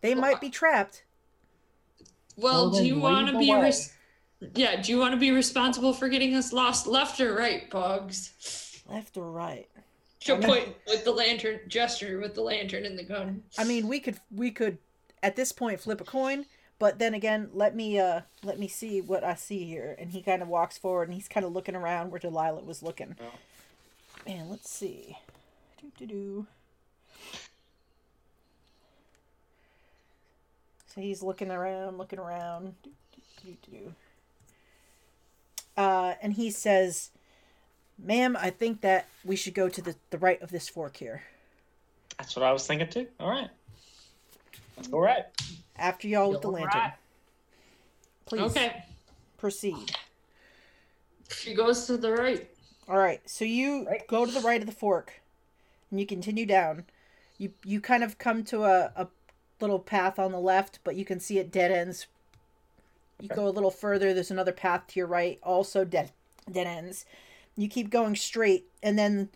[0.00, 1.04] They might be trapped.
[2.36, 3.92] Well, Well, do you want to be res-
[4.54, 8.82] Yeah, do you want to be responsible for getting us lost left or right, Boggs?
[8.86, 9.68] Left or right?
[10.20, 13.42] She'll point with the lantern, gesture with the lantern and the gun.
[13.56, 14.78] I mean, we could we could
[15.22, 16.46] at this point flip a coin,
[16.78, 19.96] but then again, let me uh let me see what I see here.
[19.98, 22.82] And he kind of walks forward and he's kind of looking around where Delilah was
[22.82, 23.16] looking.
[23.20, 23.34] Oh.
[24.26, 25.18] And let's see.
[25.80, 26.46] Do do do.
[30.94, 32.74] So he's looking around, looking around.
[32.82, 32.90] Do,
[33.44, 33.94] do, do, do.
[35.76, 37.10] Uh, and he says,
[37.98, 41.22] "Ma'am, I think that we should go to the the right of this fork here."
[42.18, 43.06] That's what I was thinking too.
[43.20, 43.48] All right.
[44.76, 45.24] Let's go right.
[45.76, 46.80] After y'all with the lantern.
[46.80, 46.92] right.
[48.26, 48.82] Please Okay,
[49.36, 49.94] proceed.
[51.30, 52.48] she goes to the right.
[52.88, 54.06] All right, so you Right.
[54.06, 55.20] go to the right of the fork,
[55.90, 56.86] and you continue down.
[57.38, 59.08] You you kind of come to a, a
[59.60, 62.06] little path on the left, but you can see it dead ends.
[63.20, 64.14] You go a little further.
[64.14, 66.12] There's another path to your right, also dead
[66.50, 67.04] dead ends.
[67.56, 69.28] You keep going straight, and then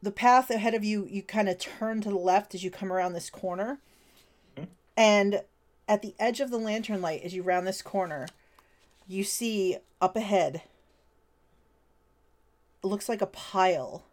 [0.00, 2.92] the path ahead of you, you kind of turn to the left as you come
[2.92, 3.80] around this corner.
[4.56, 4.68] Mhm.
[4.96, 5.42] And
[5.88, 8.28] at the edge of the lantern light, as you round this corner,
[9.08, 10.62] you see up ahead
[12.82, 14.04] it looks like a pile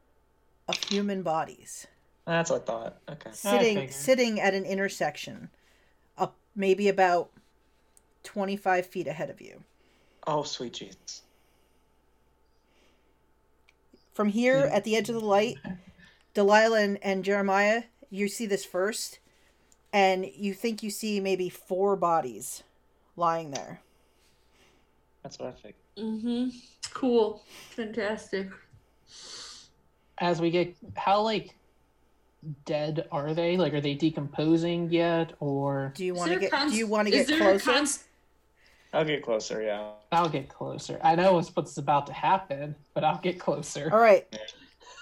[0.68, 1.88] of human bodies
[2.26, 2.98] That's what I thought.
[3.10, 3.30] Okay.
[3.34, 5.50] sitting sitting at an intersection
[6.18, 7.30] up maybe about
[8.24, 9.64] 25 feet ahead of you
[10.28, 11.22] Oh, sweet Jesus.
[14.14, 15.58] from here at the edge of the light
[16.34, 19.20] delilah and, and jeremiah you see this first
[19.94, 22.64] and you think you see maybe four bodies
[23.16, 23.82] lying there
[25.24, 25.76] That's what I think.
[25.98, 26.50] Mm-hmm.
[26.94, 27.42] Cool.
[27.72, 28.50] Fantastic.
[30.20, 31.56] As we get, how like
[32.66, 33.58] dead are they?
[33.58, 37.08] Like, are they decomposing yet, or do you want to get cons- do you want
[37.08, 38.04] to get closer cons-
[38.94, 39.62] I'll get closer.
[39.62, 39.90] Yeah.
[40.12, 41.00] I'll get closer.
[41.04, 43.90] I know what's what's about to happen, but I'll get closer.
[43.92, 44.26] all right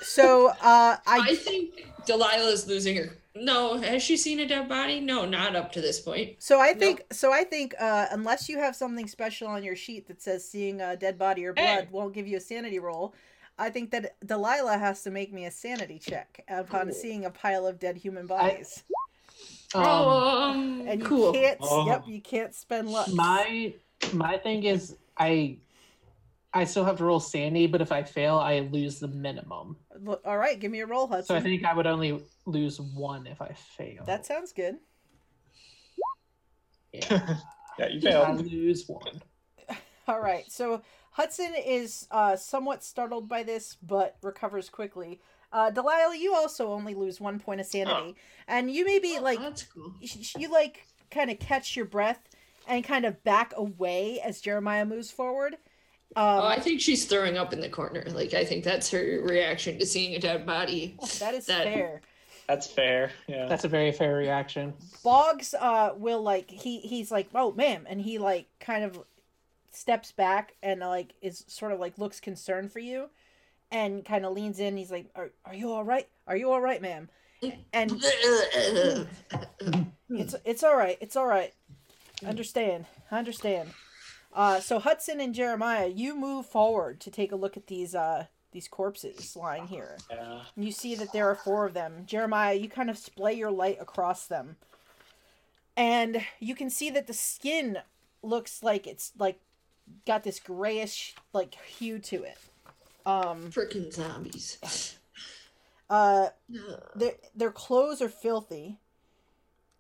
[0.03, 3.15] so uh I i think Delilah's losing her.
[3.36, 4.99] No, has she seen a dead body?
[4.99, 6.36] No, not up to this point.
[6.40, 10.07] So I think so I think uh unless you have something special on your sheet
[10.07, 11.88] that says seeing a dead body or blood Hey.
[11.90, 13.14] won't give you a sanity roll,
[13.58, 16.94] I think that Delilah has to make me a sanity check upon Cool.
[16.94, 18.84] seeing a pile of dead human bodies.
[19.76, 21.34] Um, oh, um, and you cool.
[21.34, 21.86] can't Oh.
[21.88, 23.08] yep, you can't spend luck.
[23.14, 23.74] my
[24.14, 25.58] my thing is, I
[26.54, 29.78] I still have to roll sanity, but if I fail, I lose the minimum.
[30.26, 31.26] All right, give me a roll, Hudson.
[31.26, 34.04] So I think I would only lose one if I fail.
[34.06, 34.78] that sounds good.
[36.92, 37.38] yeah.
[37.80, 38.46] Yeah, you I failed.
[38.52, 39.20] lose one.
[40.08, 40.46] All right.
[40.52, 45.22] So Hudson is uh, somewhat startled by this, but recovers quickly.
[45.52, 48.15] Uh, Delilah, you also only lose one point of sanity,
[48.48, 49.94] and you may be Oh, like that's cool.
[50.02, 50.10] you,
[50.40, 52.19] you like kind of catch your breath
[52.68, 55.53] and kind of back away as Jeremiah moves forward.
[56.15, 58.03] Um, oh, I think she's throwing up in the corner.
[58.07, 60.98] Like I think that's her reaction to seeing a dead body.
[61.19, 62.02] that is that- fair.
[62.48, 63.11] That's fair.
[63.27, 63.45] Yeah.
[63.45, 64.73] That's a very fair reaction.
[65.02, 68.99] Boggs uh, will like he he's like oh ma'am, and he like kind of
[69.76, 73.10] steps back and like is sort of like looks concerned for you,
[73.72, 74.78] and kind of leans in.
[74.78, 76.08] He's like, are, are you all right?
[76.28, 77.10] Are you all right, ma'am?
[77.74, 77.91] And
[80.10, 80.98] it's it's all right.
[81.02, 81.54] It's all right.
[82.26, 82.86] Understand.
[83.12, 83.70] Understand.
[84.34, 88.26] Uh, so Hudson and Jeremiah, you move forward to take a look at these uh,
[88.52, 89.98] these corpses lying here.
[90.10, 90.41] Yeah.
[90.56, 92.04] And you see that there are four of them.
[92.06, 94.56] Jeremiah, you kind of splay your light across them.
[95.76, 97.80] And you can see that the skin
[98.22, 99.40] looks like it's like
[100.06, 102.38] got this grayish like hue to it.
[103.06, 104.96] Um Freaking zombies.
[105.90, 106.30] uh
[106.96, 108.78] their their clothes are filthy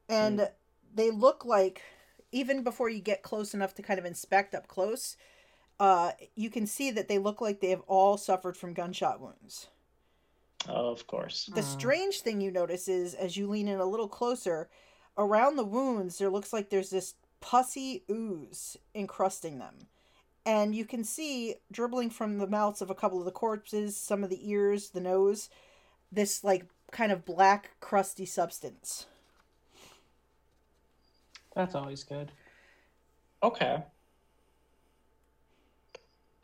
[0.09, 0.49] and
[0.93, 1.81] they look like
[2.31, 5.15] even before you get close enough to kind of inspect up close
[5.79, 9.67] uh you can see that they look like they have all suffered from gunshot wounds
[10.67, 11.49] Oh, Of course.
[11.53, 11.63] the Uh.
[11.63, 14.69] strange thing you notice is as you lean in a little closer
[15.17, 19.87] around the wounds there looks like there's this pussy ooze encrusting them
[20.45, 24.23] and you can see dribbling from the mouths of a couple of the corpses some
[24.23, 25.49] of the ears the nose
[26.11, 29.07] this like kind of black crusty substance
[31.55, 32.31] That's always good.
[33.41, 33.83] Okay.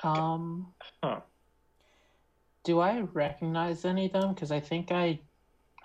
[0.04, 0.74] Um,
[1.04, 1.22] Huh.
[2.64, 4.34] do I recognize any of them?
[4.34, 5.20] Because I think I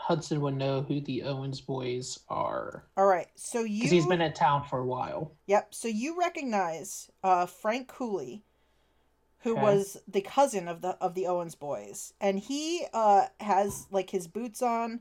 [0.06, 4.20] Hudson would know who the Owens boys are all right so you because he's been
[4.20, 5.32] in town for a while.
[5.46, 5.74] Yep.
[5.74, 8.42] So you recognize uh, Frank Cooley,
[9.40, 9.62] who Okay.
[9.62, 14.26] was the cousin of the of the Owens boys, and he uh, has like his
[14.26, 15.00] boots on,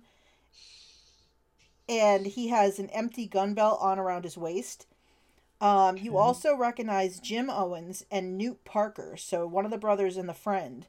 [1.89, 4.88] and he has an empty gun belt on around his waist.
[5.61, 6.17] Um, you Okay.
[6.17, 10.88] also recognize Jim Owens and Newt Parker, so one of the brothers and the friend,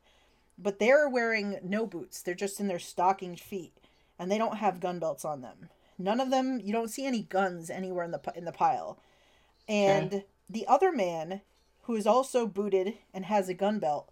[0.58, 2.22] but they're wearing no boots.
[2.22, 3.78] They're just in their stockinged feet,
[4.18, 5.68] and they don't have gun belts on them.
[5.98, 6.60] None of them.
[6.62, 8.98] You don't see any guns anywhere in the in the pile.
[9.68, 11.40] And the other man,
[11.82, 14.10] who is also booted and has a gun belt,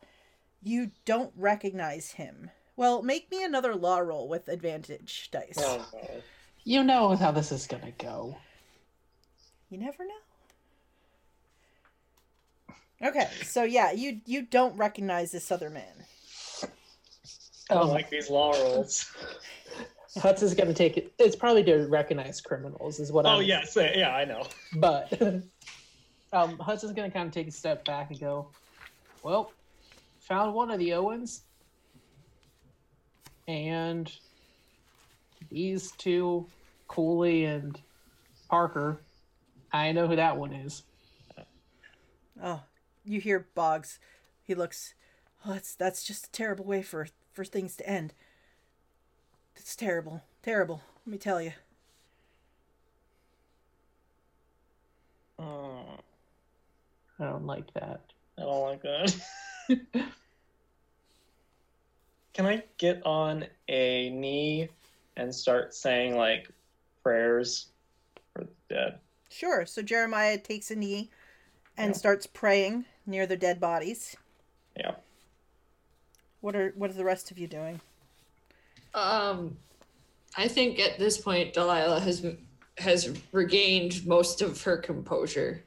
[0.63, 2.51] you don't recognize him.
[2.77, 5.59] Well, make me another law roll with advantage dice.
[5.59, 6.23] Oh, no.
[6.65, 8.37] You know how this is gonna go.
[9.69, 10.13] You never know.
[13.09, 16.07] Okay, so yeah, you you don't recognize this other man.
[16.63, 16.69] Oh.
[17.71, 19.11] I don't like these law rolls.
[20.17, 21.13] Hudson's gonna take it.
[21.19, 23.25] It's probably to recognize criminals, is what.
[23.25, 24.47] Oh I'm, yes, yeah, I know.
[24.77, 25.11] But
[26.33, 28.49] um, Hudson's gonna kind of take a step back and go,
[29.23, 29.53] "Well,
[30.21, 31.43] found one of the Owens,
[33.49, 34.13] and
[35.51, 36.47] these two,
[36.89, 37.81] Cooley and
[38.49, 39.01] Parker.
[39.73, 40.83] I know who that one is.
[42.43, 42.61] Oh,
[43.05, 43.99] you hear Boggs.
[44.43, 44.95] He looks.
[45.47, 48.13] Oh, that's that's just a terrible way for for things to end.
[49.63, 50.83] It's terrible, terrible.
[51.07, 51.53] Let me tell you.
[55.39, 55.85] Oh,
[57.21, 58.01] I don't like that.
[58.37, 59.15] I don't like that.
[62.35, 64.69] Can I get on a knee
[65.17, 66.51] and start saying like
[67.05, 67.69] prayers
[68.35, 68.99] for the dead?
[69.31, 69.65] Sure.
[69.65, 71.09] So Jeremiah takes a knee
[71.77, 71.97] and Yeah.
[71.99, 74.17] starts praying near the dead bodies.
[74.77, 74.97] Yeah.
[76.41, 77.81] What are what are the rest of you doing?
[78.95, 79.57] Um,
[80.37, 82.25] I think at this point Delilah has
[82.79, 85.63] has regained most of her composure,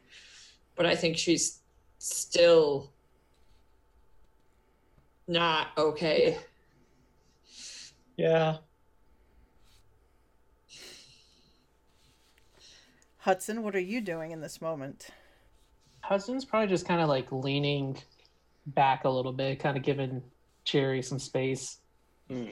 [0.76, 1.60] but I think she's
[2.00, 2.92] still
[5.28, 6.38] not okay.
[8.18, 8.58] Yeah.
[13.18, 15.10] Hudson, what are you doing in this moment?
[16.02, 17.98] Hudson's probably just kind of like leaning
[18.68, 20.22] back a little bit, kind of giving
[20.64, 21.80] Jerry some space.
[22.30, 22.52] Hmm.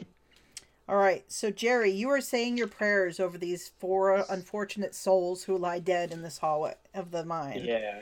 [0.88, 1.24] All right.
[1.32, 6.12] So Jerry, you are saying your prayers over these four unfortunate souls who lie dead
[6.12, 7.62] in this hallway of the mine.
[7.64, 8.02] Yeah.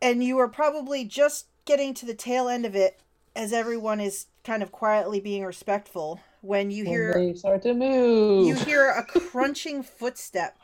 [0.00, 3.00] And you are probably just getting to the tail end of it
[3.36, 8.46] as everyone is kind of quietly being respectful when you hear they start to move.
[8.46, 10.58] you hear a crunching footstep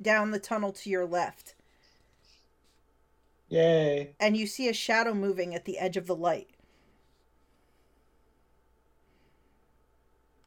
[0.00, 1.54] down the tunnel to your left
[3.48, 4.14] Yay.
[4.20, 6.50] and you see a shadow moving at the edge of the light.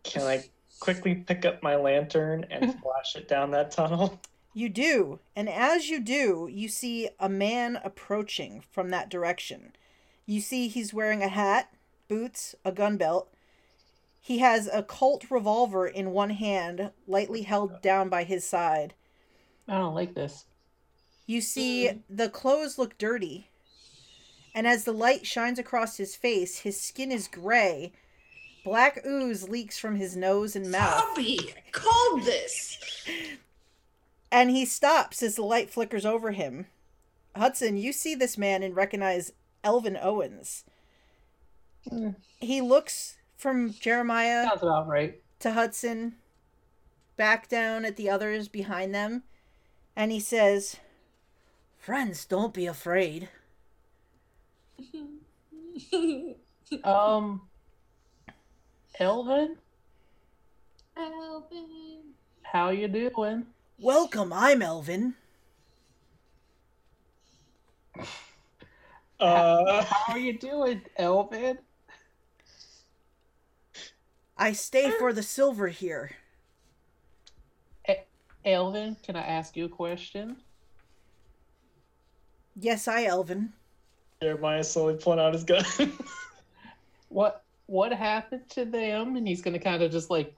[0.03, 0.43] Can I
[0.80, 4.19] quickly pick up my lantern and flash it down that tunnel?
[4.53, 9.73] You do, and as you do, you see a man approaching from that direction.
[10.26, 11.73] You see he's wearing a hat,
[12.07, 13.31] boots, a gun belt.
[14.19, 18.93] He has a Colt revolver in one hand, lightly held down by his side.
[19.67, 20.45] I don't like this.
[21.26, 23.49] You see the clothes look dirty.
[24.55, 27.93] And as the light shines across his face, his skin is gray.
[28.64, 30.99] Black ooze leaks from his nose and mouth.
[30.99, 32.77] Zombie, I called this.
[34.31, 36.68] And he stops as the light flickers over him.
[37.36, 39.31] Hudson, you see this man and recognize
[39.64, 40.65] Elvin Owens.
[41.90, 42.10] Hmm.
[42.40, 45.22] He looks from Jeremiah Sounds about right.
[45.40, 46.15] to Hudson,
[47.15, 49.23] back down at the others behind them,
[49.95, 50.76] and he says,
[51.77, 53.30] Friends, don't be afraid.
[56.84, 57.48] Um,
[58.99, 59.55] Elvin,
[60.97, 62.01] Alvin.
[62.41, 63.45] how you doing?
[63.80, 65.15] Welcome, I'm Elvin.
[69.17, 71.59] Uh, How are you doing, Elvin?
[74.38, 76.11] I stay for the silver here.
[78.43, 80.38] Elvin, can I ask you a question?
[82.55, 83.53] Yes, I, Elvin.
[84.21, 85.63] Jeremiah slowly pulling out his gun.
[87.09, 89.15] What what happened to them?
[89.15, 90.33] And he's gonna kind of just like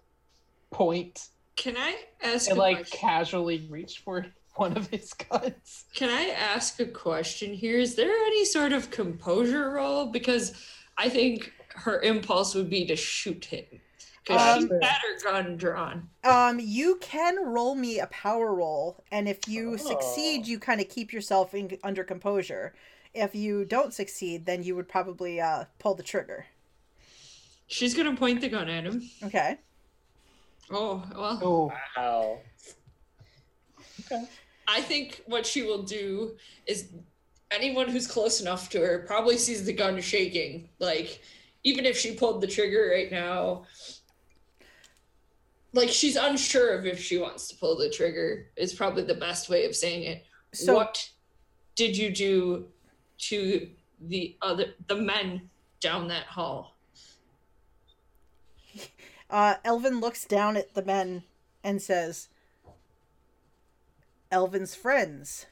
[0.70, 3.00] point Can I ask and a like question?
[3.00, 4.26] casually reach for
[4.56, 5.86] one of his guns.
[5.96, 7.80] Can I ask a question here?
[7.80, 10.08] Is there any sort of composure roll?
[10.08, 10.54] Because
[10.98, 13.66] I think her impulse would be to shoot him.
[14.26, 16.10] Because Um, she had her gun drawn.
[16.24, 20.48] Um, you can roll me a power roll, and if you succeed, Oh.
[20.50, 22.76] you kind of keep yourself in, under composure.
[23.16, 26.46] If you don't succeed, then you would probably uh, pull the trigger.
[27.72, 29.02] She's gonna point the gun at him.
[29.24, 29.58] Okay.
[30.70, 31.40] Oh well.
[31.42, 32.40] Oh, wow.
[34.68, 36.36] I think what she will do
[36.68, 36.90] is
[37.50, 40.68] anyone who's close enough to her probably sees the gun shaking.
[40.80, 41.22] Like,
[41.64, 43.66] even if she pulled the trigger right now,
[45.74, 49.50] like she's unsure of if she wants to pull the trigger, is probably the best
[49.50, 50.26] way of saying it.
[50.54, 51.10] So what
[51.76, 52.68] did you do
[53.30, 53.70] to
[54.02, 55.50] the other the men
[55.80, 56.71] down that hall?
[59.32, 61.24] Uh, Elvin looks down at the men
[61.64, 62.28] and says,
[64.32, 65.48] "Elvin's friends."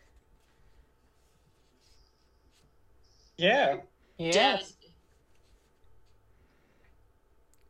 [3.38, 3.78] Yeah.
[4.18, 4.74] yes.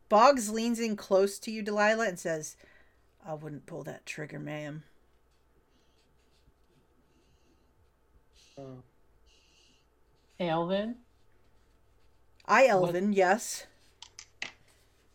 [0.08, 2.56] Boggs leans in close to you, Delilah, and says,
[3.24, 4.82] "I wouldn't pull that trigger, ma'am."
[8.58, 8.82] Oh.
[10.40, 10.96] Elvin,
[12.46, 13.66] I, Elvin, yes.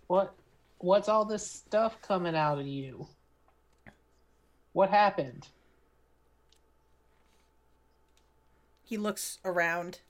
[0.08, 0.36] what
[0.86, 3.08] what's all this stuff coming out of you?
[4.72, 5.48] What happened?
[8.84, 10.02] He looks around.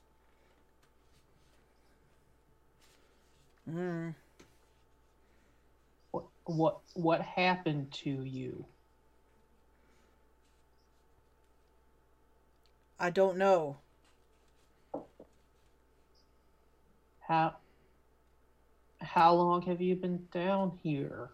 [3.70, 4.10] Hmm.
[6.12, 8.66] What what what happened to you?
[13.00, 13.78] I don't know.
[17.22, 17.56] How
[19.02, 21.30] how long have you been down here?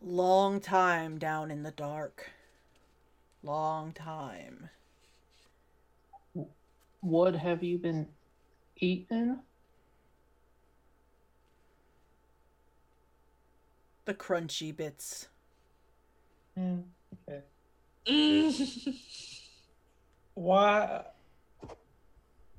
[0.00, 2.30] Long time down in the dark.
[3.42, 4.68] Long time.
[7.00, 8.08] What have you been
[8.76, 9.40] eating?
[14.04, 15.28] The crunchy bits.
[16.58, 16.84] Mm,
[17.28, 17.42] okay.
[20.34, 21.04] Why?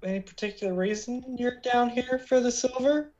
[0.04, 3.12] Any particular reason you're down here for the silver?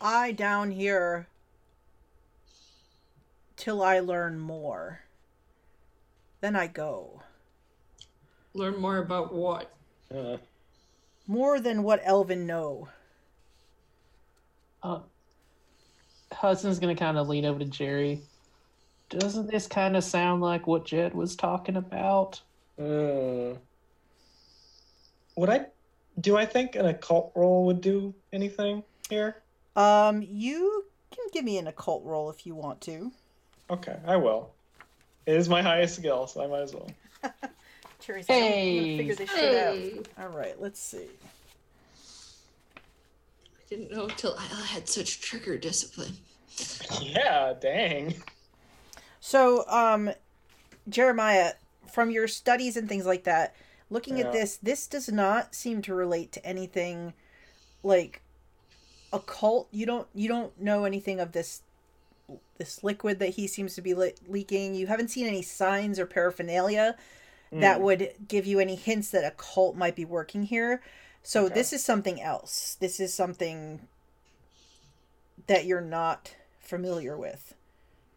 [0.00, 1.26] I down here
[3.56, 5.00] till I learn more.
[6.40, 7.22] Then I go.
[8.54, 9.72] Learn more about what?
[10.14, 10.36] Uh,
[11.26, 12.88] More than what Elvin know.
[14.82, 15.00] Uh,
[16.32, 18.20] Hudson's gonna kind of lean over to Jerry.
[19.08, 22.40] Doesn't this kind of sound like what Jed was talking about?
[22.78, 23.54] uh,
[25.36, 25.66] would I?
[26.20, 29.42] Do I think an occult roll would do anything here?
[29.76, 33.12] Um, you can give me an occult roll if you want to.
[33.70, 34.50] Okay, I will.
[35.26, 36.90] It is my highest skill, so I might as well.
[38.00, 38.96] Jerry's like, I'm Hey.
[38.96, 39.92] figure this shit Hey.
[39.98, 40.24] out.
[40.24, 41.08] All right, let's see.
[43.56, 46.16] I didn't know till I had such trigger discipline.
[47.02, 48.14] Yeah, dang.
[49.26, 50.12] So, um,
[50.88, 51.54] Jeremiah,
[51.92, 53.56] from your studies and things like that,
[53.90, 54.26] looking Yeah.
[54.26, 57.12] at this, this does not seem to relate to anything
[57.82, 58.22] like
[59.12, 59.66] occult.
[59.72, 61.62] You don't you don't know anything of this
[62.58, 64.76] this liquid that he seems to be le- leaking.
[64.76, 66.96] You haven't seen any signs or paraphernalia
[67.58, 70.82] that Mm, would give you any hints that a cult might be working here.
[71.24, 71.54] So Okay.
[71.54, 72.76] this is something else.
[72.78, 73.88] This is something
[75.46, 77.54] that you're not familiar with.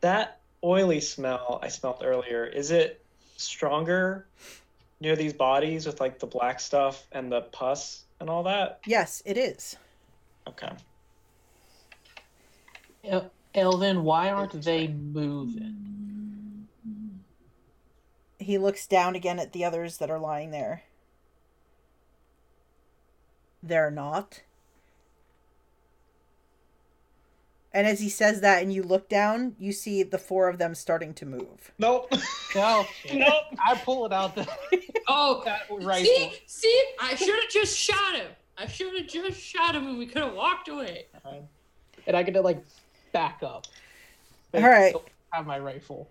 [0.01, 3.03] that oily smell I smelled earlier, is it
[3.37, 4.27] stronger
[4.99, 8.79] near these bodies with like the black stuff and the pus and all that?
[8.85, 9.77] Yes, it is.
[10.47, 10.71] Okay.
[13.03, 16.67] El- Elvin, why aren't they moving?
[18.37, 20.83] He looks down again at the others that are lying there.
[23.61, 24.41] They're not.
[27.71, 30.73] And as he says that and you look down, you see the four of them
[30.73, 31.71] starting to move.
[31.77, 32.11] Nope.
[32.55, 33.43] No, nope.
[33.63, 34.47] I pull it out the
[35.07, 36.03] Oh, that rifle.
[36.05, 38.27] see, see, I should have just shot him.
[38.57, 41.05] I should have just shot him, and we could have walked away.
[42.07, 42.63] and I get to like
[43.13, 43.67] back up.
[44.53, 44.89] All right.
[44.89, 46.09] still Have my rifle.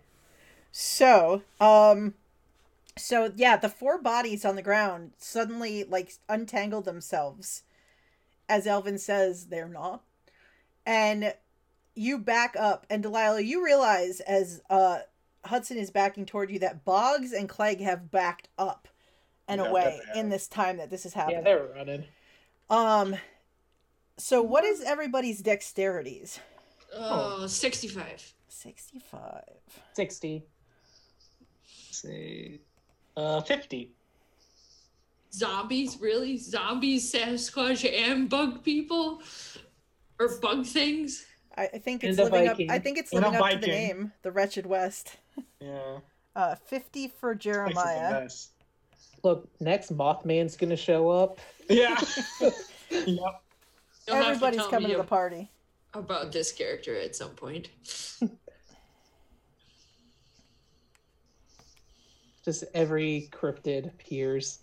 [0.71, 2.15] So, um
[2.97, 7.63] so yeah, the four bodies on the ground suddenly like untangle themselves
[8.49, 10.03] as Elvin says they're not.
[10.87, 11.35] And
[11.99, 15.01] you back up and Delilah, you realize as uh
[15.45, 18.89] Hudson is backing toward you that Boggs and Clegg have backed up
[19.47, 21.43] and Yeah, away in this time that this is happening.
[21.45, 21.67] Yeah, happening.
[21.67, 22.05] they were running.
[23.15, 23.21] um
[24.19, 26.39] so what is everybody's dexterities?
[26.95, 28.35] Oh, 65.
[28.49, 29.43] 65.
[29.93, 30.45] Sixty.
[31.65, 32.61] say
[33.17, 33.93] uh 50
[35.31, 36.39] Zombies, really?
[36.39, 39.21] Zombies, Sasquatch, and bug people?
[40.19, 41.27] Or bug things?
[41.59, 42.59] I, I think it's And a living up.
[42.71, 45.17] I think it's And living up to the name, the Wretched West.
[45.61, 45.99] yeah
[46.37, 48.29] Uh, fifty for Makes it the Jeremiah.
[49.25, 51.41] Look, next Mothman's gonna show up.
[51.69, 52.01] yeah
[52.41, 52.55] yep
[52.91, 53.43] You'll have
[54.07, 55.51] to Everybody's coming to the party.
[55.95, 57.69] about this character at some point.
[62.45, 64.61] Just every cryptid appears.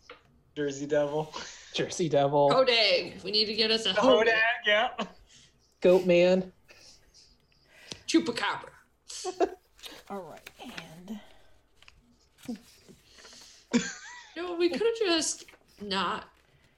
[0.55, 1.33] jersey devil
[1.73, 4.33] Jersey Devil, Hodag, we need to get us a Hodag, Hodag.
[4.65, 4.89] yeah
[5.81, 6.51] Goat Man.
[8.15, 8.69] Chupacabra.
[10.09, 11.19] All right, and
[14.37, 15.45] No, we could have just
[15.81, 16.25] not,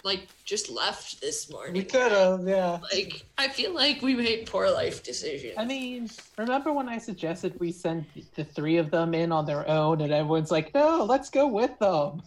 [0.03, 1.73] like, just left this morning.
[1.73, 5.53] we could have yeah Like, I feel like we made poor life decisions.
[5.57, 8.05] I mean, remember when I suggested we send
[8.35, 11.77] the three of them in on their own, and everyone's like, "No, let's go with
[11.80, 12.22] them."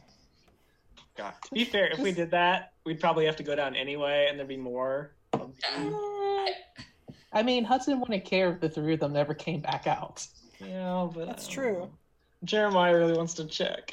[1.17, 1.35] God.
[1.45, 4.39] to be fair if we did that we'd probably have to go down anyway and
[4.39, 6.47] there'd be more of Yeah.
[7.33, 10.27] I mean, Hudson wouldn't care if the three of them never came back out.
[10.59, 11.73] yeah but That's true.
[11.75, 11.91] know.
[12.45, 13.91] jeremiah really wants to check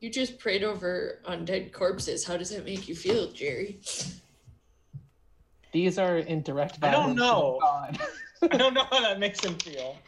[0.00, 2.24] You just prayed over undead corpses.
[2.24, 3.80] How does that make you feel, Jerry?
[5.72, 7.58] These are in direct I don't know.
[8.42, 9.98] I don't know how that makes him feel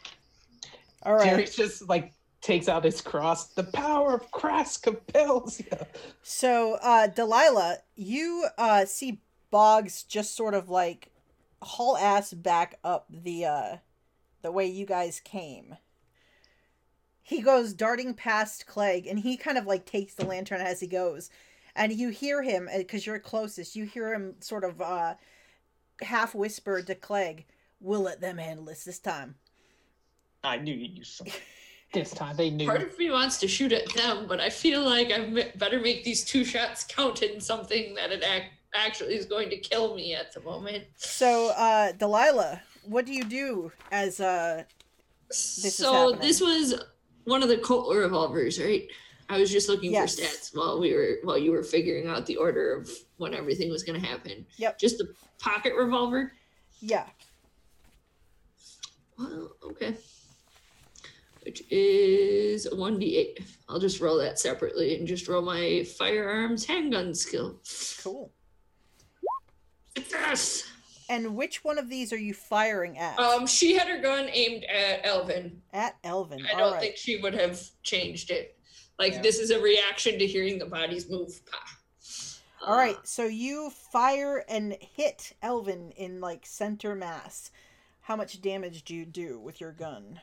[1.05, 1.25] all right.
[1.25, 3.47] Jerry just like takes out his cross.
[3.47, 5.77] The power of Christ compels you.
[6.23, 9.21] So, uh, Delilah, you uh see
[9.53, 11.11] Boggs just sort of like
[11.61, 13.77] haul ass back up the uh
[14.41, 15.77] the way you guys came.
[17.21, 20.87] He goes darting past Clegg, and he kind of like takes the lantern as he
[20.87, 21.29] goes,
[21.75, 23.75] and you hear him because you're closest.
[23.75, 25.13] You hear him sort of uh
[26.01, 27.45] half whisper to Clegg,
[27.79, 29.35] "We'll let them handle this this time."
[30.43, 31.39] i knew you'd use something
[31.93, 32.65] This time they knew.
[32.65, 36.03] Part of me wants to shoot at them, but I feel like I better make
[36.03, 40.13] these two shots count in something that it ac- actually is going to kill me
[40.15, 40.83] at the moment.
[40.97, 44.63] So, uh, Delilah, what do you do as uh
[45.29, 46.83] is so this was
[47.23, 48.87] one of the Colt revolvers, right?
[49.29, 50.15] I was just looking Yes.
[50.19, 53.69] for stats while we were while you were figuring out the order of when everything
[53.71, 54.45] was going to happen.
[54.57, 54.77] Yep.
[54.79, 56.33] Just the pocket revolver.
[56.81, 57.05] yeah
[59.17, 59.95] Well, okay.
[61.45, 63.43] Which is 1d8.
[63.69, 67.59] I'll just roll that separately and just roll my firearms handgun skill.
[68.01, 68.31] cool.
[69.97, 70.63] Success!
[71.09, 73.19] And which one of these are you firing at?
[73.19, 75.61] Um, she had her gun aimed at Elvin.
[75.73, 76.45] at Elvin.
[76.45, 76.81] I All don't right.
[76.81, 78.57] think she would have changed it.
[78.97, 79.21] Like, Yeah.
[79.21, 81.41] this is a reaction to hearing the bodies move.
[81.45, 81.77] Pa.
[82.65, 82.95] All right.
[82.95, 87.51] Uh, So you fire and hit Elvin in like center mass.
[88.01, 90.21] How much damage do you do with your gun?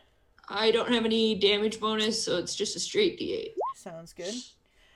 [0.49, 3.53] I don't have any damage bonus, so it's just a straight d8.
[3.77, 4.35] Sounds good.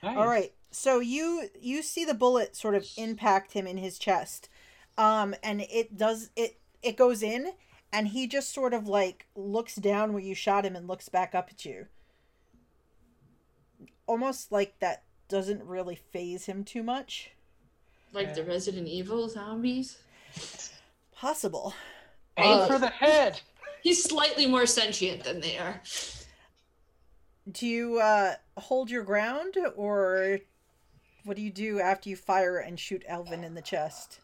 [0.03, 0.17] Nice.
[0.17, 0.51] All right.
[0.71, 4.49] So you you see the bullet sort of impact him in his chest.
[4.97, 7.51] Um and it does it it goes in
[7.91, 11.33] and he just sort of like looks down where you shot him and looks back
[11.33, 11.87] up at you.
[14.07, 17.31] Almost like that doesn't really faze him too much.
[18.13, 19.97] Like the Resident Evil zombies.
[21.13, 21.73] Possible.
[22.37, 23.41] Aim Uh, for the head.
[23.81, 25.81] He's slightly more sentient than they are.
[27.51, 30.39] Do you uh hold your ground or
[31.23, 34.19] what do you do after you fire and shoot Elvin in the chest?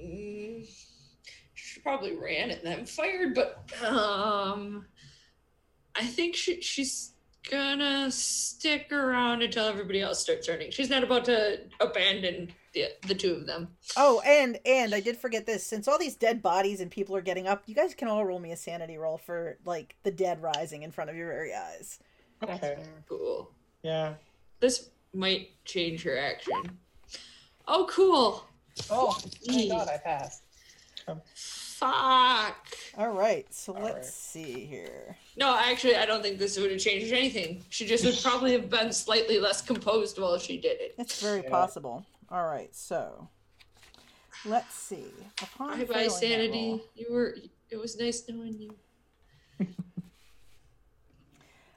[0.00, 0.66] Mm,
[1.54, 4.86] she probably ran and then fired, but um,
[5.94, 7.12] I think she she's
[7.50, 10.70] gonna stick around until everybody else starts running.
[10.70, 13.68] She's not about to abandon the the two of them.
[13.96, 15.66] Oh, and and I did forget this.
[15.66, 18.38] Since all these dead bodies and people are getting up, you guys can all roll
[18.38, 21.98] me a sanity roll for like the dead rising in front of your very eyes.
[22.42, 22.78] Okay.
[23.08, 23.50] Cool.
[23.82, 24.14] Yeah.
[24.60, 26.78] This might change her action.
[27.66, 28.44] Oh, cool.
[28.90, 29.12] Oh,
[29.46, 30.42] thank God I passed.
[31.34, 32.66] Fuck.
[32.98, 34.04] All right, so All let's right.
[34.04, 35.16] see here.
[35.36, 37.64] No, actually, I don't think this would have changed anything.
[37.70, 40.94] She just would probably have been slightly less composed while she did it.
[40.98, 41.48] It's very Yeah.
[41.50, 42.04] possible.
[42.30, 43.28] All right, so
[44.44, 45.06] let's see.
[45.42, 46.68] Upon Bye bye, sanity.
[46.70, 47.36] roll- You were.
[47.70, 48.76] It was nice knowing you.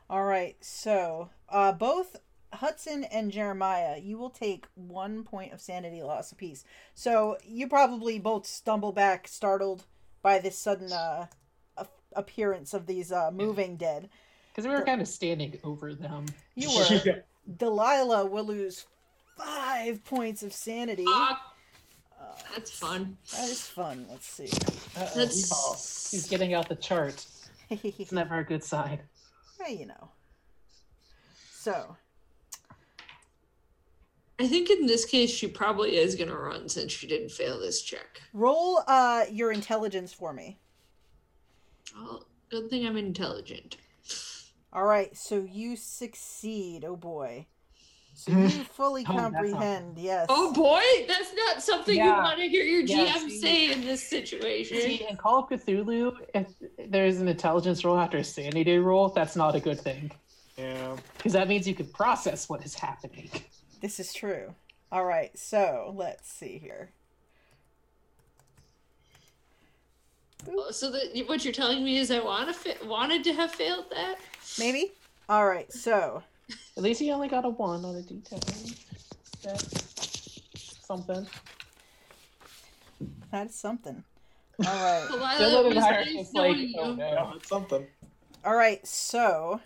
[0.10, 2.18] All right, so uh, both
[2.54, 6.64] Hudson and Jeremiah, you will take one point of sanity loss apiece.
[6.94, 9.84] So you probably both stumble back, startled
[10.22, 11.28] by this sudden uh,
[11.78, 14.10] a- appearance of these uh, moving dead.
[14.52, 16.26] Because we were kind of standing over them.
[16.56, 17.24] You were.
[17.58, 18.86] Delilah will lose
[19.36, 21.06] five points of sanity.
[21.06, 21.40] Fuck.
[22.22, 23.18] Uh, That's fun.
[23.34, 24.06] that is fun.
[24.10, 24.48] Let's see.
[24.96, 26.12] That's.
[26.12, 27.26] He's getting out the chart.
[27.70, 29.00] It's never a good sign.
[29.68, 30.10] you know.
[31.52, 31.96] So
[34.44, 37.82] I think in this case, she probably is gonna run since she didn't fail this
[37.82, 38.22] check.
[38.34, 40.60] roll uh, your intelligence for me.
[41.96, 43.78] Well, good thing I'm intelligent.
[44.74, 46.84] All right, so you succeed.
[46.84, 47.48] Oh boy.
[48.16, 50.26] So you fully Oh, that's not- comprehend, yes.
[50.28, 53.82] Oh boy, that's not something you want to hear your Yeah, GM see- say in
[53.86, 54.76] this situation.
[54.82, 56.48] See, in Call of Cthulhu, if
[56.90, 60.12] there's an intelligence roll after a sanity roll, that's not a good thing.
[60.58, 60.98] yeah.
[61.16, 63.30] Because that means you can process what is happening.
[63.84, 64.56] This is true.
[64.94, 66.92] All right, so let's see here.
[70.50, 73.52] Oh, so that what you're telling me is I want to fa- wanted to have
[73.52, 74.16] failed that.
[74.58, 74.94] Maybe?
[75.28, 76.24] All right, so
[76.78, 78.78] At least he only got a one on a d10.
[79.44, 81.28] That's something.
[83.32, 84.02] that's something.
[84.66, 85.08] All right.
[85.10, 87.34] Delilah, Dylan it and was I are just like, oh no.
[87.36, 87.86] It's something.
[88.46, 89.60] All right, so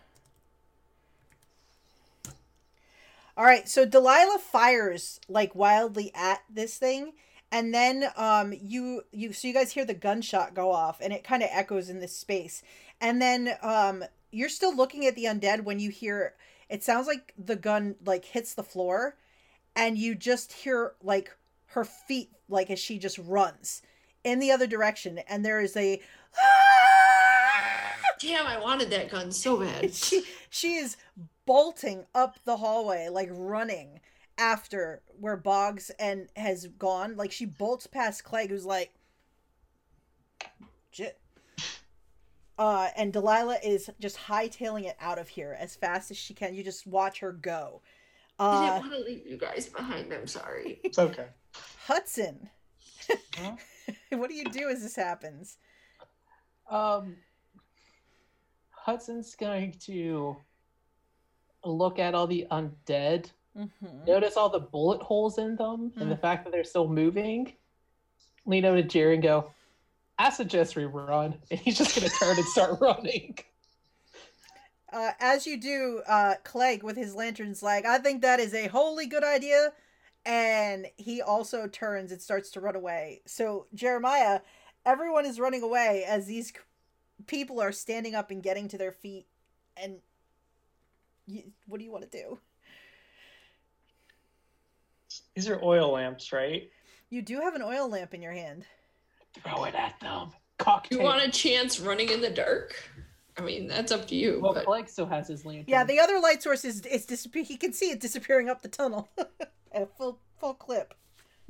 [3.38, 7.14] All right, so Delilah fires like wildly at this thing
[7.52, 11.24] and then um you you so you guys hear the gunshot go off and it
[11.24, 12.64] kind of echoes in this space.
[13.00, 16.34] And then um you're still looking at the undead when you hear
[16.68, 19.16] it sounds like the gun like hits the floor
[19.76, 21.36] and you just hear like
[21.68, 23.82] her feet like as she just runs
[24.24, 26.02] in the other direction and there is a
[28.20, 29.94] Damn, I wanted that gun so bad.
[29.94, 30.98] she she is
[31.48, 34.00] bolting up the hallway like running
[34.38, 38.94] after where Boggs and has gone like she bolts past Clegg who's like
[40.92, 41.20] shit
[42.60, 46.54] uh and Delilah is just hightailing it out of here as fast as she can
[46.54, 47.82] you just watch her go
[48.40, 50.14] I uh didn't want to leave you guys behind.
[50.14, 50.80] I'm sorry.
[50.84, 51.28] It's okay.
[51.86, 52.50] Hudson
[53.38, 53.56] Huh?
[54.18, 55.58] what do you do as this happens
[56.70, 57.16] Um,
[58.70, 60.38] Hudson's going to
[61.68, 64.06] look at all the undead, mm-hmm.
[64.06, 66.22] notice all the bullet holes in them, and the Mm.
[66.22, 67.54] fact that they're still moving.
[68.46, 69.52] Lean over to Jerry and go,
[70.18, 71.36] I suggest we run.
[71.52, 73.38] And he's just going to turn and start running.
[74.92, 78.68] Uh, as you do, uh, Clegg with his lantern's like, I think that is a
[78.68, 79.74] wholly good idea.
[80.26, 83.22] And he also turns and starts to run away.
[83.26, 84.42] So, Jeremiah,
[84.86, 86.52] everyone is running away as these
[87.28, 89.28] people are standing up and getting to their feet.
[89.82, 89.98] And
[91.28, 92.40] you, what do you want to do?
[95.36, 96.70] These are oil lamps, right?
[97.10, 98.66] You do have an oil lamp in your hand.
[99.44, 100.32] Throw it at them.
[100.58, 100.98] Cocktail.
[100.98, 102.76] You want a chance running in the dark?
[103.38, 104.40] I mean, that's up to you.
[104.42, 105.66] Well, but Clegg still has his lantern.
[105.68, 107.44] Yeah, the other light source is, is disappear.
[107.44, 109.10] He can see it disappearing up the tunnel
[109.72, 110.96] at a full full clip.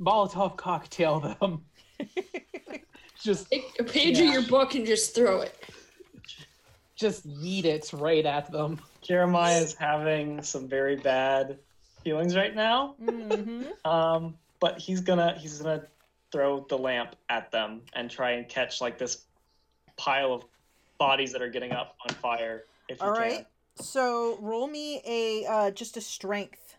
[0.00, 1.62] Molotov cocktail them.
[3.20, 4.26] just, take a page Yeah.
[4.28, 5.56] of your book and just throw it.
[6.98, 8.80] Just yeet it right at them.
[9.02, 11.58] Jeremiah is having some very bad
[12.04, 12.94] feelings right now.
[12.98, 15.84] hmm Um, but he's gonna he's gonna
[16.32, 19.24] throw the lamp at them and try and catch like this
[19.96, 20.44] pile of
[20.98, 22.64] bodies that are getting up on fire.
[22.88, 23.46] If you All can.
[23.76, 26.76] So roll me a uh, just a strength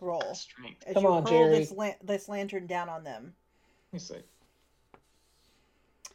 [0.00, 0.34] roll.
[0.34, 0.84] Strength.
[0.86, 1.58] as Come you on, hurl Jerry.
[1.60, 3.32] this lan- this lantern down on them.
[3.92, 4.22] Let me see.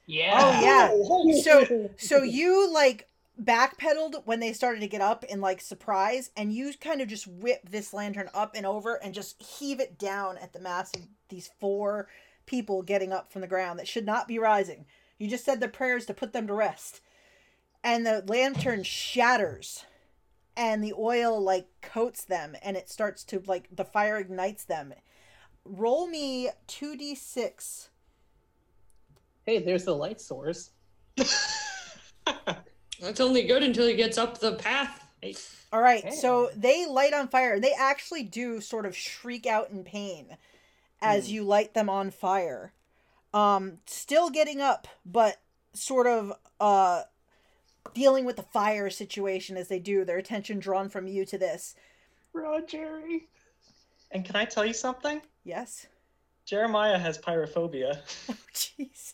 [0.08, 0.34] Yeah.
[0.40, 1.42] Oh yeah.
[1.42, 3.08] So so you like
[3.40, 7.28] backpedaled when they started to get up in like surprise, and you kind of just
[7.28, 11.04] whip this lantern up and over and just heave it down at the mass of
[11.30, 12.08] these four
[12.46, 14.86] people getting up from the ground that should not be rising.
[15.20, 17.02] You just said the prayers to put them to rest,
[17.84, 19.86] and the lantern shatters.
[20.60, 24.92] And the oil like coats them, and it starts to like the fire ignites them.
[25.64, 27.90] Roll me two d six
[29.48, 30.72] Hey, there's the light source.
[31.16, 35.06] That's only good until he gets up the path.
[35.72, 36.12] All right, Hey.
[36.12, 37.58] so they light on fire.
[37.58, 40.36] They actually do sort of shriek out in pain
[41.02, 41.34] as Hmm.
[41.34, 42.74] you light them on fire.
[43.34, 45.38] Um, still getting up, but
[45.74, 47.04] sort of uh,
[47.94, 50.04] dealing with the fire situation as they do.
[50.04, 51.74] Their attention drawn from you to this.
[52.34, 53.30] Run, Jerry.
[54.12, 55.22] And can I tell you something?
[55.46, 55.88] Yes.
[56.46, 58.00] Jeremiah has pyrophobia.
[58.30, 59.14] Oh, Jesus.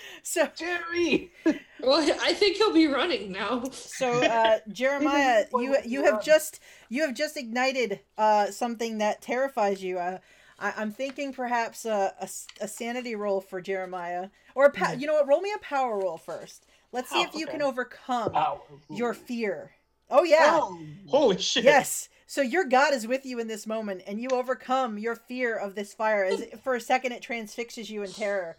[0.22, 1.32] So, Jerry.
[1.82, 3.64] Well, I think he'll be running now.
[3.70, 6.60] so uh, Jeremiah, you you you have just
[6.90, 9.98] you have just ignited uh, something that terrifies you.
[9.98, 10.18] Uh,
[10.58, 12.12] I, I'm thinking perhaps a
[12.60, 15.26] a sanity roll for Jeremiah, or a pa- you know what?
[15.26, 16.66] Roll me a power roll first.
[16.92, 17.52] Let's see Oh, if you okay.
[17.52, 18.62] can overcome Wow.
[18.90, 19.70] your fear.
[20.10, 20.58] Oh yeah.
[20.60, 20.78] Oh.
[21.06, 21.64] Holy shit!
[21.64, 22.10] Yes.
[22.26, 25.74] So your God is with you in this moment, and you overcome your fear of
[25.74, 26.24] this fire.
[26.24, 28.56] As for a second, it transfixes you in terror.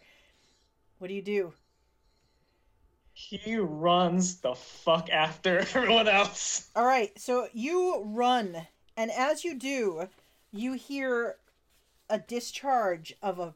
[1.02, 1.52] What do you do?
[3.12, 6.68] He runs the fuck after everyone else.
[6.76, 7.10] All right.
[7.18, 8.56] So you run,
[8.96, 10.08] and as you do,
[10.52, 11.38] you hear
[12.08, 13.52] a discharge of a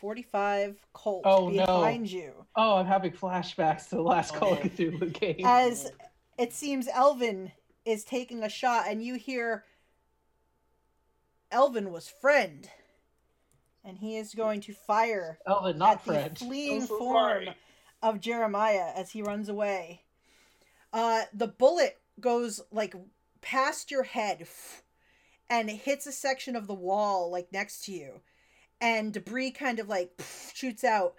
[0.00, 1.64] forty-five Colt Oh, no.
[1.64, 2.34] behind you.
[2.56, 4.68] Oh, I'm having flashbacks to the last Oh, Call of man.
[4.68, 5.46] Cthulhu game.
[5.46, 5.90] As
[6.36, 7.52] it seems, Elvin
[7.86, 9.64] is taking a shot, and you hear
[11.50, 12.68] Elvin was friend,
[13.84, 16.38] and he is going to fire Elvin, not at the friend.
[16.38, 17.44] fleeing so form
[18.02, 20.02] of Jeremiah as he runs away.
[20.92, 22.94] Uh, the bullet goes like
[23.40, 24.46] past your head
[25.50, 28.20] and hits a section of the wall like next to you,
[28.80, 30.20] and debris kind of like
[30.54, 31.14] shoots out,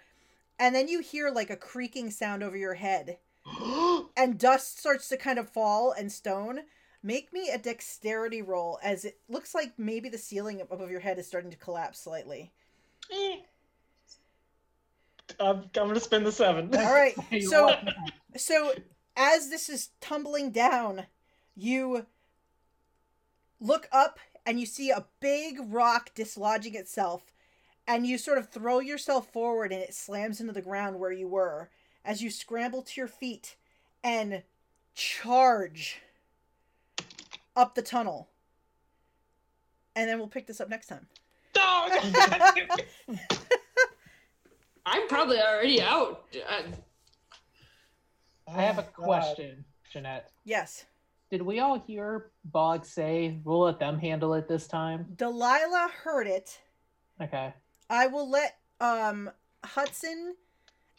[0.58, 3.18] and then you hear like a creaking sound over your head,
[4.16, 6.60] and dust starts to kind of fall and stone.
[7.06, 11.18] Make me a dexterity roll as it looks like maybe the ceiling above your head
[11.18, 12.50] is starting to collapse slightly.
[13.12, 13.36] Eh.
[15.38, 16.74] I'm, I'm gonna spin the seven.
[16.74, 17.76] All right, so
[18.36, 18.72] so
[19.18, 21.04] as this is tumbling down,
[21.54, 22.06] you
[23.60, 27.34] look up and you see a big rock dislodging itself,
[27.86, 31.28] and you sort of throw yourself forward and it slams into the ground where you
[31.28, 31.68] were
[32.02, 33.56] as you scramble to your feet
[34.02, 34.42] and
[34.94, 36.00] charge
[37.56, 38.28] up the tunnel.
[39.96, 41.06] And then we'll pick this up next time.
[41.52, 41.92] Dog!
[44.86, 46.24] I'm probably already out.
[46.48, 46.62] Uh,
[48.48, 49.04] I have a Oh, God.
[49.04, 50.30] question, Jeanette.
[50.44, 50.84] Yes.
[51.30, 55.06] Did we all hear Boggs say we'll let them handle it this time?
[55.16, 56.60] Delilah heard it.
[57.20, 57.54] Okay.
[57.88, 59.30] I will let um
[59.64, 60.34] Hudson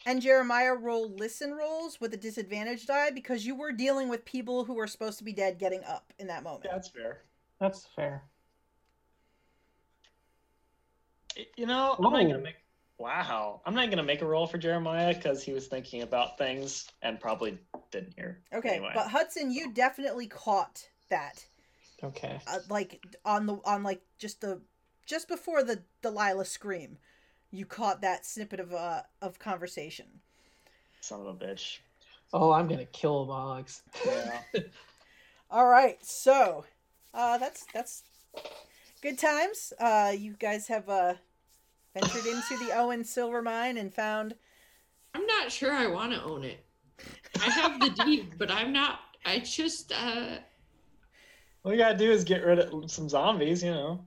[0.06, 4.64] and Jeremiah roll listen rolls with a disadvantage die because you were dealing with people
[4.64, 6.66] who were supposed to be dead getting up in that moment.
[6.70, 7.22] That's fair.
[7.60, 8.22] That's fair.
[11.56, 12.54] You know, I'm not gonna make.
[12.98, 16.88] Wow, I'm not gonna make a roll for Jeremiah because he was thinking about things
[17.02, 17.58] and probably
[17.90, 18.40] didn't hear.
[18.54, 18.92] Okay, Anyway.
[18.94, 21.44] but Hudson, you definitely caught that,
[22.02, 22.40] Okay.
[22.46, 24.62] uh, like on the on like just the
[25.04, 26.96] just before the Delilah scream,
[27.50, 30.06] you caught that snippet of uh of conversation.
[31.00, 31.78] Son of a bitch.
[32.32, 33.82] Oh, I'm gonna kill Boggs.
[34.04, 34.40] Yeah.
[35.50, 36.64] All right, so
[37.14, 38.02] uh, that's that's
[39.00, 39.72] good times.
[39.78, 41.14] Uh, you guys have uh,
[41.94, 44.34] ventured into the Owen silver mine and found.
[45.14, 46.64] I'm not sure I want to own it.
[47.40, 49.00] I have the deed, but I'm not.
[49.24, 50.38] I just, uh,
[51.64, 54.04] All you gotta do is get rid of some zombies, you know.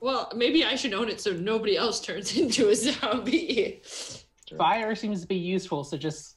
[0.00, 3.82] Well, maybe I should own it so nobody else turns into a zombie.
[4.58, 6.36] Fire seems to be useful, so just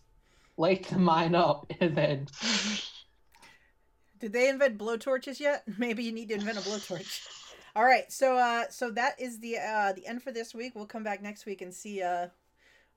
[0.57, 2.27] light the mine up and then.
[4.19, 5.63] Did they invent blowtorches yet?
[5.77, 7.21] Maybe you need to invent a blowtorch.
[7.75, 10.73] All right, so uh, so that is the uh, the end for this week.
[10.73, 12.29] We'll come back next week and see uh,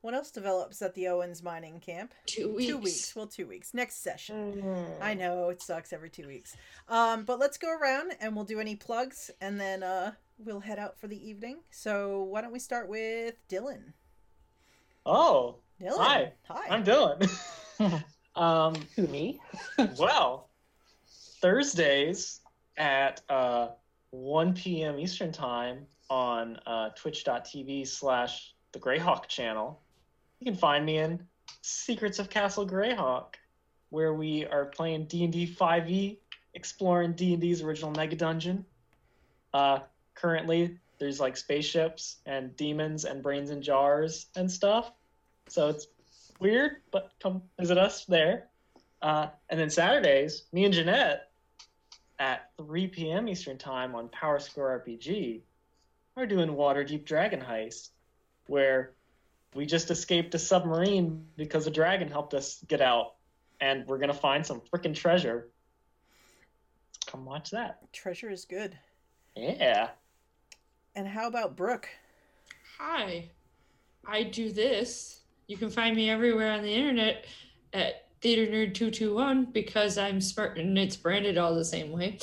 [0.01, 2.15] what else develops at the Owens mining camp.
[2.25, 2.67] Two weeks.
[2.67, 3.17] Two weeks.
[3.17, 3.75] Well, two weeks.
[3.75, 4.65] Next session.
[5.03, 6.57] I know it sucks every two weeks.
[6.89, 10.13] Um, but let's go around and we'll do any plugs and then uh,
[10.45, 11.59] we'll head out for the evening.
[11.71, 13.93] So why don't we start with Dylan?
[15.07, 15.99] Oh, Dylan.
[15.99, 16.33] Hi.
[16.49, 16.67] Hi.
[16.69, 18.05] I'm Dylan.
[18.37, 19.41] um, Who, me?
[19.99, 20.51] well,
[21.41, 22.41] Thursdays
[22.77, 23.69] at uh,
[24.11, 24.99] 1 p.m.
[24.99, 29.81] Eastern Time on uh, twitch.tv slash the Greyhawk channel.
[30.41, 31.21] You can find me in
[31.63, 33.35] Secrets of Castle Greyhawk,
[33.91, 36.21] where we are playing D&D 5e, E,
[36.55, 38.65] exploring D&D's original Mega Dungeon.
[39.53, 39.81] Uh,
[40.21, 44.93] currently, there's like spaceships and demons and brains in jars and stuff.
[45.49, 45.87] So it's
[46.39, 48.49] weird, but come visit us there.
[49.03, 51.31] Uh, and then Saturdays, me and Jeanette
[52.19, 53.29] at 3 p.m.
[53.29, 55.41] Eastern Time on PowerScore RPG
[56.17, 57.91] are doing Waterdeep Dragon Heist,
[58.47, 58.93] where
[59.55, 63.15] we just escaped a submarine because a dragon helped us get out,
[63.61, 65.49] and we're gonna find some freaking treasure.
[67.07, 67.91] Come watch that.
[67.93, 68.79] Treasure is good.
[69.35, 69.89] Yeah.
[71.01, 71.89] And how about Brooke?
[72.79, 73.31] Hi,
[74.07, 75.21] I do this.
[75.47, 77.25] You can find me everywhere on the internet
[77.73, 82.19] at Theater Nerd 221 because I'm smart and it's branded all the same way.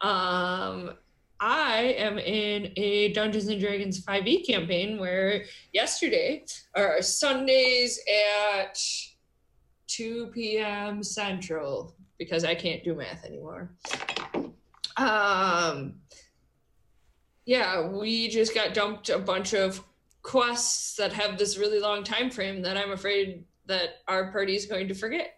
[0.00, 0.94] Um,
[1.40, 5.44] I am in a Dungeons and Dragons 5e campaign where
[5.74, 8.00] yesterday, or Sundays
[8.56, 8.82] at
[9.88, 11.02] 2 p.m.
[11.02, 13.72] Central, because I can't do math anymore.
[14.96, 15.96] Um,
[17.44, 19.82] yeah, we just got dumped a bunch of
[20.22, 24.66] quests that have this really long time frame that I'm afraid that our party is
[24.66, 25.34] going to forget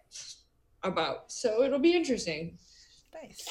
[0.83, 1.31] about.
[1.31, 2.57] So it'll be interesting.
[3.13, 3.49] Nice.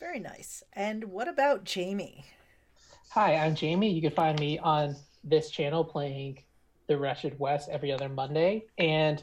[0.00, 0.62] Very nice.
[0.72, 2.24] And what about Jamie?
[3.10, 3.90] Hi, I'm Jamie.
[3.90, 6.42] You can find me on this channel playing
[6.88, 8.64] The Wretched West every other Monday.
[8.78, 9.22] And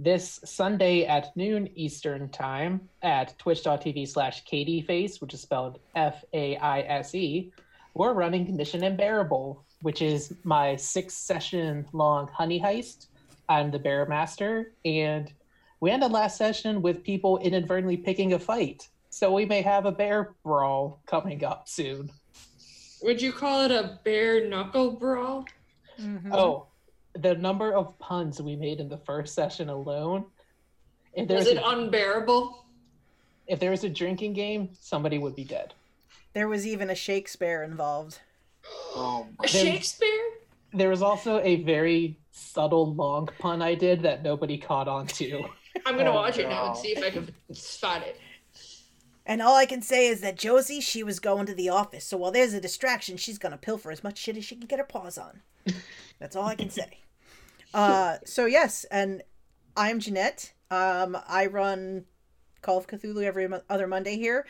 [0.00, 6.56] this Sunday at noon Eastern Time at twitch.tv slash katiefaise, which is spelled F A
[6.56, 7.52] I S E,
[7.94, 13.06] we're running Mission Unbearable, which is my six session long honey heist.
[13.48, 15.32] I'm the bear master, and
[15.80, 18.88] we ended last session with people inadvertently picking a fight.
[19.10, 22.10] So we may have a bear brawl coming up soon.
[23.02, 25.46] Would you call it a bear knuckle brawl?
[25.98, 26.32] Mhm.
[26.34, 26.66] Oh,
[27.14, 30.26] the number of puns we made in the first session alone.
[31.14, 32.64] If there Is was it a, unbearable?
[33.46, 35.72] if there was a drinking game, somebody would be dead.
[36.38, 38.20] There was even a Shakespeare involved.
[38.94, 40.30] Oh A Shakespeare?
[40.72, 45.42] There was also a very subtle long pun I did that nobody caught on to.
[45.84, 48.20] I'm gonna Oh, watch it now and see if I can spot it.
[49.26, 52.04] And all I can say is that Josie, she was going to the office.
[52.04, 54.68] So while there's a distraction, she's going to pilfer as much shit as she can
[54.68, 55.40] get her paws on.
[56.20, 57.00] That's all I can say.
[57.74, 59.24] Uh, so yes, and
[59.76, 60.52] I'm Jeanette.
[60.70, 62.04] Um, I run
[62.62, 64.46] Call of Cthulhu every mo- other Monday here.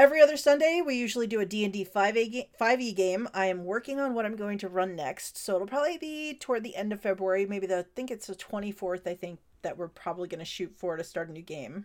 [0.00, 3.28] Every other Sunday, we usually do a D&D 5A ga- 5e game.
[3.34, 6.62] I am working on what I'm going to run next, so it'll probably be toward
[6.62, 9.88] the end of February, maybe the I think it's the 24th, I think that we're
[9.88, 11.84] probably going to shoot for to start a new game.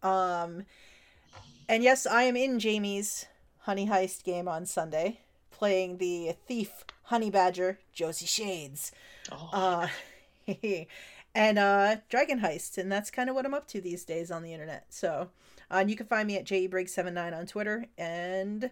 [0.00, 0.62] Um
[1.68, 3.26] and yes, I am in Jamie's
[3.62, 5.18] Honey Heist game on Sunday,
[5.50, 8.92] playing the thief honey badger, Josie Shades.
[9.32, 9.88] Oh, Uh,
[11.34, 14.44] and uh, Dragon Heist, and that's kind of what I'm up to these days on
[14.44, 14.86] the internet.
[14.90, 15.30] So,
[15.70, 18.70] uh, and you can find me at jebriggs79 on Twitter, and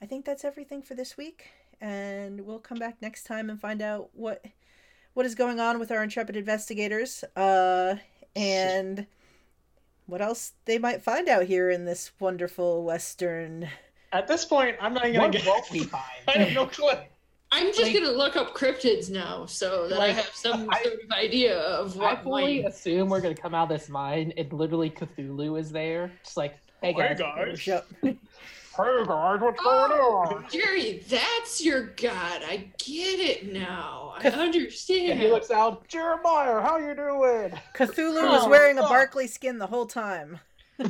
[0.00, 1.46] I think that's everything for this week.
[1.80, 4.44] And we'll come back next time and find out what
[5.14, 7.96] what is going on with our intrepid investigators, uh,
[8.34, 9.06] and
[10.06, 13.68] what else they might find out here in this wonderful western.
[14.12, 15.46] At this point, I'm not even gonna What get.
[15.46, 15.88] won't we
[16.28, 16.92] I have no clue.
[17.54, 20.94] I'm just Like- gonna look up cryptids now so that I have some I- sort
[21.04, 22.06] of idea of what.
[22.06, 22.70] I what fully might.
[22.70, 26.10] assume we're gonna come out of this mine and literally Cthulhu is there.
[26.24, 27.66] Just like, hey Hey guys, guys.
[27.66, 27.86] Yep.
[28.02, 28.16] hey
[28.74, 32.42] guys, what's Oh, Jerry, that's your god.
[32.42, 34.14] I get it now.
[34.16, 35.20] I And understand.
[35.20, 37.52] he looks out, Jeremiah, how you doing?
[37.74, 38.90] Cthulhu was Oh, wearing a fuck.
[38.90, 40.40] Barkley skin the whole time.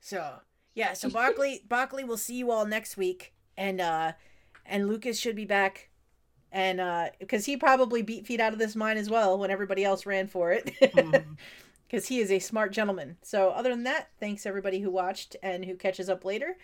[0.00, 0.34] so
[0.74, 4.12] yeah, so Barkley Barkley will see you all next week, and uh,
[4.70, 5.90] and Lucas should be back,
[6.50, 9.84] and uh, because he probably beat feet out of this mine as well when everybody
[9.84, 10.72] else ran for it,
[11.86, 13.18] because he is a smart gentleman.
[13.22, 16.56] So other than that, thanks everybody who watched and who catches up later.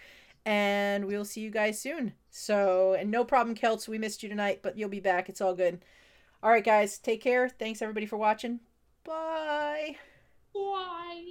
[0.46, 2.12] And we'll see you guys soon.
[2.30, 3.88] So, and no problem, Celts.
[3.88, 5.28] We missed you tonight, but you'll be back.
[5.28, 5.82] It's all good.
[6.40, 6.98] All right, guys.
[6.98, 7.48] Take care.
[7.48, 8.60] Thanks, everybody, for watching.
[9.04, 9.96] Bye
[10.54, 11.26] bye.